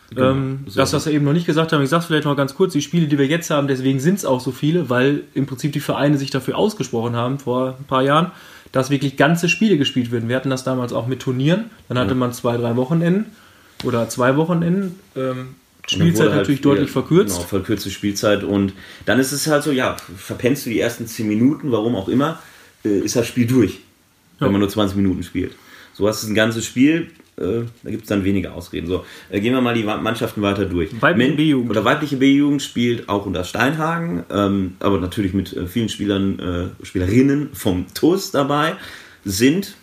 Genau, 0.10 0.32
ähm, 0.32 0.60
so 0.68 0.80
das, 0.80 0.94
was 0.94 1.06
wir 1.06 1.14
eben 1.14 1.26
noch 1.26 1.34
nicht 1.34 1.46
gesagt 1.46 1.72
haben, 1.74 1.82
ich 1.84 1.90
sage 1.90 2.04
vielleicht 2.06 2.26
noch 2.26 2.36
ganz 2.38 2.56
kurz, 2.56 2.74
die 2.74 2.82
Spiele, 2.82 3.08
die 3.08 3.18
wir 3.18 3.26
jetzt 3.26 3.50
haben, 3.50 3.68
deswegen 3.68 4.00
sind 4.00 4.16
es 4.16 4.26
auch 4.26 4.40
so 4.40 4.52
viele, 4.52 4.90
weil 4.90 5.24
im 5.34 5.46
Prinzip 5.46 5.72
die 5.74 5.80
Vereine 5.80 6.18
sich 6.18 6.30
dafür 6.30 6.58
ausgesprochen 6.58 7.16
haben 7.16 7.40
vor 7.40 7.76
ein 7.80 7.86
paar 7.86 8.04
Jahren, 8.04 8.32
dass 8.72 8.90
wirklich 8.90 9.18
ganze 9.18 9.50
Spiele 9.50 9.78
gespielt 9.78 10.12
werden. 10.12 10.30
Wir 10.30 10.36
hatten 10.36 10.50
das 10.50 10.64
damals 10.64 10.94
auch 10.94 11.08
mit 11.08 11.20
Turnieren, 11.22 11.66
dann 11.88 11.98
hatte 11.98 12.12
Ja. 12.12 12.16
man 12.16 12.34
zwei, 12.34 12.58
drei 12.58 12.76
Wochenenden 12.76 13.26
oder 13.84 14.10
zwei 14.10 14.36
Wochenenden. 14.36 15.00
Ähm, 15.16 15.56
Spielzeit 15.86 16.30
halt 16.30 16.36
natürlich 16.38 16.62
deutlich 16.62 16.92
verkürzt. 16.92 17.36
Genau, 17.36 17.48
verkürzte 17.48 17.92
Spielzeit. 17.92 18.44
Und 18.44 18.74
dann 19.06 19.20
ist 19.20 19.32
es 19.34 19.48
halt 19.48 19.64
so, 19.64 19.72
ja, 19.72 19.98
verpennst 20.16 20.66
du 20.66 20.70
die 20.70 20.80
ersten 20.80 21.08
10 21.08 21.28
Minuten, 21.28 21.72
warum 21.72 21.96
auch 21.96 22.08
immer, 22.08 22.40
äh, 22.86 23.00
ist 23.00 23.16
das 23.18 23.28
Spiel 23.28 23.48
durch. 23.48 23.80
Wenn 24.40 24.52
man 24.52 24.60
nur 24.60 24.70
20 24.70 24.98
Minuten 24.98 25.24
spielt. 25.24 25.54
So 25.94 26.08
hast 26.08 26.24
du 26.24 26.28
ein 26.28 26.36
ganzes 26.36 26.66
Spiel, 26.66 27.12
äh, 27.38 27.64
da 27.84 27.90
gibt 27.90 28.04
es 28.04 28.10
dann 28.10 28.24
weniger 28.24 28.54
Ausreden. 28.54 28.88
So, 28.88 29.06
äh, 29.30 29.40
gehen 29.40 29.54
wir 29.54 29.62
mal 29.62 29.74
die 29.74 29.84
Mannschaften 29.84 30.42
weiter 30.42 30.66
durch. 30.66 30.90
Weibliche 31.02 31.34
B-Jugend. 31.34 31.72
Oder 31.72 31.84
weibliche 31.84 32.18
B-Jugend 32.18 32.62
spielt 32.62 33.10
auch 33.10 33.26
unter 33.26 33.44
Steinhagen, 33.44 34.24
ähm, 34.32 34.76
aber 34.80 35.00
natürlich 35.00 35.34
mit 35.34 35.54
äh, 35.54 35.68
vielen 35.68 35.90
Spielern, 35.90 36.40
äh, 36.82 36.86
Spielerinnen 36.86 37.50
vom 37.54 37.88
TUS 37.94 38.32
dabei, 38.32 38.76
sind 39.26 39.76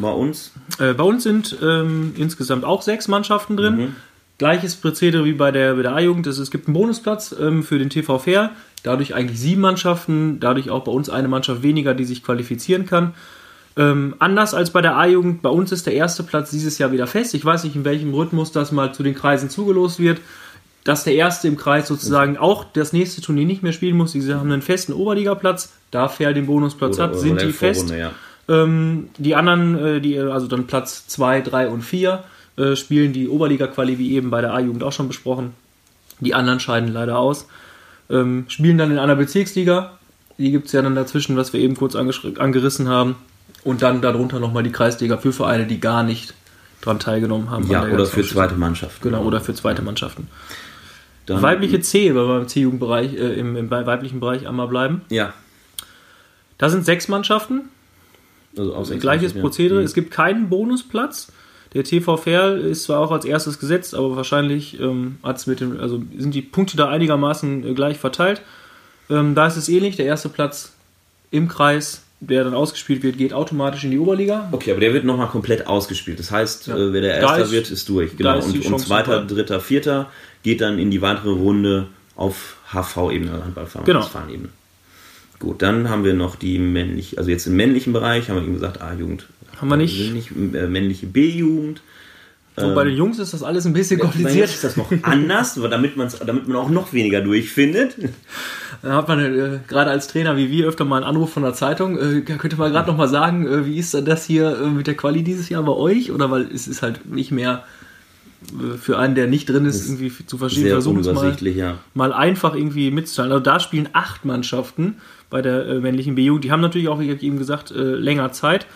bei 0.00 0.10
uns 0.10 0.52
Äh, 0.78 0.94
bei 0.94 1.04
uns 1.04 1.22
sind 1.22 1.56
ähm, 1.62 2.14
insgesamt 2.16 2.64
auch 2.64 2.82
sechs 2.82 3.08
Mannschaften 3.08 3.56
drin. 3.56 3.76
Mhm. 3.76 3.96
Gleiches 4.38 4.76
Prozedere 4.76 5.24
wie 5.24 5.32
bei 5.32 5.50
der, 5.50 5.74
bei 5.74 5.82
der 5.82 5.94
A-Jugend. 5.94 6.26
Es, 6.26 6.38
es 6.38 6.50
gibt 6.50 6.66
einen 6.66 6.74
Bonusplatz 6.74 7.34
ähm, 7.38 7.62
für 7.62 7.78
den 7.78 7.90
TV 7.90 8.18
Fair. 8.18 8.50
Dadurch 8.82 9.14
eigentlich 9.14 9.38
sieben 9.38 9.60
Mannschaften. 9.60 10.40
Dadurch 10.40 10.70
auch 10.70 10.84
bei 10.84 10.92
uns 10.92 11.08
eine 11.10 11.28
Mannschaft 11.28 11.62
weniger, 11.62 11.94
die 11.94 12.04
sich 12.04 12.24
qualifizieren 12.24 12.86
kann. 12.86 13.14
Ähm, 13.76 14.14
anders 14.18 14.54
als 14.54 14.70
bei 14.70 14.82
der 14.82 14.96
A-Jugend, 14.96 15.42
bei 15.42 15.48
uns 15.48 15.72
ist 15.72 15.86
der 15.86 15.94
erste 15.94 16.22
Platz 16.22 16.50
dieses 16.50 16.78
Jahr 16.78 16.92
wieder 16.92 17.06
fest. 17.06 17.34
Ich 17.34 17.44
weiß 17.44 17.64
nicht, 17.64 17.76
in 17.76 17.84
welchem 17.84 18.12
Rhythmus 18.12 18.52
das 18.52 18.72
mal 18.72 18.92
zu 18.92 19.02
den 19.02 19.14
Kreisen 19.14 19.50
zugelost 19.50 19.98
wird. 19.98 20.20
Dass 20.84 21.04
der 21.04 21.14
erste 21.14 21.46
im 21.46 21.56
Kreis 21.56 21.86
sozusagen 21.86 22.36
auch 22.36 22.64
das 22.64 22.92
nächste 22.92 23.22
Turnier 23.22 23.46
nicht 23.46 23.62
mehr 23.62 23.72
spielen 23.72 23.96
muss. 23.96 24.12
Sie 24.12 24.34
haben 24.34 24.50
einen 24.50 24.62
festen 24.62 24.92
Oberligaplatz. 24.92 25.72
Da 25.92 26.08
Fair 26.08 26.32
den 26.32 26.46
Bonusplatz 26.46 26.96
Oder- 26.96 27.04
hat, 27.04 27.10
oder 27.12 27.20
sind 27.20 27.40
die 27.40 27.52
fest. 27.52 27.90
Ja. 27.90 28.10
Ähm, 28.48 29.08
die 29.16 29.36
anderen, 29.36 29.78
äh, 29.78 30.00
die, 30.00 30.18
also 30.18 30.48
dann 30.48 30.66
Platz 30.66 31.06
2, 31.06 31.42
3 31.42 31.68
und 31.68 31.82
4, 31.82 32.24
äh, 32.56 32.74
spielen 32.74 33.12
die 33.12 33.28
Oberliga-Quali, 33.28 33.98
wie 33.98 34.14
eben 34.14 34.30
bei 34.30 34.40
der 34.40 34.52
A-Jugend 34.52 34.82
auch 34.82 34.92
schon 34.92 35.06
besprochen. 35.06 35.54
Die 36.20 36.34
anderen 36.34 36.60
scheiden 36.60 36.92
leider 36.92 37.18
aus. 37.18 37.46
Ähm, 38.10 38.44
spielen 38.48 38.76
dann 38.76 38.90
in 38.90 38.98
einer 38.98 39.16
Bezirksliga. 39.16 39.98
Die 40.38 40.50
gibt 40.50 40.66
es 40.66 40.72
ja 40.72 40.82
dann 40.82 40.94
dazwischen, 40.94 41.36
was 41.36 41.52
wir 41.52 41.60
eben 41.60 41.76
kurz 41.76 41.94
angerissen 41.94 42.88
haben. 42.88 43.16
Und 43.64 43.82
dann 43.82 44.02
darunter 44.02 44.40
nochmal 44.40 44.62
die 44.62 44.72
Kreisliga 44.72 45.16
für 45.18 45.32
Vereine, 45.32 45.66
die 45.66 45.78
gar 45.80 46.02
nicht 46.02 46.34
dran 46.80 46.98
teilgenommen 46.98 47.50
haben. 47.50 47.68
Ja, 47.70 47.84
oder 47.86 48.06
für 48.06 48.24
zweite 48.24 48.54
Mannschaften. 48.56 49.02
Genau, 49.02 49.22
oder 49.22 49.40
für 49.40 49.54
zweite 49.54 49.82
Mannschaften. 49.82 50.28
Dann- 51.26 51.40
Weibliche 51.42 51.80
C, 51.80 52.14
wenn 52.14 52.26
wir 52.26 52.40
im 52.40 52.48
C-Jugendbereich, 52.48 53.14
äh, 53.14 53.34
im, 53.34 53.56
im 53.56 53.70
weiblichen 53.70 54.18
Bereich 54.18 54.48
einmal 54.48 54.66
bleiben. 54.66 55.02
Ja. 55.08 55.32
Da 56.58 56.68
sind 56.68 56.84
sechs 56.84 57.06
Mannschaften. 57.08 57.62
Also 58.56 58.74
auch 58.74 58.84
sechs 58.84 59.00
Gleiches 59.00 59.34
Mannschaften, 59.34 59.38
ja. 59.38 59.42
Prozedere. 59.42 59.78
Mhm. 59.80 59.84
Es 59.84 59.94
gibt 59.94 60.10
keinen 60.10 60.48
Bonusplatz. 60.48 61.32
Der 61.74 61.84
TV 61.84 62.16
Fair 62.16 62.56
ist 62.56 62.84
zwar 62.84 62.98
auch 62.98 63.12
als 63.12 63.24
erstes 63.24 63.58
gesetzt, 63.58 63.94
aber 63.94 64.14
wahrscheinlich 64.16 64.78
ähm, 64.78 65.16
hat's 65.22 65.46
mit 65.46 65.60
dem, 65.60 65.80
also 65.80 66.02
sind 66.18 66.34
die 66.34 66.42
Punkte 66.42 66.76
da 66.76 66.88
einigermaßen 66.88 67.66
äh, 67.66 67.74
gleich 67.74 67.98
verteilt. 67.98 68.42
Ähm, 69.08 69.34
da 69.34 69.46
ist 69.46 69.56
es 69.56 69.68
ähnlich. 69.68 69.96
Der 69.96 70.06
erste 70.06 70.28
Platz 70.28 70.72
im 71.30 71.48
Kreis, 71.48 72.02
der 72.24 72.44
dann 72.44 72.54
ausgespielt 72.54 73.02
wird, 73.02 73.18
geht 73.18 73.32
automatisch 73.32 73.82
in 73.84 73.90
die 73.90 73.98
Oberliga. 73.98 74.48
Okay, 74.52 74.70
aber 74.70 74.80
der 74.80 74.94
wird 74.94 75.04
nochmal 75.04 75.26
komplett 75.28 75.66
ausgespielt. 75.66 76.18
Das 76.20 76.30
heißt, 76.30 76.68
Ja. 76.68 76.76
äh, 76.76 76.92
wer 76.92 77.00
der 77.00 77.20
Da 77.20 77.28
Erster 77.30 77.44
ist- 77.46 77.50
wird, 77.52 77.70
ist 77.70 77.88
durch. 77.88 78.16
Genau. 78.16 78.38
ist 78.38 78.46
Und, 78.46 78.64
und 78.64 78.78
zweiter, 78.78 79.22
super. 79.22 79.34
dritter, 79.34 79.60
vierter 79.60 80.10
geht 80.44 80.60
dann 80.60 80.78
in 80.78 80.90
die 80.92 81.02
weitere 81.02 81.30
Runde 81.30 81.88
auf 82.14 82.56
HV-Ebene, 82.72 83.32
also 83.32 83.44
Handballfahren, 83.44 83.86
Genau. 83.86 84.06
Gut, 85.40 85.60
dann 85.62 85.88
haben 85.90 86.04
wir 86.04 86.14
noch 86.14 86.36
die 86.36 86.58
männliche, 86.60 87.18
also 87.18 87.28
jetzt 87.30 87.46
im 87.48 87.56
männlichen 87.56 87.92
Bereich 87.92 88.28
haben 88.28 88.36
wir 88.36 88.44
eben 88.44 88.54
gesagt, 88.54 88.80
A-Jugend. 88.80 89.26
Haben 89.60 89.68
wir 89.70 89.76
nicht. 89.76 90.30
Äh, 90.54 90.66
männliche 90.68 91.06
B-Jugend. 91.06 91.82
So, 92.54 92.74
bei 92.74 92.84
den 92.84 92.94
Jungs 92.94 93.18
ist 93.18 93.32
das 93.32 93.42
alles 93.42 93.64
ein 93.64 93.72
bisschen 93.72 93.98
Bei 93.98 94.04
kompliziert. 94.04 94.36
Jungs 94.36 94.54
ist 94.54 94.64
das 94.64 94.76
noch 94.76 94.92
anders, 95.02 95.56
aber 95.56 95.68
damit, 95.70 95.96
man's, 95.96 96.18
damit 96.18 96.46
man 96.46 96.56
auch 96.58 96.68
noch 96.68 96.92
weniger 96.92 97.22
durchfindet. 97.22 97.96
Da 98.82 98.96
hat 98.96 99.08
man 99.08 99.20
äh, 99.20 99.58
gerade 99.66 99.90
als 99.90 100.06
Trainer 100.08 100.36
wie 100.36 100.50
wir 100.50 100.68
öfter 100.68 100.84
mal 100.84 100.96
einen 100.96 101.06
Anruf 101.06 101.32
von 101.32 101.42
der 101.42 101.54
Zeitung. 101.54 101.98
Äh, 101.98 102.20
könnte 102.20 102.56
man 102.56 102.70
gerade 102.70 102.90
noch 102.90 102.98
mal 102.98 103.08
sagen, 103.08 103.46
äh, 103.46 103.64
wie 103.64 103.78
ist 103.78 103.94
das 103.94 104.26
hier 104.26 104.58
äh, 104.60 104.66
mit 104.66 104.86
der 104.86 104.96
Quali 104.96 105.22
dieses 105.22 105.48
Jahr 105.48 105.62
bei 105.62 105.72
euch? 105.72 106.12
Oder 106.12 106.30
weil 106.30 106.42
es 106.52 106.68
ist 106.68 106.82
halt 106.82 107.06
nicht 107.06 107.30
mehr 107.30 107.64
äh, 108.50 108.76
für 108.76 108.98
einen, 108.98 109.14
der 109.14 109.28
nicht 109.28 109.48
drin 109.48 109.64
ist, 109.64 109.88
irgendwie 109.88 110.12
zu 110.26 110.36
verstehen. 110.36 110.68
Versuchen 110.68 111.00
es 111.00 111.10
mal, 111.10 111.34
ja. 111.48 111.78
mal 111.94 112.12
einfach 112.12 112.54
irgendwie 112.54 112.90
mitzuteilen. 112.90 113.32
Also 113.32 113.42
da 113.42 113.60
spielen 113.60 113.88
acht 113.94 114.26
Mannschaften 114.26 114.96
bei 115.30 115.40
der 115.40 115.66
äh, 115.66 115.80
männlichen 115.80 116.16
B-Jugend. 116.16 116.44
Die 116.44 116.52
haben 116.52 116.60
natürlich 116.60 116.88
auch, 116.88 117.00
wie 117.00 117.08
eben 117.08 117.38
gesagt, 117.38 117.72
länger 117.74 118.32
Zeit. 118.32 118.66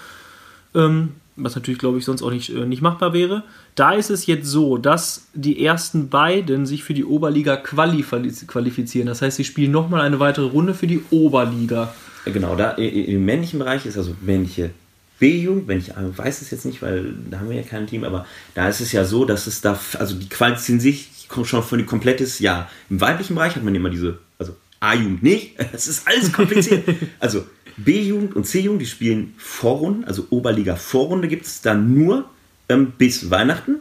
Ähm, 0.75 1.11
was 1.37 1.55
natürlich, 1.55 1.79
glaube 1.79 1.99
ich, 1.99 2.05
sonst 2.05 2.22
auch 2.22 2.31
nicht, 2.31 2.51
äh, 2.51 2.66
nicht 2.66 2.83
machbar 2.83 3.12
wäre. 3.12 3.44
Da 3.75 3.92
ist 3.92 4.11
es 4.11 4.27
jetzt 4.27 4.46
so, 4.46 4.79
dass 4.79 5.27
die 5.35 5.64
ersten 5.64 6.09
beiden 6.09 6.66
sich 6.66 6.83
für 6.83 6.94
die 6.94 7.05
Oberliga 7.05 7.57
quali 7.57 8.03
qualifizieren. 8.03 9.07
Das 9.07 9.22
heißt, 9.22 9.37
sie 9.37 9.44
spielen 9.44 9.70
nochmal 9.70 10.01
eine 10.01 10.18
weitere 10.18 10.46
Runde 10.46 10.75
für 10.75 10.87
die 10.87 11.03
Oberliga. 11.11 11.94
Genau, 12.25 12.57
da 12.57 12.72
im 12.72 13.25
männlichen 13.25 13.59
Bereich 13.59 13.87
ist 13.87 13.96
also 13.96 14.16
männliche 14.20 14.70
B-Jugend, 15.18 15.68
wenn 15.68 15.79
ich 15.79 15.90
äh, 15.90 16.18
weiß 16.18 16.42
es 16.42 16.51
jetzt 16.51 16.66
nicht, 16.66 16.83
weil 16.83 17.14
da 17.31 17.38
haben 17.38 17.49
wir 17.49 17.57
ja 17.57 17.62
kein 17.62 17.87
Team, 17.87 18.05
aber 18.05 18.27
da 18.55 18.68
ist 18.68 18.81
es 18.81 18.92
ja 18.92 19.05
so, 19.05 19.25
dass 19.25 19.46
es 19.46 19.61
da, 19.61 19.79
also 19.99 20.14
die 20.14 20.29
qualifizieren 20.29 20.81
sich 20.81 21.11
schon 21.44 21.62
für 21.62 21.77
ein 21.77 21.87
komplettes 21.87 22.38
Jahr. 22.38 22.70
Im 22.90 23.01
weiblichen 23.01 23.35
Bereich 23.35 23.57
hat 23.57 23.64
man 23.64 23.75
immer 23.75 23.90
diese, 23.90 24.18
also 24.38 24.55
A-Jugend 24.81 25.22
nicht, 25.22 25.55
es 25.72 25.87
ist 25.87 26.07
alles 26.07 26.33
kompliziert. 26.33 26.85
also 27.18 27.44
B-Jugend 27.77 28.35
und 28.35 28.45
C-Jugend, 28.45 28.83
die 28.83 28.87
spielen 28.87 29.35
Vorrunden, 29.37 30.05
also 30.05 30.27
Oberliga-Vorrunde 30.31 31.29
gibt 31.29 31.47
es 31.47 31.61
dann 31.62 31.95
nur 31.95 32.29
ähm, 32.69 32.93
bis 32.97 33.31
Weihnachten. 33.31 33.77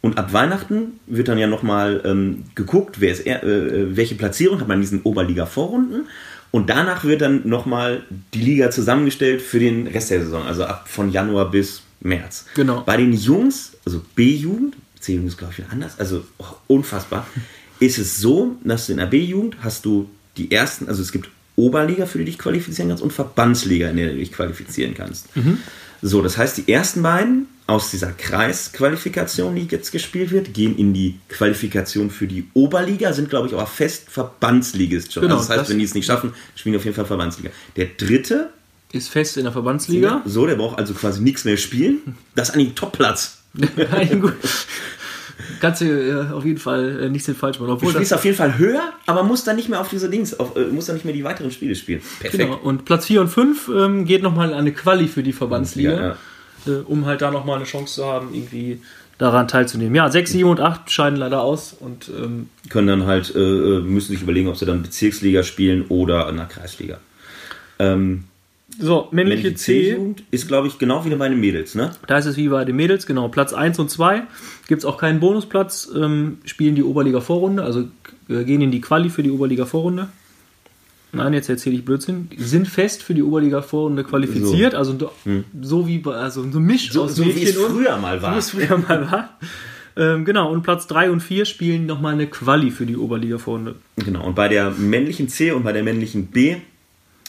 Und 0.00 0.18
ab 0.18 0.32
Weihnachten 0.32 0.98
wird 1.06 1.28
dann 1.28 1.38
ja 1.38 1.46
nochmal 1.46 2.02
ähm, 2.04 2.44
geguckt, 2.56 3.00
wer 3.00 3.12
ist 3.12 3.20
er, 3.20 3.44
äh, 3.44 3.96
welche 3.96 4.16
Platzierung 4.16 4.60
hat 4.60 4.66
man 4.66 4.78
in 4.78 4.80
diesen 4.80 5.02
Oberliga-Vorrunden. 5.02 6.06
Und 6.50 6.68
danach 6.68 7.04
wird 7.04 7.22
dann 7.22 7.48
nochmal 7.48 8.02
die 8.34 8.40
Liga 8.40 8.70
zusammengestellt 8.70 9.40
für 9.40 9.58
den 9.58 9.86
Rest 9.86 10.10
der 10.10 10.20
Saison, 10.22 10.44
also 10.44 10.64
ab 10.64 10.88
von 10.88 11.10
Januar 11.10 11.50
bis 11.50 11.82
März. 12.00 12.46
Genau. 12.54 12.82
Bei 12.84 12.96
den 12.96 13.12
Jungs, 13.12 13.72
also 13.86 14.02
B-Jugend, 14.14 14.76
C-Jugend 15.00 15.28
ist 15.28 15.38
glaube 15.38 15.54
ich 15.56 15.64
anders, 15.70 15.98
also 15.98 16.24
oh, 16.38 16.44
unfassbar, 16.66 17.26
ist 17.80 17.98
es 17.98 18.18
so, 18.18 18.56
dass 18.64 18.86
du 18.86 18.92
in 18.92 18.98
der 18.98 19.06
B-Jugend 19.06 19.56
hast 19.62 19.84
du 19.86 20.10
die 20.36 20.50
ersten, 20.50 20.88
also 20.88 21.00
es 21.00 21.12
gibt 21.12 21.30
Oberliga, 21.56 22.06
für 22.06 22.18
die 22.18 22.24
du 22.24 22.30
dich 22.30 22.38
qualifizieren 22.38 22.88
kannst 22.88 23.02
und 23.02 23.12
Verbandsliga, 23.12 23.88
in 23.90 23.96
der 23.96 24.10
du 24.12 24.16
dich 24.16 24.32
qualifizieren 24.32 24.94
kannst. 24.94 25.26
So, 26.00 26.22
das 26.22 26.36
heißt, 26.38 26.56
die 26.58 26.72
ersten 26.72 27.02
beiden 27.02 27.46
aus 27.66 27.90
dieser 27.90 28.10
Kreisqualifikation, 28.12 29.54
die 29.54 29.66
jetzt 29.70 29.92
gespielt 29.92 30.30
wird, 30.30 30.52
gehen 30.54 30.76
in 30.76 30.92
die 30.94 31.18
Qualifikation 31.28 32.10
für 32.10 32.26
die 32.26 32.48
Oberliga, 32.54 33.12
sind, 33.12 33.30
glaube 33.30 33.48
ich, 33.48 33.54
aber 33.54 33.66
fest 33.66 34.04
Verbandsligist 34.08 35.12
schon. 35.12 35.22
Genau, 35.22 35.36
also 35.36 35.48
das 35.48 35.50
heißt, 35.50 35.60
das- 35.62 35.68
wenn 35.70 35.78
die 35.78 35.84
es 35.84 35.94
nicht 35.94 36.06
schaffen, 36.06 36.32
spielen 36.54 36.76
auf 36.76 36.84
jeden 36.84 36.96
Fall 36.96 37.06
Verbandsliga. 37.06 37.50
Der 37.76 37.86
dritte 37.96 38.50
Ist 38.92 39.08
fest 39.10 39.36
in 39.36 39.44
der 39.44 39.52
Verbandsliga. 39.52 40.22
so, 40.24 40.46
der 40.46 40.56
braucht 40.56 40.78
also 40.78 40.94
quasi 40.94 41.20
nichts 41.22 41.44
mehr 41.44 41.56
spielen. 41.56 42.16
Das 42.34 42.48
ist 42.48 42.54
eigentlich 42.54 42.68
ein 42.70 42.74
Top-Platz. 42.74 43.38
Nein, 43.54 44.20
gut. 44.20 44.34
Kannst 45.60 45.80
du 45.80 45.84
äh, 45.86 46.32
auf 46.32 46.44
jeden 46.44 46.58
Fall 46.58 47.02
äh, 47.04 47.08
nichts 47.08 47.30
falsch 47.38 47.58
machen. 47.58 47.68
Du 47.68 47.74
Obwohl 47.74 47.92
spielst 47.92 48.12
das, 48.12 48.18
auf 48.18 48.24
jeden 48.24 48.36
Fall 48.36 48.58
höher, 48.58 48.92
aber 49.06 49.22
musst 49.22 49.46
dann 49.46 49.56
nicht 49.56 49.68
mehr 49.68 49.80
auf 49.80 49.88
diese 49.88 50.08
Dings, 50.10 50.38
auf, 50.38 50.56
äh, 50.56 50.66
musst 50.66 50.88
dann 50.88 50.96
nicht 50.96 51.04
mehr 51.04 51.14
die 51.14 51.24
weiteren 51.24 51.50
Spiele 51.50 51.74
spielen. 51.74 52.00
Perfekt. 52.20 52.42
Genau. 52.42 52.56
Und 52.56 52.84
Platz 52.84 53.06
4 53.06 53.20
und 53.22 53.28
5 53.28 53.68
ähm, 53.74 54.04
geht 54.04 54.22
nochmal 54.22 54.52
an 54.52 54.58
eine 54.58 54.72
Quali 54.72 55.08
für 55.08 55.22
die 55.22 55.32
Verbandsliga, 55.32 55.92
Ja, 56.00 56.16
Äh, 56.66 56.76
um 56.86 57.06
halt 57.06 57.22
da 57.22 57.30
nochmal 57.30 57.56
eine 57.56 57.64
Chance 57.64 57.94
zu 57.94 58.06
haben, 58.06 58.32
irgendwie 58.32 58.80
daran 59.18 59.46
teilzunehmen. 59.48 59.94
Ja, 59.94 60.10
6, 60.10 60.32
7 60.32 60.48
und 60.48 60.60
8 60.60 60.90
scheiden 60.90 61.16
leider 61.18 61.42
aus 61.42 61.74
und 61.78 62.08
ähm, 62.08 62.48
Können 62.68 62.86
dann 62.88 63.06
halt, 63.06 63.32
äh, 63.34 63.38
müssen 63.80 64.12
sich 64.12 64.22
überlegen, 64.22 64.48
ob 64.48 64.56
sie 64.56 64.66
dann 64.66 64.82
Bezirksliga 64.82 65.42
spielen 65.42 65.86
oder 65.88 66.28
in 66.28 66.36
der 66.36 66.46
Kreisliga. 66.46 66.98
Ähm, 67.78 68.24
so, 68.78 69.08
männliche 69.12 69.54
C. 69.54 69.90
C-Jugend 69.90 70.22
ist, 70.30 70.48
glaube 70.48 70.66
ich, 70.68 70.78
genau 70.78 71.04
wie 71.04 71.14
bei 71.14 71.28
den 71.28 71.38
Mädels, 71.40 71.74
ne? 71.74 71.90
Da 72.06 72.18
ist 72.18 72.26
es 72.26 72.36
wie 72.36 72.48
bei 72.48 72.64
den 72.64 72.76
Mädels, 72.76 73.06
genau. 73.06 73.28
Platz 73.28 73.52
1 73.52 73.78
und 73.78 73.90
2 73.90 74.22
gibt 74.68 74.80
es 74.80 74.84
auch 74.84 74.96
keinen 74.98 75.20
Bonusplatz, 75.20 75.88
ähm, 75.94 76.38
spielen 76.44 76.74
die 76.74 76.82
Oberliga-Vorrunde, 76.82 77.62
also 77.62 77.84
äh, 78.28 78.44
gehen 78.44 78.60
in 78.62 78.70
die 78.70 78.80
Quali 78.80 79.10
für 79.10 79.22
die 79.22 79.30
Oberliga-Vorrunde. 79.30 80.08
Nein, 81.14 81.34
jetzt 81.34 81.50
erzähle 81.50 81.76
ich 81.76 81.84
Blödsinn. 81.84 82.30
Sind 82.38 82.66
fest 82.66 83.02
für 83.02 83.12
die 83.12 83.22
Oberliga-Vorrunde 83.22 84.02
qualifiziert, 84.02 84.72
So. 84.72 84.78
also 84.78 85.12
Hm. 85.24 85.44
so 85.60 85.86
wie 85.86 85.98
bei, 85.98 86.14
also 86.14 86.42
so 86.50 86.58
ein 86.58 86.64
Misch 86.64 86.90
So- 86.90 87.02
aus 87.02 87.14
so 87.14 87.26
wie 87.26 87.42
es 87.42 87.56
und- 87.56 87.70
früher 87.72 87.98
mal 87.98 88.22
war. 88.22 88.32
Wie 88.34 88.38
es 88.38 88.50
früher 88.50 88.78
mal 88.78 89.10
war. 89.10 89.38
Ähm, 89.94 90.24
genau, 90.24 90.50
und 90.50 90.62
Platz 90.62 90.86
3 90.86 91.10
und 91.10 91.20
4 91.20 91.44
spielen 91.44 91.84
nochmal 91.84 92.14
eine 92.14 92.26
Quali 92.28 92.70
für 92.70 92.86
die 92.86 92.96
Oberliga-Vorrunde. 92.96 93.74
Genau. 93.96 94.24
Und 94.26 94.34
bei 94.34 94.48
der 94.48 94.70
männlichen 94.70 95.28
C 95.28 95.52
und 95.52 95.64
bei 95.64 95.72
der 95.72 95.82
männlichen 95.82 96.28
B 96.28 96.56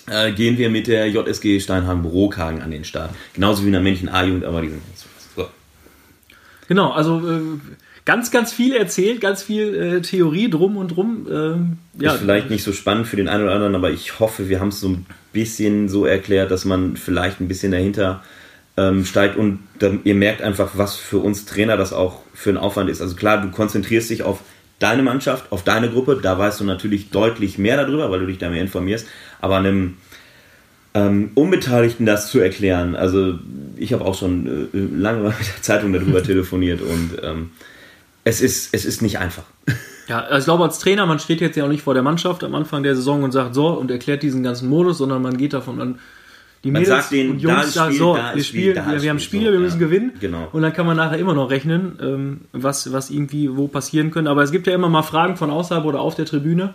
äh, 0.10 0.32
gehen 0.32 0.58
wir 0.58 0.70
mit 0.70 0.88
der 0.88 1.08
JSG 1.10 1.60
Steinhagen-Brokhagen 1.60 2.62
an 2.62 2.72
den 2.72 2.84
Start. 2.84 3.12
Genauso 3.34 3.64
wie 3.64 3.68
in 3.68 3.74
der 3.74 3.82
männlichen 3.82 4.10
A-Jugend, 4.10 4.45
aber 4.45 4.62
die 4.62 4.70
sind 4.70 4.82
so. 5.36 5.47
Genau, 6.68 6.91
also 6.91 7.20
äh, 7.30 7.41
ganz, 8.06 8.32
ganz 8.32 8.51
viel 8.51 8.76
erzählt, 8.76 9.22
ganz 9.22 9.43
viel 9.43 9.76
äh, 9.76 10.01
Theorie 10.01 10.49
drum 10.49 10.78
und 10.78 10.89
drum. 10.89 11.28
Ähm, 11.32 11.78
ja, 11.99 12.14
Ist 12.14 12.22
vielleicht 12.22 12.49
nicht 12.49 12.64
so 12.64 12.74
spannend 12.74 13.08
für 13.08 13.16
den 13.16 13.28
einen 13.28 13.43
oder 13.43 13.54
anderen, 13.54 13.76
aber 13.76 13.91
ich 13.91 14.20
hoffe, 14.20 14.49
wir 14.49 14.60
haben 14.60 14.70
es 14.70 14.80
so 14.80 14.89
ein 14.89 15.06
bisschen 15.32 15.89
so 15.89 16.06
erklärt, 16.06 16.51
dass 16.51 16.66
man 16.66 16.97
vielleicht 16.97 17.39
ein 17.39 17.47
bisschen 17.47 17.72
dahinter 17.72 18.24
ähm, 18.76 19.06
steigt 19.06 19.38
und 19.38 19.60
dann, 19.80 20.01
ihr 20.04 20.16
merkt 20.16 20.41
einfach, 20.41 20.72
was 20.76 20.95
für 20.95 21.20
uns 21.20 21.45
Trainer 21.45 21.78
das 21.78 21.93
auch 21.93 22.22
für 22.34 22.49
ein 22.49 22.58
Aufwand 22.58 22.89
ist. 22.89 23.01
Also 23.01 23.16
klar, 23.16 23.41
du 23.41 23.51
konzentrierst 23.51 24.10
dich 24.10 24.24
auf 24.24 24.39
deine 24.80 25.04
Mannschaft, 25.04 25.51
auf 25.51 25.64
deine 25.64 25.89
Gruppe, 25.89 26.20
da 26.22 26.38
weißt 26.38 26.60
du 26.60 26.66
natürlich 26.66 27.10
deutlich 27.10 27.58
mehr 27.58 27.78
darüber, 27.78 28.12
weil 28.12 28.20
du 28.20 28.26
dich 28.26 28.38
da 28.38 28.49
mehr 28.49 28.62
informierst, 28.62 29.08
aber 29.43 29.57
einem 29.57 29.97
ähm, 30.93 31.31
Unbeteiligten 31.35 32.05
das 32.05 32.31
zu 32.31 32.39
erklären, 32.39 32.95
also 32.95 33.37
ich 33.75 33.91
habe 33.91 34.05
auch 34.05 34.17
schon 34.17 34.69
äh, 34.73 34.77
lange 34.77 35.23
mit 35.23 35.33
der 35.39 35.61
Zeitung 35.61 35.91
darüber 35.91 36.23
telefoniert 36.23 36.81
und 36.81 37.19
ähm, 37.21 37.51
es, 38.23 38.39
ist, 38.41 38.73
es 38.73 38.85
ist 38.85 39.01
nicht 39.01 39.19
einfach. 39.19 39.43
Ja, 40.09 40.19
also 40.19 40.39
ich 40.39 40.43
glaube, 40.43 40.65
als 40.65 40.79
Trainer, 40.79 41.05
man 41.05 41.17
steht 41.17 41.39
jetzt 41.39 41.55
ja 41.55 41.63
auch 41.63 41.69
nicht 41.69 41.81
vor 41.81 41.93
der 41.93 42.03
Mannschaft 42.03 42.43
am 42.43 42.53
Anfang 42.55 42.83
der 42.83 42.93
Saison 42.93 43.23
und 43.23 43.31
sagt 43.31 43.55
so 43.55 43.67
und 43.67 43.89
erklärt 43.89 44.21
diesen 44.21 44.43
ganzen 44.43 44.67
Modus, 44.67 44.97
sondern 44.97 45.21
man 45.21 45.37
geht 45.37 45.53
davon 45.53 45.79
an. 45.79 45.99
Die 46.65 46.71
Man 46.71 46.81
Mädels 46.81 47.03
sagt 47.03 47.13
denen, 47.13 47.31
und 47.31 47.39
Jungs 47.39 47.73
sagen 47.73 47.95
so, 47.95 48.13
da 48.13 48.35
wir 48.35 48.43
spielen, 48.43 48.75
wir, 48.75 48.83
haben 48.83 48.99
Spiel, 48.99 49.19
Spiele, 49.19 49.45
so, 49.45 49.51
wir 49.53 49.59
müssen 49.61 49.79
ja. 49.79 49.87
gewinnen. 49.87 50.11
Genau. 50.19 50.49
Und 50.51 50.61
dann 50.61 50.73
kann 50.73 50.85
man 50.85 50.97
nachher 50.97 51.17
immer 51.19 51.33
noch 51.33 51.49
rechnen, 51.49 51.97
ähm, 52.01 52.41
was, 52.51 52.91
was 52.91 53.11
irgendwie 53.11 53.55
wo 53.55 53.69
passieren 53.69 54.11
könnte. 54.11 54.29
Aber 54.29 54.43
es 54.43 54.51
gibt 54.51 54.67
ja 54.67 54.73
immer 54.73 54.89
mal 54.89 55.03
Fragen 55.03 55.37
von 55.37 55.49
außerhalb 55.49 55.85
oder 55.85 56.01
auf 56.01 56.15
der 56.15 56.25
Tribüne. 56.25 56.73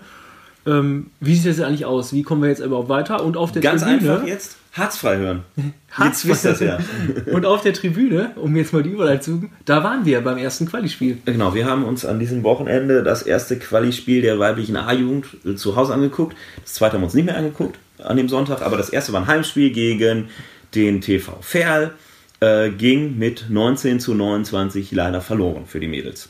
Ähm, 0.68 1.06
wie 1.20 1.34
sieht 1.34 1.46
das 1.46 1.56
jetzt 1.56 1.66
eigentlich 1.66 1.86
aus? 1.86 2.12
Wie 2.12 2.22
kommen 2.22 2.42
wir 2.42 2.50
jetzt 2.50 2.60
überhaupt 2.60 2.90
weiter? 2.90 3.24
Und 3.24 3.38
auf 3.38 3.52
der 3.52 3.62
Ganz 3.62 3.82
Tribüne. 3.82 4.12
einfach 4.12 4.26
jetzt 4.26 4.56
harzfrei 4.74 5.16
hören. 5.16 5.42
Hartz 5.90 6.24
Jetzt 6.24 6.44
wisst 6.44 6.44
das 6.44 6.60
ja. 6.60 6.78
Und 7.32 7.46
auf 7.46 7.62
der 7.62 7.72
Tribüne, 7.72 8.32
um 8.36 8.54
jetzt 8.54 8.74
mal 8.74 8.82
die 8.82 8.90
Überleitung 8.90 9.22
zu 9.22 9.30
suchen, 9.32 9.50
da 9.64 9.82
waren 9.82 10.04
wir 10.04 10.20
beim 10.20 10.36
ersten 10.36 10.66
Quali-Spiel. 10.66 11.18
Genau, 11.24 11.54
wir 11.54 11.64
haben 11.64 11.84
uns 11.84 12.04
an 12.04 12.18
diesem 12.18 12.42
Wochenende 12.42 13.02
das 13.02 13.22
erste 13.22 13.58
Quali-Spiel 13.58 14.20
der 14.20 14.38
weiblichen 14.38 14.76
A-Jugend 14.76 15.26
äh, 15.46 15.54
zu 15.54 15.74
Hause 15.74 15.94
angeguckt. 15.94 16.36
Das 16.62 16.74
zweite 16.74 16.94
haben 16.94 17.00
wir 17.00 17.06
uns 17.06 17.14
nicht 17.14 17.24
mehr 17.26 17.36
angeguckt 17.36 17.78
an 18.02 18.16
dem 18.16 18.28
Sonntag, 18.28 18.60
aber 18.62 18.76
das 18.76 18.90
erste 18.90 19.12
war 19.12 19.22
ein 19.22 19.26
Heimspiel 19.26 19.70
gegen 19.70 20.28
den 20.74 21.00
TV 21.00 21.38
Ferl. 21.40 21.92
Äh, 22.40 22.70
ging 22.70 23.18
mit 23.18 23.46
19 23.48 23.98
zu 23.98 24.14
29 24.14 24.92
leider 24.92 25.20
verloren 25.20 25.64
für 25.66 25.80
die 25.80 25.88
Mädels. 25.88 26.28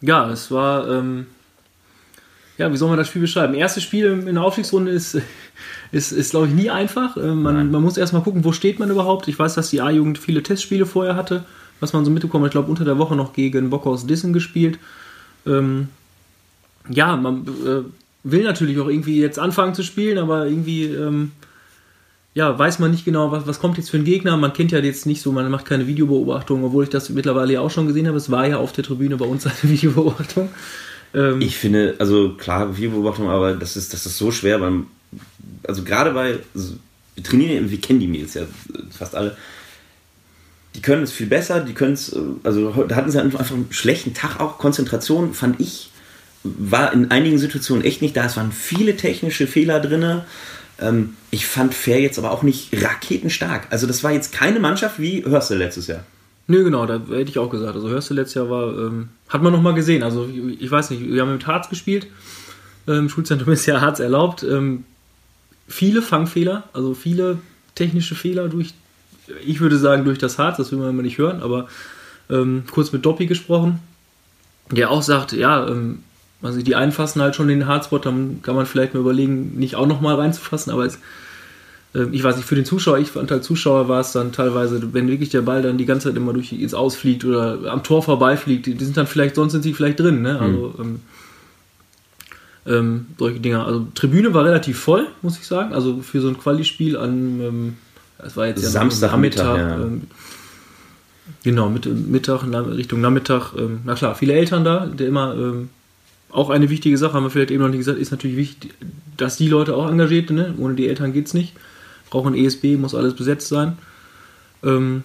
Ja, 0.00 0.28
es 0.30 0.50
war, 0.50 0.88
ähm, 0.90 1.26
ja, 2.58 2.72
wie 2.72 2.76
soll 2.76 2.88
man 2.88 2.98
das 2.98 3.08
Spiel 3.08 3.22
beschreiben? 3.22 3.54
Erstes 3.54 3.82
Spiel 3.82 4.24
in 4.26 4.34
der 4.34 4.42
Aufstiegsrunde 4.42 4.90
ist, 4.90 5.18
ist, 5.92 6.12
ist 6.12 6.30
glaube 6.30 6.48
ich, 6.48 6.54
nie 6.54 6.70
einfach. 6.70 7.16
Äh, 7.16 7.34
Man, 7.34 7.70
man 7.70 7.82
muss 7.82 7.96
erstmal 7.96 8.22
gucken, 8.22 8.44
wo 8.44 8.52
steht 8.52 8.78
man 8.78 8.90
überhaupt. 8.90 9.28
Ich 9.28 9.38
weiß, 9.38 9.54
dass 9.54 9.70
die 9.70 9.80
A-Jugend 9.80 10.18
viele 10.18 10.42
Testspiele 10.42 10.86
vorher 10.86 11.16
hatte, 11.16 11.44
was 11.80 11.92
man 11.92 12.04
so 12.04 12.10
mitbekommen 12.10 12.44
hat. 12.44 12.50
Ich 12.50 12.52
glaube, 12.52 12.70
unter 12.70 12.84
der 12.84 12.98
Woche 12.98 13.16
noch 13.16 13.32
gegen 13.32 13.70
Bockhaus 13.70 14.06
Dissen 14.06 14.32
gespielt. 14.32 14.78
Ähm, 15.46 15.88
ja, 16.88 17.16
man 17.16 17.46
äh, 17.46 17.82
will 18.22 18.44
natürlich 18.44 18.78
auch 18.80 18.88
irgendwie 18.88 19.20
jetzt 19.20 19.38
anfangen 19.38 19.74
zu 19.74 19.82
spielen, 19.82 20.18
aber 20.18 20.46
irgendwie 20.46 20.84
ähm, 20.84 21.32
ja, 22.36 22.58
weiß 22.58 22.80
man 22.80 22.90
nicht 22.90 23.06
genau, 23.06 23.32
was, 23.32 23.46
was 23.46 23.60
kommt 23.60 23.78
jetzt 23.78 23.88
für 23.88 23.96
ein 23.96 24.04
Gegner. 24.04 24.36
Man 24.36 24.52
kennt 24.52 24.70
ja 24.70 24.78
jetzt 24.78 25.06
nicht 25.06 25.22
so, 25.22 25.32
man 25.32 25.50
macht 25.50 25.64
keine 25.64 25.86
Videobeobachtung, 25.86 26.64
obwohl 26.64 26.84
ich 26.84 26.90
das 26.90 27.08
mittlerweile 27.08 27.54
ja 27.54 27.60
auch 27.60 27.70
schon 27.70 27.86
gesehen 27.86 28.06
habe. 28.06 28.18
Es 28.18 28.30
war 28.30 28.46
ja 28.46 28.58
auf 28.58 28.72
der 28.72 28.84
Tribüne 28.84 29.16
bei 29.16 29.24
uns 29.24 29.46
eine 29.46 29.56
Videobeobachtung. 29.62 30.50
Ähm, 31.14 31.40
Ich 31.40 31.56
finde, 31.56 31.94
also 31.98 32.34
klar, 32.34 32.76
Videobeobachtung, 32.76 33.28
aber 33.28 33.54
das 33.54 33.76
ist, 33.76 33.92
das 33.92 34.06
ist 34.06 34.18
so 34.18 34.30
schwer 34.30 34.58
beim, 34.58 34.86
also 35.66 35.82
gerade 35.82 36.12
bei, 36.12 36.38
also 36.54 36.74
wir 37.14 37.24
trainieren, 37.24 37.70
wir 37.70 37.80
kennen 37.80 38.00
die 38.00 38.08
Mädels 38.08 38.34
ja 38.34 38.42
fast 38.90 39.14
alle. 39.14 39.36
Die 40.74 40.82
können 40.82 41.04
es 41.04 41.12
viel 41.12 41.26
besser, 41.26 41.60
die 41.60 41.72
können 41.72 41.94
es, 41.94 42.12
äh, 42.12 42.20
also 42.42 42.70
da 42.84 42.96
hatten 42.96 43.10
sie 43.10 43.20
einfach 43.20 43.50
einen 43.50 43.68
schlechten 43.70 44.14
Tag 44.14 44.40
auch. 44.40 44.58
Konzentration 44.58 45.32
fand 45.32 45.60
ich, 45.60 45.90
war 46.44 46.92
in 46.92 47.10
einigen 47.10 47.38
Situationen 47.38 47.84
echt 47.84 48.02
nicht 48.02 48.16
da. 48.16 48.26
Es 48.26 48.36
waren 48.36 48.52
viele 48.52 48.96
technische 48.96 49.46
Fehler 49.46 49.80
drin. 49.80 50.22
Ähm, 50.78 51.16
ich 51.30 51.46
fand 51.46 51.74
Fair 51.74 52.00
jetzt 52.00 52.18
aber 52.18 52.30
auch 52.30 52.42
nicht 52.42 52.70
raketenstark. 52.82 53.68
Also 53.70 53.86
das 53.86 54.04
war 54.04 54.12
jetzt 54.12 54.32
keine 54.32 54.60
Mannschaft 54.60 55.00
wie 55.00 55.24
Hörstel 55.24 55.58
letztes 55.58 55.86
Jahr. 55.86 56.04
Nö, 56.48 56.62
genau, 56.62 56.86
da 56.86 56.94
hätte 56.94 57.30
ich 57.30 57.38
auch 57.38 57.50
gesagt. 57.50 57.74
Also 57.74 57.88
Hörste 57.88 58.14
letztes 58.14 58.34
Jahr 58.34 58.50
war, 58.50 58.68
ähm, 58.78 59.08
hat 59.28 59.42
man 59.42 59.52
noch 59.52 59.62
mal 59.62 59.74
gesehen. 59.74 60.02
Also 60.02 60.26
ich, 60.26 60.62
ich 60.62 60.70
weiß 60.70 60.90
nicht, 60.90 61.04
wir 61.04 61.22
haben 61.22 61.32
mit 61.32 61.46
Harz 61.46 61.68
gespielt. 61.68 62.06
Ähm, 62.86 63.08
Schulzentrum 63.08 63.52
ist 63.52 63.66
ja 63.66 63.80
Harz 63.80 64.00
erlaubt. 64.00 64.42
Ähm, 64.42 64.84
viele 65.68 66.02
Fangfehler, 66.02 66.64
also 66.72 66.94
viele 66.94 67.38
technische 67.74 68.14
Fehler 68.14 68.48
durch, 68.48 68.74
ich 69.44 69.60
würde 69.60 69.78
sagen 69.78 70.04
durch 70.04 70.18
das 70.18 70.38
Harz, 70.38 70.56
das 70.56 70.72
will 70.72 70.78
man 70.78 70.90
immer 70.90 71.02
nicht 71.02 71.18
hören, 71.18 71.42
aber 71.42 71.66
ähm, 72.30 72.64
kurz 72.70 72.92
mit 72.92 73.04
Doppi 73.04 73.26
gesprochen, 73.26 73.80
der 74.70 74.90
auch 74.90 75.02
sagt, 75.02 75.32
ja, 75.32 75.66
ähm, 75.66 76.02
also 76.42 76.60
die 76.62 76.76
einen 76.76 76.92
fassen 76.92 77.22
halt 77.22 77.34
schon 77.34 77.48
den 77.48 77.66
Harzbot, 77.66 78.06
dann 78.06 78.40
kann 78.42 78.54
man 78.54 78.66
vielleicht 78.66 78.94
mal 78.94 79.00
überlegen, 79.00 79.58
nicht 79.58 79.74
auch 79.74 79.86
noch 79.86 80.00
mal 80.00 80.14
reinzufassen, 80.14 80.72
aber 80.72 80.84
es, 80.84 80.98
ich 82.04 82.22
weiß 82.22 82.36
nicht, 82.36 82.46
für 82.46 82.54
den 82.54 82.64
Zuschauer, 82.64 82.98
ich 82.98 83.10
fand 83.10 83.30
als 83.32 83.46
Zuschauer 83.46 83.88
war 83.88 84.00
es 84.00 84.12
dann 84.12 84.32
teilweise, 84.32 84.92
wenn 84.92 85.08
wirklich 85.08 85.30
der 85.30 85.42
Ball 85.42 85.62
dann 85.62 85.78
die 85.78 85.86
ganze 85.86 86.08
Zeit 86.08 86.16
immer 86.16 86.32
durch 86.32 86.52
ins 86.52 86.74
Ausfliegt 86.74 87.24
oder 87.24 87.70
am 87.70 87.82
Tor 87.82 88.02
vorbeifliegt, 88.02 88.66
die, 88.66 88.84
sind 88.84 88.96
dann 88.96 89.06
vielleicht, 89.06 89.34
sonst 89.36 89.52
sind 89.52 89.62
sie 89.62 89.74
vielleicht 89.74 90.00
drin, 90.00 90.22
ne? 90.22 90.38
Also 90.40 90.74
ähm, 90.78 91.00
ähm, 92.66 93.06
solche 93.18 93.40
Dinger. 93.40 93.64
Also 93.64 93.86
Tribüne 93.94 94.34
war 94.34 94.44
relativ 94.44 94.78
voll, 94.78 95.06
muss 95.22 95.38
ich 95.38 95.46
sagen. 95.46 95.72
Also 95.72 96.02
für 96.02 96.20
so 96.20 96.28
ein 96.28 96.38
Quali-Spiel 96.38 96.96
an, 96.96 97.40
ähm, 97.40 97.76
es 98.18 98.36
war 98.36 98.46
jetzt 98.46 98.62
ja 98.74 98.84
Nachmittag, 98.84 99.58
ja. 99.58 99.76
ähm, 99.76 100.02
Genau, 101.42 101.68
Mitte, 101.68 101.90
Mittag, 101.90 102.44
Richtung 102.44 103.00
Nachmittag. 103.00 103.52
Ähm, 103.58 103.80
na 103.84 103.94
klar, 103.94 104.14
viele 104.14 104.34
Eltern 104.34 104.64
da, 104.64 104.86
der 104.86 105.08
immer 105.08 105.34
ähm, 105.34 105.70
auch 106.30 106.50
eine 106.50 106.70
wichtige 106.70 106.96
Sache, 106.98 107.14
haben 107.14 107.24
wir 107.24 107.30
vielleicht 107.30 107.50
eben 107.50 107.62
noch 107.62 107.68
nicht 107.68 107.78
gesagt, 107.78 107.98
ist 107.98 108.10
natürlich 108.10 108.36
wichtig, 108.36 108.74
dass 109.16 109.36
die 109.36 109.48
Leute 109.48 109.74
auch 109.74 109.90
engagiert, 109.90 110.30
ne? 110.30 110.54
ohne 110.58 110.74
die 110.74 110.88
Eltern 110.88 111.12
geht's 111.12 111.34
nicht. 111.34 111.54
Brauchen 112.10 112.34
ESB, 112.34 112.76
muss 112.76 112.94
alles 112.94 113.14
besetzt 113.14 113.48
sein. 113.48 113.78
Ähm, 114.64 115.02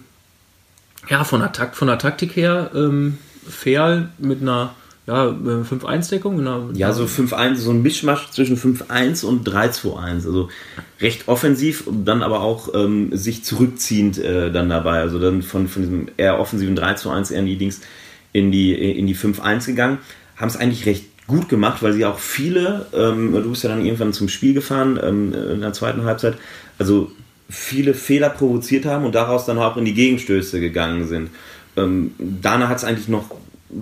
ja, 1.08 1.24
von 1.24 1.40
der, 1.40 1.52
Takt, 1.52 1.76
von 1.76 1.88
der 1.88 1.98
Taktik 1.98 2.36
her, 2.36 2.70
ähm, 2.74 3.18
Ferl 3.48 4.08
mit 4.18 4.40
einer 4.40 4.74
ja, 5.06 5.26
äh, 5.30 5.64
5-1-Deckung. 5.64 6.38
einer- 6.38 6.68
Ja, 6.74 6.92
so 6.92 7.06
5-1, 7.06 7.56
so 7.56 7.70
ein 7.72 7.82
Mischmasch 7.82 8.30
zwischen 8.30 8.56
5-1 8.56 9.24
und 9.24 9.46
3-2-1. 9.48 10.26
Also 10.26 10.48
recht 11.00 11.26
offensiv, 11.26 11.84
dann 11.90 12.22
aber 12.22 12.40
auch 12.40 12.72
ähm, 12.74 13.10
sich 13.16 13.42
zurückziehend 13.42 14.18
äh, 14.18 14.52
dann 14.52 14.68
dabei. 14.68 15.00
Also 15.00 15.18
dann 15.18 15.42
von, 15.42 15.66
von 15.66 15.82
diesem 15.82 16.06
eher 16.16 16.38
offensiven 16.38 16.78
3-2-1 16.78 17.32
eher 17.32 17.40
in 17.40 17.46
die 17.46 17.72
in 18.32 18.52
die, 18.52 18.72
in 18.96 19.06
die 19.08 19.16
5-1 19.16 19.66
gegangen. 19.66 19.98
Haben 20.36 20.48
es 20.48 20.56
eigentlich 20.56 20.86
recht 20.86 21.11
gut 21.32 21.48
gemacht, 21.48 21.82
weil 21.82 21.94
sie 21.94 22.04
auch 22.04 22.18
viele, 22.18 22.86
ähm, 22.92 23.32
du 23.32 23.50
bist 23.50 23.64
ja 23.64 23.70
dann 23.70 23.84
irgendwann 23.84 24.12
zum 24.12 24.28
Spiel 24.28 24.52
gefahren 24.52 25.00
ähm, 25.02 25.32
in 25.32 25.60
der 25.62 25.72
zweiten 25.72 26.04
Halbzeit, 26.04 26.36
also 26.78 27.10
viele 27.48 27.94
Fehler 27.94 28.28
provoziert 28.28 28.84
haben 28.84 29.06
und 29.06 29.14
daraus 29.14 29.46
dann 29.46 29.58
auch 29.58 29.78
in 29.78 29.86
die 29.86 29.94
Gegenstöße 29.94 30.60
gegangen 30.60 31.08
sind. 31.08 31.30
Ähm, 31.76 32.12
Dana 32.18 32.68
hat 32.68 32.76
es 32.76 32.84
eigentlich 32.84 33.08
noch, 33.08 33.30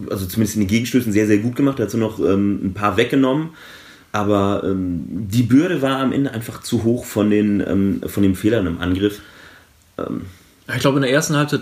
also 0.09 0.27
zumindest 0.27 0.57
in 0.57 0.63
den 0.63 0.69
Gegenstößen 0.69 1.13
sehr, 1.13 1.27
sehr 1.27 1.39
gut 1.39 1.57
gemacht, 1.57 1.81
dazu 1.81 1.99
noch 1.99 2.21
ähm, 2.21 2.67
ein 2.67 2.75
paar 2.75 2.97
weggenommen. 2.97 3.51
Aber 4.13 4.63
ähm, 4.65 5.05
die 5.09 5.43
Bürde 5.43 5.83
war 5.83 5.99
am 5.99 6.13
Ende 6.13 6.33
einfach 6.33 6.63
zu 6.63 6.85
hoch 6.85 7.05
von 7.05 7.31
den, 7.31 7.61
ähm, 7.61 8.01
von 8.07 8.23
den 8.23 8.37
Fehlern 8.37 8.67
im 8.67 8.81
Angriff. 8.81 9.21
Ich 10.75 10.81
glaube, 10.81 10.97
in 10.97 11.03
der 11.03 11.13
ersten 11.13 11.37
Halbzeit, 11.37 11.61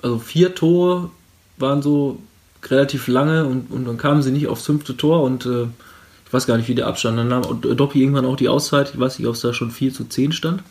also 0.00 0.18
vier 0.18 0.54
Tore 0.54 1.10
waren 1.58 1.82
so 1.82 2.20
relativ 2.68 3.08
lange 3.08 3.46
und, 3.46 3.70
und 3.70 3.86
dann 3.86 3.96
kamen 3.96 4.22
sie 4.22 4.32
nicht 4.32 4.48
aufs 4.48 4.66
fünfte 4.66 4.96
Tor 4.96 5.22
und 5.22 5.46
äh, 5.46 5.64
ich 6.26 6.32
weiß 6.32 6.46
gar 6.46 6.56
nicht, 6.56 6.68
wie 6.68 6.74
der 6.74 6.86
Abstand. 6.86 7.18
Dann 7.18 7.28
nahm 7.28 7.60
Doppi 7.60 8.00
irgendwann 8.00 8.24
auch 8.24 8.36
die 8.36 8.48
Auszeit. 8.48 8.92
Ich 8.94 9.00
weiß 9.00 9.18
nicht, 9.18 9.26
ob 9.26 9.34
es 9.34 9.40
da 9.40 9.52
schon 9.52 9.70
4 9.72 9.92
zu 9.92 10.04
10 10.04 10.32
stand. 10.32 10.62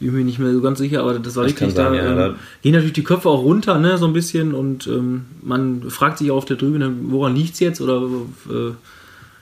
Bin 0.00 0.14
mir 0.14 0.24
nicht 0.24 0.38
mehr 0.38 0.52
so 0.52 0.60
ganz 0.60 0.78
sicher, 0.78 1.00
aber 1.00 1.18
das 1.18 1.36
war 1.36 1.44
Das 1.44 1.54
kann 1.54 1.74
da. 1.74 1.92
ja, 1.94 2.26
ähm, 2.28 2.34
gehen 2.62 2.72
natürlich 2.72 2.92
die 2.92 3.04
Köpfe 3.04 3.28
auch 3.28 3.42
runter, 3.42 3.78
ne, 3.78 3.96
so 3.98 4.06
ein 4.06 4.12
bisschen 4.12 4.52
und 4.54 4.86
ähm, 4.86 5.24
man 5.42 5.90
fragt 5.90 6.18
sich 6.18 6.30
auch 6.30 6.36
auf 6.36 6.44
der 6.44 6.58
Tribüne, 6.58 6.92
woran 7.02 7.34
liegt 7.34 7.54
es 7.54 7.60
jetzt 7.60 7.80
oder 7.80 8.02
äh, 8.50 8.72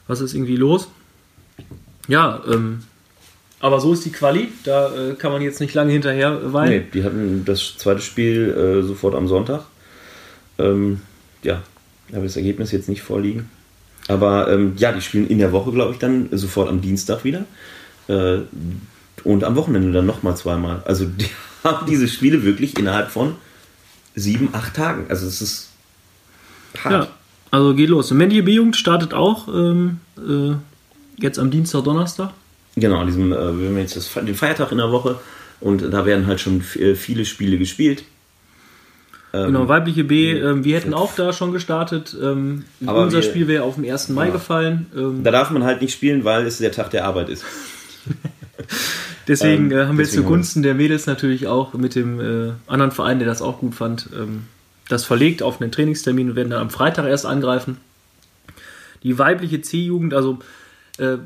was 0.07 0.21
ist 0.21 0.35
irgendwie 0.35 0.57
los? 0.57 0.89
Ja, 2.07 2.41
ähm, 2.49 2.81
aber 3.59 3.81
so 3.81 3.95
ist 3.95 4.05
die 4.05 4.13
Quali, 4.13 4.49
da 4.65 4.95
äh, 4.95 5.15
kann 5.15 5.33
man 5.33 5.43
jetzt 5.43 5.61
nicht 5.61 5.75
lange 5.75 5.91
hinterher 5.93 6.53
weinen. 6.53 6.71
nee, 6.71 6.87
die 6.93 7.03
hatten 7.03 7.45
das 7.45 7.77
zweite 7.77 8.01
Spiel 8.01 8.51
äh, 8.51 8.87
sofort 8.87 9.15
am 9.15 9.27
Sonntag. 9.27 9.63
Ähm, 10.59 11.01
ja, 11.43 11.63
habe 12.13 12.25
das 12.25 12.37
Ergebnis 12.37 12.73
jetzt 12.73 12.89
nicht 12.89 13.03
vorliegen. 13.03 13.49
Aber 14.09 14.51
ähm, 14.53 14.75
ja, 14.77 14.93
die 14.93 15.01
spielen 15.01 15.29
in 15.29 15.39
der 15.39 15.53
Woche, 15.53 15.73
glaube 15.73 15.93
ich, 15.93 15.99
dann 15.99 16.29
sofort 16.33 16.69
am 16.69 16.81
Dienstag 16.81 17.25
wieder. 17.25 17.45
Äh, 18.09 18.41
und 19.23 19.45
am 19.45 19.57
Wochenende 19.57 19.93
dann 19.93 20.07
nochmal 20.07 20.37
zweimal. 20.37 20.83
Also 20.85 21.07
die 21.07 21.27
haben 21.65 21.87
diese 21.87 22.09
Spiele 22.09 22.45
wirklich 22.45 22.79
innerhalb 22.79 23.11
von 23.11 23.37
sieben, 24.15 24.51
acht 24.53 24.75
Tagen. 24.75 25.07
Also 25.09 25.27
es 25.27 25.41
ist 25.41 25.71
hart. 26.83 27.05
Ja, 27.05 27.09
also 27.51 27.75
geht 27.75 27.89
los. 27.89 28.11
Mandy 28.11 28.43
B-Jugend 28.43 28.77
startet 28.77 29.15
auch 29.15 29.49
ähm, 29.49 30.01
äh, 30.19 30.55
jetzt 31.17 31.39
am 31.39 31.51
Dienstag, 31.51 31.85
Donnerstag. 31.85 32.33
Genau, 32.77 32.99
an 32.99 33.07
diesem, 33.07 33.33
äh, 33.33 33.37
wir 33.37 33.69
haben 33.69 33.79
jetzt 33.79 33.97
das, 33.97 34.13
den 34.13 34.35
Feiertag 34.35 34.73
in 34.73 34.79
der 34.79 34.91
Woche 34.91 35.19
und 35.61 35.81
da 35.81 36.05
werden 36.05 36.27
halt 36.27 36.41
schon 36.41 36.63
äh, 36.79 36.95
viele 36.95 37.25
Spiele 37.25 37.57
gespielt. 37.57 38.05
Ähm, 39.35 39.47
Genau, 39.47 39.69
weibliche 39.69 40.05
B, 40.05 40.33
ähm, 40.39 40.63
wir 40.63 40.77
hätten 40.77 40.95
auch 40.95 41.15
da 41.17 41.33
schon 41.33 41.53
gestartet. 41.53 42.17
Ähm, 42.23 42.65
Aber 42.87 43.03
unser 43.03 43.19
wir- 43.19 43.23
Spiel 43.23 43.49
wäre 43.49 43.65
auf 43.65 43.75
den 43.75 43.85
1. 43.85 44.11
Mai 44.15 44.27
Ja. 44.27 44.33
gefallen. 44.33 44.87
Ähm, 44.97 45.25
Da 45.25 45.31
darf 45.33 45.51
man 45.51 45.65
halt 45.65 45.81
nicht 45.83 45.93
spielen, 45.93 46.25
weil 46.25 46.47
es 46.47 46.59
der 46.59 46.71
Tag 46.73 46.91
der 46.91 47.05
Arbeit 47.05 47.29
ist. 47.29 47.45
deswegen 49.29 49.71
Ähm, 49.71 49.79
äh, 49.79 49.85
haben 49.87 49.97
wir 49.99 50.05
jetzt 50.05 50.13
deswegen 50.13 50.27
zugunsten 50.27 50.63
der 50.63 50.75
Mädels 50.75 51.07
natürlich 51.07 51.47
auch 51.47 51.75
mit 51.75 51.95
dem 51.95 52.21
äh, 52.21 52.53
anderen 52.67 52.93
Verein, 52.93 53.19
der 53.19 53.27
das 53.29 53.43
auch 53.43 53.59
gut 53.59 53.75
fand, 53.75 54.09
ähm, 54.17 54.45
das 54.89 55.05
verlegt 55.05 55.43
auf 55.43 55.61
einen 55.61 55.73
Trainingstermin 55.73 56.31
und 56.31 56.37
werden 56.37 56.51
dann 56.51 56.61
am 56.61 56.71
Freitag 56.71 57.07
erst 57.07 57.27
angreifen. 57.27 57.79
Die 59.03 59.19
weibliche 59.19 59.61
C-Jugend, 59.61 60.15
also 60.15 60.39
äh, 60.99 61.17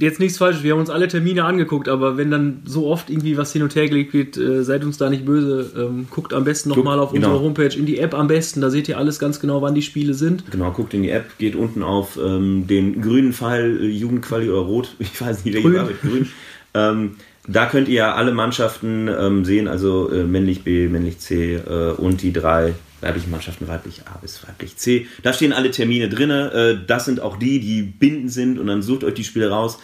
jetzt 0.00 0.20
nichts 0.20 0.38
Falsches, 0.38 0.62
wir 0.62 0.72
haben 0.72 0.80
uns 0.80 0.88
alle 0.88 1.06
Termine 1.06 1.44
angeguckt, 1.44 1.88
aber 1.88 2.16
wenn 2.16 2.30
dann 2.30 2.62
so 2.64 2.86
oft 2.86 3.10
irgendwie 3.10 3.36
was 3.36 3.52
hin 3.52 3.62
und 3.62 3.74
her 3.74 3.86
gelegt 3.86 4.14
wird, 4.14 4.38
äh, 4.38 4.64
seid 4.64 4.84
uns 4.84 4.96
da 4.96 5.10
nicht 5.10 5.26
böse. 5.26 5.70
Ähm, 5.76 6.06
guckt 6.10 6.32
am 6.32 6.44
besten 6.44 6.70
nochmal 6.70 6.98
auf 6.98 7.12
genau. 7.12 7.28
unserer 7.28 7.44
Homepage, 7.44 7.76
in 7.76 7.84
die 7.84 7.98
App 7.98 8.14
am 8.14 8.28
besten, 8.28 8.62
da 8.62 8.70
seht 8.70 8.88
ihr 8.88 8.96
alles 8.96 9.18
ganz 9.18 9.38
genau, 9.38 9.60
wann 9.60 9.74
die 9.74 9.82
Spiele 9.82 10.14
sind. 10.14 10.50
Genau, 10.50 10.70
guckt 10.70 10.94
in 10.94 11.02
die 11.02 11.10
App, 11.10 11.36
geht 11.36 11.56
unten 11.56 11.82
auf 11.82 12.18
ähm, 12.22 12.66
den 12.66 13.02
grünen 13.02 13.34
Pfeil, 13.34 13.78
äh, 13.82 13.86
Jugendquali 13.86 14.48
oder 14.48 14.60
Rot, 14.60 14.94
ich 14.98 15.20
weiß 15.20 15.44
nicht, 15.44 15.62
war 15.62 15.84
mit 15.84 16.00
grün. 16.00 16.28
Ähm, 16.72 17.16
da 17.46 17.66
könnt 17.66 17.88
ihr 17.88 18.14
alle 18.14 18.32
Mannschaften 18.32 19.08
ähm, 19.08 19.44
sehen, 19.44 19.68
also 19.68 20.10
äh, 20.10 20.24
männlich 20.24 20.64
B, 20.64 20.88
männlich 20.88 21.18
C 21.18 21.56
äh, 21.56 21.92
und 21.92 22.22
die 22.22 22.32
drei 22.32 22.74
weiblichen 23.00 23.30
Mannschaften, 23.30 23.68
weiblich 23.68 24.02
A 24.06 24.18
bis 24.18 24.46
weiblich 24.46 24.76
C. 24.76 25.06
Da 25.22 25.32
stehen 25.32 25.52
alle 25.52 25.70
Termine 25.70 26.08
drin. 26.08 26.30
Äh, 26.30 26.78
das 26.86 27.04
sind 27.04 27.20
auch 27.20 27.36
die, 27.36 27.60
die 27.60 27.82
bindend 27.82 28.32
sind 28.32 28.58
und 28.58 28.66
dann 28.66 28.82
sucht 28.82 29.04
euch 29.04 29.14
die 29.14 29.24
Spiele 29.24 29.50
raus 29.50 29.78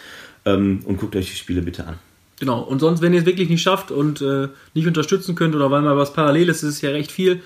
ähm, 0.44 0.80
und 0.84 0.98
guckt 0.98 1.16
euch 1.16 1.30
die 1.30 1.36
Spiele 1.36 1.62
bitte 1.62 1.86
an. 1.86 1.98
Genau, 2.40 2.60
und 2.60 2.80
sonst, 2.80 3.00
wenn 3.00 3.14
ihr 3.14 3.20
es 3.20 3.26
wirklich 3.26 3.48
nicht 3.48 3.62
schafft 3.62 3.90
und 3.90 4.20
äh, 4.20 4.48
nicht 4.74 4.86
unterstützen 4.86 5.34
könnt 5.34 5.54
oder 5.54 5.70
weil 5.70 5.82
mal 5.82 5.96
was 5.96 6.12
parallel 6.12 6.48
ist, 6.48 6.62
ist 6.62 6.74
es 6.74 6.80
ja 6.80 6.90
recht 6.90 7.12
viel, 7.12 7.40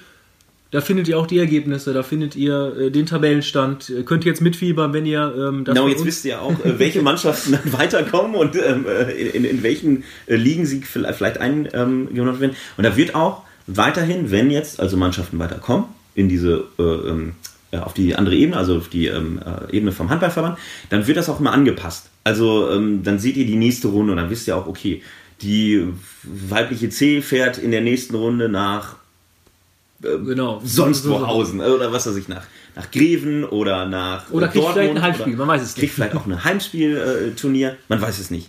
da 0.70 0.82
findet 0.82 1.08
ihr 1.08 1.18
auch 1.18 1.26
die 1.26 1.38
Ergebnisse, 1.38 1.94
da 1.94 2.02
findet 2.02 2.36
ihr 2.36 2.76
äh, 2.78 2.90
den 2.90 3.06
Tabellenstand, 3.06 3.88
Ihr 3.88 4.04
könnt 4.04 4.24
jetzt 4.24 4.42
mitfiebern, 4.42 4.92
wenn 4.92 5.06
ihr 5.06 5.34
ähm, 5.36 5.64
das 5.64 5.74
Genau, 5.74 5.88
jetzt 5.88 6.04
wisst 6.04 6.24
ihr 6.26 6.42
auch, 6.42 6.52
äh, 6.64 6.78
welche 6.78 7.00
Mannschaften 7.00 7.52
dann 7.52 7.72
weiterkommen 7.72 8.34
und 8.34 8.54
ähm, 8.56 8.84
äh, 8.86 9.12
in, 9.12 9.44
in 9.44 9.62
welchen 9.62 10.04
äh, 10.26 10.36
Ligen 10.36 10.66
sie 10.66 10.82
vielleicht, 10.82 11.38
eingenommen 11.38 12.14
werden. 12.14 12.56
Und 12.76 12.84
da 12.84 12.96
wird 12.96 13.14
auch 13.14 13.44
weiterhin, 13.68 14.30
wenn 14.30 14.50
jetzt 14.50 14.80
also 14.80 14.96
Mannschaften 14.96 15.38
weiterkommen, 15.38 15.84
in 16.14 16.28
diese 16.28 16.64
äh, 16.78 16.82
ähm, 16.82 17.34
äh, 17.70 17.78
auf 17.78 17.92
die 17.94 18.16
andere 18.16 18.34
Ebene, 18.34 18.56
also 18.56 18.76
auf 18.78 18.88
die 18.88 19.06
ähm, 19.06 19.38
äh, 19.70 19.76
Ebene 19.76 19.92
vom 19.92 20.10
Handballverband, 20.10 20.58
dann 20.90 21.06
wird 21.06 21.16
das 21.16 21.28
auch 21.28 21.38
immer 21.38 21.52
angepasst. 21.52 22.06
Also 22.24 22.70
ähm, 22.70 23.02
dann 23.04 23.18
seht 23.18 23.36
ihr 23.36 23.46
die 23.46 23.56
nächste 23.56 23.88
Runde 23.88 24.12
und 24.12 24.16
dann 24.18 24.30
wisst 24.30 24.48
ihr 24.48 24.56
auch, 24.56 24.66
okay, 24.66 25.02
die 25.42 25.84
weibliche 26.24 26.88
C 26.90 27.22
fährt 27.22 27.58
in 27.58 27.70
der 27.70 27.80
nächsten 27.82 28.16
Runde 28.16 28.48
nach 28.48 28.96
genau. 30.00 30.60
sonst 30.64 31.02
So- 31.04 31.10
so- 31.14 31.20
wohausen 31.20 31.60
oder 31.60 31.92
was 31.92 32.06
weiß 32.06 32.16
ich, 32.16 32.28
nach, 32.28 32.42
nach 32.74 32.90
Greven 32.90 33.44
oder 33.44 33.86
nach 33.86 34.30
Oder 34.30 34.46
äh, 34.46 34.50
kriegt 34.50 34.66
vielleicht 34.72 34.96
ein 34.96 35.02
Heimspiel, 35.02 35.34
oder 35.34 35.46
man 35.46 35.48
weiß 35.48 35.62
es 35.62 35.68
nicht. 35.76 35.80
Kriegt 35.80 35.94
vielleicht 35.94 36.16
auch 36.16 36.26
ein 36.26 36.42
Heimspielturnier, 36.44 37.76
man 37.88 38.00
weiß 38.00 38.18
es 38.18 38.30
nicht. 38.30 38.48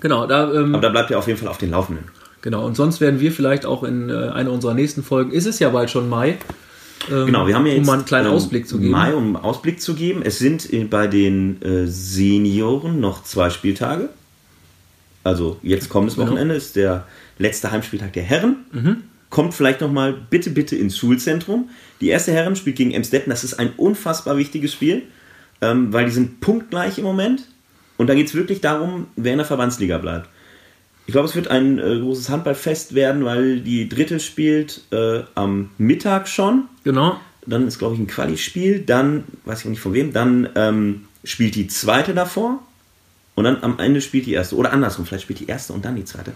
Genau, 0.00 0.26
da, 0.26 0.52
ähm, 0.52 0.74
Aber 0.74 0.82
da 0.82 0.88
bleibt 0.90 1.10
ihr 1.10 1.18
auf 1.18 1.26
jeden 1.26 1.38
Fall 1.38 1.48
auf 1.48 1.58
den 1.58 1.70
Laufenden. 1.70 2.04
Genau, 2.42 2.64
und 2.64 2.74
sonst 2.74 3.00
werden 3.00 3.20
wir 3.20 3.32
vielleicht 3.32 3.66
auch 3.66 3.82
in 3.84 4.08
äh, 4.08 4.14
einer 4.14 4.50
unserer 4.52 4.74
nächsten 4.74 5.02
Folgen, 5.02 5.30
ist 5.32 5.46
es 5.46 5.58
ja 5.58 5.68
bald 5.68 5.90
schon 5.90 6.08
Mai, 6.08 6.38
ähm, 7.10 7.26
Genau, 7.26 7.46
wir 7.46 7.54
haben 7.54 7.66
ja 7.66 7.72
jetzt 7.72 7.80
um 7.80 7.86
mal 7.86 7.94
einen 7.94 8.04
kleinen 8.04 8.26
ähm, 8.26 8.32
Ausblick 8.34 8.68
zu 8.68 8.78
geben. 8.78 8.90
Mai, 8.90 9.14
um 9.14 9.36
einen 9.36 9.36
Ausblick 9.36 9.80
zu 9.80 9.94
geben. 9.94 10.22
Es 10.22 10.38
sind 10.38 10.70
äh, 10.72 10.84
bei 10.84 11.06
den 11.06 11.60
äh, 11.62 11.86
Senioren 11.86 13.00
noch 13.00 13.24
zwei 13.24 13.50
Spieltage. 13.50 14.10
Also 15.24 15.58
jetzt 15.62 15.88
kommendes 15.88 16.16
Genau. 16.16 16.28
Wochenende 16.28 16.54
ist 16.54 16.76
der 16.76 17.06
letzte 17.38 17.70
Heimspieltag 17.70 18.12
der 18.12 18.22
Herren. 18.22 18.56
Mhm. 18.72 18.96
Kommt 19.28 19.54
vielleicht 19.54 19.80
nochmal 19.80 20.14
bitte, 20.28 20.50
bitte 20.50 20.76
ins 20.76 20.98
Schulzentrum. 20.98 21.70
Die 22.00 22.08
erste 22.08 22.32
Herren 22.32 22.56
spielt 22.56 22.76
gegen 22.76 22.90
Emstetten. 22.90 23.30
Das 23.30 23.44
ist 23.44 23.54
ein 23.54 23.72
unfassbar 23.76 24.36
wichtiges 24.36 24.72
Spiel, 24.72 25.02
ähm, 25.60 25.92
weil 25.92 26.06
die 26.06 26.10
sind 26.10 26.40
punktgleich 26.40 26.98
im 26.98 27.04
Moment. 27.04 27.46
Und 27.96 28.08
da 28.08 28.14
geht 28.14 28.28
es 28.28 28.34
wirklich 28.34 28.60
darum, 28.60 29.06
wer 29.16 29.32
in 29.32 29.38
der 29.38 29.46
Verbandsliga 29.46 29.98
bleibt. 29.98 30.28
Ich 31.10 31.12
glaube, 31.12 31.26
es 31.26 31.34
wird 31.34 31.48
ein 31.48 31.80
äh, 31.80 31.98
großes 31.98 32.28
Handballfest 32.30 32.94
werden, 32.94 33.24
weil 33.24 33.58
die 33.62 33.88
dritte 33.88 34.20
spielt 34.20 34.82
äh, 34.92 35.24
am 35.34 35.70
Mittag 35.76 36.28
schon. 36.28 36.68
Genau. 36.84 37.16
Dann 37.44 37.66
ist, 37.66 37.80
glaube 37.80 37.94
ich, 37.96 38.00
ein 38.00 38.06
Quali-Spiel. 38.06 38.78
Dann, 38.78 39.24
weiß 39.44 39.58
ich 39.58 39.66
auch 39.66 39.70
nicht 39.70 39.80
von 39.80 39.92
wem, 39.92 40.12
dann 40.12 40.48
ähm, 40.54 41.06
spielt 41.24 41.56
die 41.56 41.66
zweite 41.66 42.14
davor. 42.14 42.60
Und 43.34 43.42
dann 43.42 43.60
am 43.64 43.80
Ende 43.80 44.00
spielt 44.02 44.26
die 44.26 44.34
erste. 44.34 44.54
Oder 44.54 44.72
andersrum, 44.72 45.04
vielleicht 45.04 45.24
spielt 45.24 45.40
die 45.40 45.48
erste 45.48 45.72
und 45.72 45.84
dann 45.84 45.96
die 45.96 46.04
zweite. 46.04 46.30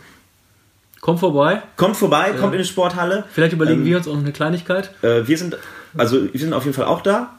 Kommt 1.01 1.21
vorbei. 1.21 1.63
Kommt 1.77 1.97
vorbei, 1.97 2.33
Ja. 2.33 2.41
kommt 2.41 2.55
in 2.55 2.59
die 2.59 2.67
Sporthalle. 2.67 3.23
Vielleicht 3.33 3.53
überlegen 3.53 3.83
Ähm, 3.83 3.87
wir 3.87 3.97
uns 3.99 4.09
auch 4.09 4.15
noch 4.15 4.23
eine 4.23 4.33
Kleinigkeit. 4.33 4.91
Äh, 5.03 5.29
wir 5.29 5.39
sind, 5.39 5.57
also 5.97 6.21
wir 6.33 6.41
sind 6.41 6.53
auf 6.53 6.65
jeden 6.65 6.75
Fall 6.75 6.87
auch 6.87 7.01
da 7.03 7.33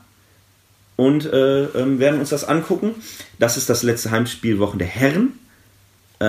und 0.95 1.25
äh, 1.25 1.63
ähm, 1.65 1.99
werden 1.99 2.21
uns 2.21 2.29
das 2.29 2.45
angucken. 2.45 2.95
Das 3.39 3.57
ist 3.57 3.69
das 3.69 3.83
letzte 3.83 4.11
Heimspielwochen 4.11 4.79
der 4.79 4.88
Herren. 4.88 5.33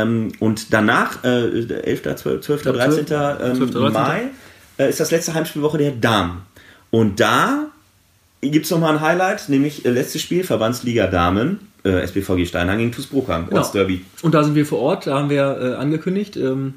Ähm, 0.02 0.32
und 0.40 0.72
danach, 0.72 1.24
äh, 1.24 1.60
11., 1.82 2.02
12., 2.16 2.40
12. 2.40 2.64
Ja, 2.64 2.72
13. 2.72 3.06
12., 3.06 3.38
ähm, 3.42 3.56
12., 3.56 3.70
13.. 3.72 3.92
Mai, 3.92 4.22
äh, 4.78 4.88
ist 4.88 5.00
das 5.00 5.10
letzte 5.10 5.34
Heimspielwoche 5.34 5.78
der 5.78 5.92
Damen. 5.92 6.42
Und 6.90 7.20
da 7.20 7.66
gibt 8.40 8.64
es 8.66 8.70
nochmal 8.70 8.94
ein 8.94 9.00
Highlight, 9.00 9.48
nämlich 9.48 9.84
äh, 9.84 9.90
letztes 9.90 10.22
Spiel, 10.22 10.44
Verbandsliga 10.44 11.06
Damen, 11.06 11.60
äh, 11.84 12.00
SBVG 12.06 12.46
Steinhagen 12.46 12.78
gegen 12.80 12.92
TuS 12.92 13.06
Bruckheim, 13.06 13.46
Genau. 13.48 13.58
Ortsderby. 13.60 14.04
Und 14.22 14.34
da 14.34 14.44
sind 14.44 14.54
wir 14.54 14.66
vor 14.66 14.80
Ort, 14.80 15.06
da 15.06 15.18
haben 15.18 15.30
wir 15.30 15.58
äh, 15.60 15.74
angekündigt. 15.74 16.36
Ähm, 16.36 16.74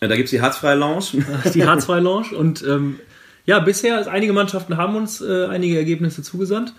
Äh, 0.00 0.08
da 0.08 0.16
gibt 0.16 0.26
es 0.26 0.30
die 0.30 0.40
Harzfreie 0.40 0.76
Lounge. 0.76 1.04
die 1.54 1.64
H2 1.64 2.00
Lounge. 2.00 2.34
Und 2.36 2.64
ähm, 2.66 2.98
ja, 3.46 3.58
bisher, 3.60 4.06
einige 4.10 4.32
Mannschaften 4.32 4.76
haben 4.76 4.96
uns 4.96 5.20
äh, 5.20 5.46
einige 5.46 5.76
Ergebnisse 5.76 6.22
zugesandt. 6.22 6.72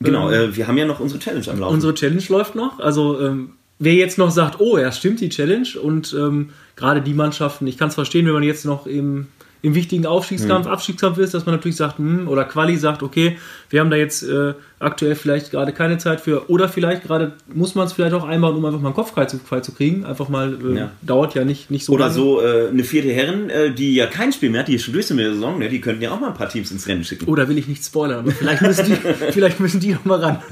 Genau, 0.00 0.30
Ähm, 0.30 0.50
äh, 0.50 0.56
wir 0.56 0.66
haben 0.66 0.78
ja 0.78 0.84
noch 0.86 1.00
unsere 1.00 1.20
Challenge 1.20 1.46
am 1.48 1.58
Laufen. 1.60 1.74
Unsere 1.74 1.94
Challenge 1.94 2.22
läuft 2.28 2.54
noch. 2.54 2.80
Also 2.80 3.20
ähm, 3.20 3.52
wer 3.82 3.94
jetzt 3.94 4.16
noch 4.16 4.30
sagt, 4.30 4.60
oh 4.60 4.78
ja, 4.78 4.92
stimmt 4.92 5.20
die 5.20 5.28
Challenge 5.28 5.68
und 5.82 6.14
ähm, 6.16 6.50
gerade 6.76 7.02
die 7.02 7.14
Mannschaften, 7.14 7.66
ich 7.66 7.76
kann 7.76 7.88
es 7.88 7.94
verstehen, 7.94 8.26
wenn 8.26 8.32
man 8.32 8.44
jetzt 8.44 8.64
noch 8.64 8.86
im, 8.86 9.26
im 9.62 9.74
wichtigen 9.76 10.06
Aufstiegskampf, 10.06 10.66
Hm. 10.66 10.72
Abstiegskampf 10.72 11.18
ist, 11.18 11.34
dass 11.34 11.46
man 11.46 11.54
natürlich 11.54 11.76
sagt, 11.76 11.98
hm, 11.98 12.26
oder 12.26 12.44
Quali 12.44 12.76
sagt, 12.76 13.02
okay, 13.04 13.38
wir 13.70 13.78
haben 13.80 13.90
da 13.90 13.96
jetzt 13.96 14.22
äh, 14.24 14.54
aktuell 14.80 15.14
vielleicht 15.14 15.52
gerade 15.52 15.72
keine 15.72 15.98
Zeit 15.98 16.20
für, 16.20 16.50
oder 16.50 16.68
vielleicht 16.68 17.04
gerade 17.04 17.32
muss 17.54 17.76
man 17.76 17.86
es 17.86 17.92
vielleicht 17.92 18.12
auch 18.14 18.24
einbauen, 18.24 18.56
um 18.56 18.64
einfach 18.64 18.80
mal 18.80 18.88
einen 18.88 18.94
Kopf 18.96 19.12
frei 19.12 19.26
zu, 19.26 19.38
frei 19.38 19.60
zu 19.60 19.72
kriegen. 19.72 20.04
Einfach 20.04 20.28
mal, 20.28 20.58
äh, 20.64 20.76
Ja. 20.78 20.90
dauert 21.02 21.34
ja 21.36 21.44
nicht, 21.44 21.70
nicht 21.70 21.84
so 21.84 21.92
Oder 21.92 22.06
lange. 22.06 22.14
so 22.16 22.40
äh, 22.42 22.68
eine 22.70 22.82
vierte 22.82 23.12
Herren, 23.12 23.50
äh, 23.50 23.72
die 23.72 23.94
ja 23.94 24.06
kein 24.06 24.32
Spiel 24.32 24.50
mehr 24.50 24.60
hat, 24.62 24.68
die 24.68 24.74
ist 24.74 24.82
schon 24.82 24.94
durch 24.94 25.08
in 25.10 25.16
der 25.18 25.32
Saison, 25.32 25.58
ne? 25.60 25.68
die 25.68 25.80
könnten 25.80 26.02
ja 26.02 26.10
auch 26.10 26.18
mal 26.20 26.28
ein 26.30 26.34
paar 26.34 26.48
Teams 26.48 26.70
ins 26.72 26.88
Rennen 26.88 27.04
schicken. 27.04 27.26
Oder 27.26 27.48
will 27.48 27.56
ich 27.56 27.68
nicht 27.68 27.84
spoilern, 27.84 28.18
aber 28.20 28.32
vielleicht 28.32 28.62
müssen 28.62 28.84
die, 28.86 28.96
vielleicht 29.32 29.60
müssen 29.60 29.78
die 29.78 29.92
noch 29.92 30.04
mal 30.04 30.18
ran. 30.18 30.42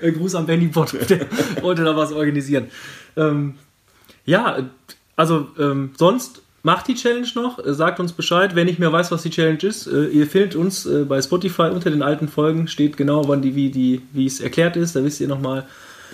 Äh, 0.00 0.12
Gruß 0.12 0.34
an 0.36 0.46
Benny 0.46 0.68
Bott, 0.68 0.94
der 1.10 1.26
wollte 1.60 1.84
da 1.84 1.94
was 1.94 2.10
organisieren. 2.10 2.68
Ähm, 3.18 3.56
ja, 4.24 4.60
also 5.14 5.48
ähm, 5.58 5.90
sonst 5.98 6.40
macht 6.64 6.88
die 6.88 6.94
Challenge 6.94 7.28
noch, 7.36 7.64
äh, 7.64 7.72
sagt 7.74 8.00
uns 8.00 8.12
Bescheid, 8.12 8.56
wer 8.56 8.64
nicht 8.64 8.80
mehr 8.80 8.92
weiß, 8.92 9.12
was 9.12 9.22
die 9.22 9.30
Challenge 9.30 9.62
ist. 9.62 9.86
Äh, 9.86 10.06
ihr 10.06 10.26
findet 10.26 10.56
uns 10.56 10.84
äh, 10.86 11.04
bei 11.04 11.22
Spotify 11.22 11.68
unter 11.72 11.90
den 11.90 12.02
alten 12.02 12.26
Folgen, 12.26 12.66
steht 12.66 12.96
genau, 12.96 13.28
wann 13.28 13.42
die, 13.42 13.54
wie, 13.54 13.70
die, 13.70 14.00
wie 14.12 14.26
es 14.26 14.40
erklärt 14.40 14.76
ist, 14.76 14.96
da 14.96 15.04
wisst 15.04 15.20
ihr 15.20 15.28
nochmal 15.28 15.64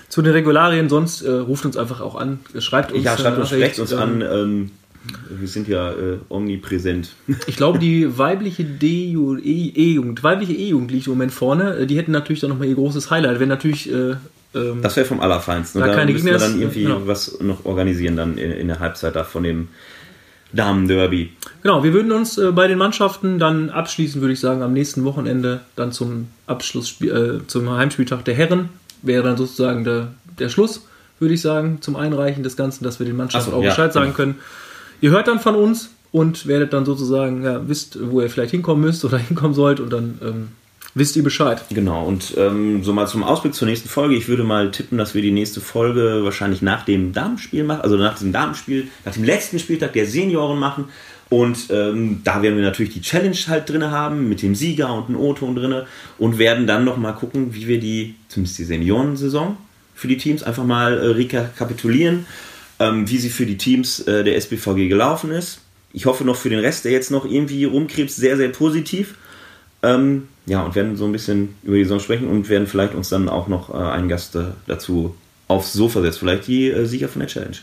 zu 0.08 0.20
den 0.22 0.32
Regularien, 0.32 0.88
sonst 0.88 1.22
äh, 1.22 1.30
ruft 1.30 1.64
uns 1.64 1.76
einfach 1.76 2.00
auch 2.00 2.16
an, 2.16 2.40
schreibt 2.58 2.92
uns. 2.92 3.04
ja, 3.04 3.16
schreibt 3.16 3.38
uns, 3.38 3.48
sprecht 3.48 3.78
uns 3.78 3.92
ähm, 3.92 3.98
an. 4.00 4.22
Ähm, 4.22 4.70
wir 5.30 5.48
sind 5.48 5.66
ja 5.68 5.92
äh, 5.92 6.18
omnipräsent. 6.28 7.12
Ich 7.46 7.56
glaube, 7.56 7.78
die 7.78 8.18
weibliche 8.18 8.64
D-Ju- 8.64 9.38
E- 9.38 9.72
E-Jugend, 9.74 10.22
weibliche 10.22 10.52
E-Jugend 10.52 10.90
liegt 10.90 11.06
im 11.06 11.12
Moment 11.12 11.32
vorne. 11.32 11.86
Die 11.86 11.96
hätten 11.96 12.10
natürlich 12.12 12.40
dann 12.40 12.50
nochmal 12.50 12.68
ihr 12.68 12.74
großes 12.74 13.10
Highlight, 13.10 13.40
wenn 13.40 13.48
natürlich. 13.48 13.90
Äh, 13.90 14.16
ähm, 14.54 14.82
Das 14.82 14.96
wäre 14.96 15.06
vom 15.06 15.20
Allerfeinsten. 15.20 15.80
Da 15.80 15.86
da 15.86 15.94
keine 15.94 16.12
müssen 16.12 16.26
wir 16.26 16.36
dann 16.38 16.60
irgendwie 16.60 16.82
genau. 16.82 17.02
was 17.06 17.40
noch 17.40 17.64
organisieren 17.64 18.16
dann 18.16 18.36
in, 18.36 18.50
in 18.50 18.66
der 18.68 18.80
Halbzeit 18.80 19.14
da 19.16 19.24
von 19.24 19.42
dem 19.44 19.68
Damen-Derby. 20.52 21.32
Genau, 21.62 21.82
wir 21.84 21.92
würden 21.92 22.12
uns 22.12 22.38
äh, 22.38 22.52
bei 22.52 22.66
den 22.66 22.78
Mannschaften 22.78 23.38
dann 23.38 23.70
abschließen, 23.70 24.20
würde 24.20 24.32
ich 24.32 24.40
sagen, 24.40 24.62
am 24.62 24.72
nächsten 24.72 25.04
Wochenende 25.04 25.60
dann 25.76 25.92
zum 25.92 26.28
Abschlussspiel, 26.46 27.42
äh, 27.42 27.46
zum 27.46 27.70
Heimspieltag 27.70 28.24
der 28.24 28.34
Herren. 28.34 28.68
Wäre 29.02 29.22
dann 29.22 29.36
sozusagen 29.36 29.84
der, 29.84 30.08
der 30.38 30.48
Schluss, 30.48 30.86
würde 31.18 31.34
ich 31.34 31.40
sagen, 31.40 31.78
zum 31.80 31.96
Einreichen 31.96 32.42
des 32.42 32.56
Ganzen, 32.56 32.84
dass 32.84 32.98
wir 32.98 33.06
den 33.06 33.16
Mannschaften 33.16 33.50
so, 33.50 33.56
auch 33.56 33.62
ja, 33.62 33.70
Bescheid 33.70 33.92
sagen 33.92 34.06
genau. 34.06 34.16
können. 34.16 34.34
Ihr 35.00 35.10
hört 35.10 35.28
dann 35.28 35.40
von 35.40 35.54
uns 35.54 35.90
und 36.12 36.46
werdet 36.46 36.72
dann 36.72 36.84
sozusagen, 36.84 37.42
ja, 37.44 37.66
wisst, 37.68 37.98
wo 38.10 38.20
ihr 38.20 38.28
vielleicht 38.28 38.50
hinkommen 38.50 38.82
müsst 38.82 39.04
oder 39.04 39.18
hinkommen 39.28 39.54
sollt 39.54 39.80
und 39.80 39.92
dann 39.92 40.18
ähm, 40.22 40.48
wisst 40.94 41.16
ihr 41.16 41.22
Bescheid. 41.22 41.62
Genau, 41.70 42.04
und 42.04 42.34
ähm, 42.36 42.82
so 42.82 42.92
mal 42.92 43.06
zum 43.06 43.22
Ausblick 43.22 43.54
zur 43.54 43.68
nächsten 43.68 43.88
Folge. 43.88 44.16
Ich 44.16 44.28
würde 44.28 44.44
mal 44.44 44.70
tippen, 44.70 44.98
dass 44.98 45.14
wir 45.14 45.22
die 45.22 45.30
nächste 45.30 45.60
Folge 45.60 46.20
wahrscheinlich 46.24 46.62
nach 46.62 46.84
dem 46.84 47.12
Damenspiel 47.12 47.64
machen, 47.64 47.82
also 47.82 47.96
nach 47.96 48.18
dem 48.18 48.32
Damenspiel, 48.32 48.88
nach 49.04 49.14
dem 49.14 49.24
letzten 49.24 49.58
Spieltag 49.58 49.92
der 49.92 50.06
Senioren 50.06 50.58
machen. 50.58 50.86
Und 51.28 51.70
ähm, 51.70 52.22
da 52.24 52.42
werden 52.42 52.56
wir 52.56 52.64
natürlich 52.64 52.92
die 52.92 53.02
Challenge 53.02 53.36
halt 53.46 53.70
drin 53.70 53.84
haben, 53.84 54.28
mit 54.28 54.42
dem 54.42 54.56
Sieger 54.56 54.92
und 54.92 55.08
einem 55.08 55.20
O-Ton 55.20 55.54
drin 55.54 55.82
und 56.18 56.38
werden 56.38 56.66
dann 56.66 56.84
nochmal 56.84 57.14
gucken, 57.14 57.54
wie 57.54 57.68
wir 57.68 57.78
die, 57.78 58.16
zumindest 58.28 58.58
die 58.58 58.64
Seniorensaison 58.64 59.56
für 59.94 60.08
die 60.08 60.16
Teams 60.16 60.42
einfach 60.42 60.64
mal 60.64 60.98
äh, 60.98 61.06
rekapitulieren, 61.08 62.26
ähm, 62.80 63.08
wie 63.08 63.18
sie 63.18 63.30
für 63.30 63.46
die 63.46 63.58
Teams 63.58 64.00
äh, 64.00 64.24
der 64.24 64.36
SBVG 64.36 64.88
gelaufen 64.88 65.30
ist. 65.30 65.60
ich 65.92 66.06
hoffe 66.06 66.24
noch 66.24 66.36
für 66.36 66.50
den 66.50 66.58
Rest, 66.58 66.84
der 66.84 66.92
jetzt 66.92 67.12
noch 67.12 67.24
irgendwie 67.24 67.64
rumkrebst, 67.64 68.16
sehr, 68.16 68.36
sehr 68.36 68.48
positiv. 68.48 69.14
Ähm, 69.82 70.28
ja, 70.46 70.62
und 70.62 70.74
werden 70.74 70.96
so 70.96 71.04
ein 71.04 71.12
bisschen 71.12 71.54
über 71.62 71.76
die 71.76 71.84
Saison 71.84 72.00
sprechen 72.00 72.28
und 72.28 72.48
werden 72.48 72.66
vielleicht 72.66 72.94
uns 72.94 73.08
dann 73.08 73.28
auch 73.28 73.48
noch 73.48 73.72
äh, 73.72 73.76
einen 73.76 74.08
Gast 74.08 74.36
äh, 74.36 74.44
dazu 74.66 75.14
aufs 75.48 75.72
Sofa 75.72 76.02
setzen. 76.02 76.20
Vielleicht 76.20 76.48
die 76.48 76.70
äh, 76.70 76.86
Sieger 76.86 77.08
von 77.08 77.20
der 77.20 77.28
Challenge. 77.28 77.56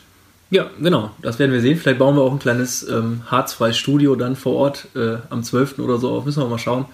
Ja, 0.49 0.70
genau. 0.82 1.11
Das 1.22 1.39
werden 1.39 1.51
wir 1.51 1.61
sehen. 1.61 1.78
Vielleicht 1.78 1.99
bauen 1.99 2.15
wir 2.15 2.22
auch 2.22 2.32
ein 2.32 2.39
kleines 2.39 2.88
ähm, 2.88 3.22
harzfreies 3.26 3.78
Studio 3.78 4.15
dann 4.15 4.36
vor 4.36 4.55
Ort 4.55 4.88
äh, 4.95 5.18
am 5.30 5.43
12. 5.43 5.80
oder 5.80 5.97
so 5.97 6.11
auf. 6.11 6.26
Müssen 6.26 6.41
wir 6.41 6.47
mal 6.47 6.57
schauen, 6.57 6.86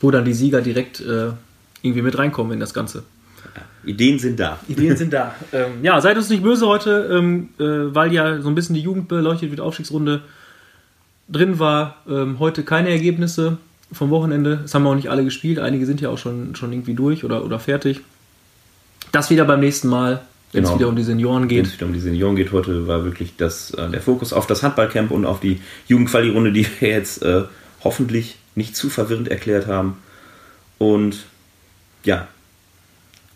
wo 0.00 0.10
dann 0.10 0.24
die 0.24 0.34
Sieger 0.34 0.60
direkt 0.60 1.00
äh, 1.00 1.30
irgendwie 1.82 2.02
mit 2.02 2.18
reinkommen 2.18 2.52
in 2.52 2.60
das 2.60 2.74
Ganze. 2.74 3.04
Ideen 3.84 4.18
sind 4.18 4.40
da. 4.40 4.58
Ideen 4.66 4.96
sind 4.96 5.12
da. 5.12 5.34
ähm, 5.52 5.82
ja, 5.82 6.00
seid 6.00 6.16
uns 6.16 6.28
nicht 6.28 6.42
böse 6.42 6.66
heute, 6.66 7.08
ähm, 7.12 7.50
äh, 7.58 7.94
weil 7.94 8.12
ja 8.12 8.40
so 8.40 8.48
ein 8.48 8.56
bisschen 8.56 8.74
die 8.74 8.80
Jugend 8.80 9.06
beleuchtet 9.06 9.50
wird, 9.50 9.60
Aufstiegsrunde 9.60 10.22
drin 11.28 11.60
war. 11.60 12.02
Ähm, 12.08 12.40
heute 12.40 12.64
keine 12.64 12.90
Ergebnisse 12.90 13.58
vom 13.92 14.10
Wochenende. 14.10 14.58
Das 14.62 14.74
haben 14.74 14.82
wir 14.82 14.90
auch 14.90 14.94
nicht 14.94 15.10
alle 15.10 15.24
gespielt. 15.24 15.58
Einige 15.58 15.86
sind 15.86 16.00
ja 16.00 16.08
auch 16.10 16.18
schon, 16.18 16.54
schon 16.54 16.72
irgendwie 16.72 16.94
durch 16.94 17.24
oder, 17.24 17.44
oder 17.44 17.58
fertig. 17.58 18.00
Das 19.12 19.30
wieder 19.30 19.44
beim 19.44 19.60
nächsten 19.60 19.88
Mal, 19.88 20.22
wenn 20.52 20.64
es 20.64 20.70
Genau. 20.70 20.78
wieder 20.80 20.88
um 20.88 20.96
die 20.96 21.02
Senioren 21.04 21.48
geht. 21.48 21.58
Wenn 21.58 21.66
es 21.66 21.72
wieder 21.74 21.86
um 21.86 21.92
die 21.92 22.00
Senioren 22.00 22.36
geht, 22.36 22.52
heute 22.52 22.86
war 22.86 23.04
wirklich 23.04 23.36
das, 23.36 23.70
äh, 23.72 23.88
der 23.90 24.00
Fokus 24.00 24.32
auf 24.32 24.46
das 24.46 24.62
Handballcamp 24.62 25.10
und 25.10 25.24
auf 25.24 25.40
die 25.40 25.60
Jugendquali-Runde, 25.88 26.52
die 26.52 26.66
wir 26.80 26.88
jetzt 26.88 27.22
äh, 27.22 27.44
hoffentlich 27.84 28.36
nicht 28.54 28.74
zu 28.76 28.88
verwirrend 28.90 29.28
erklärt 29.28 29.66
haben. 29.66 29.98
Und 30.78 31.24
ja, 32.04 32.26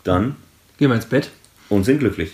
dann 0.04 0.36
gehen 0.78 0.88
wir 0.90 0.94
ins 0.96 1.06
Bett 1.06 1.30
und 1.68 1.84
sind 1.84 1.98
glücklich. 2.00 2.32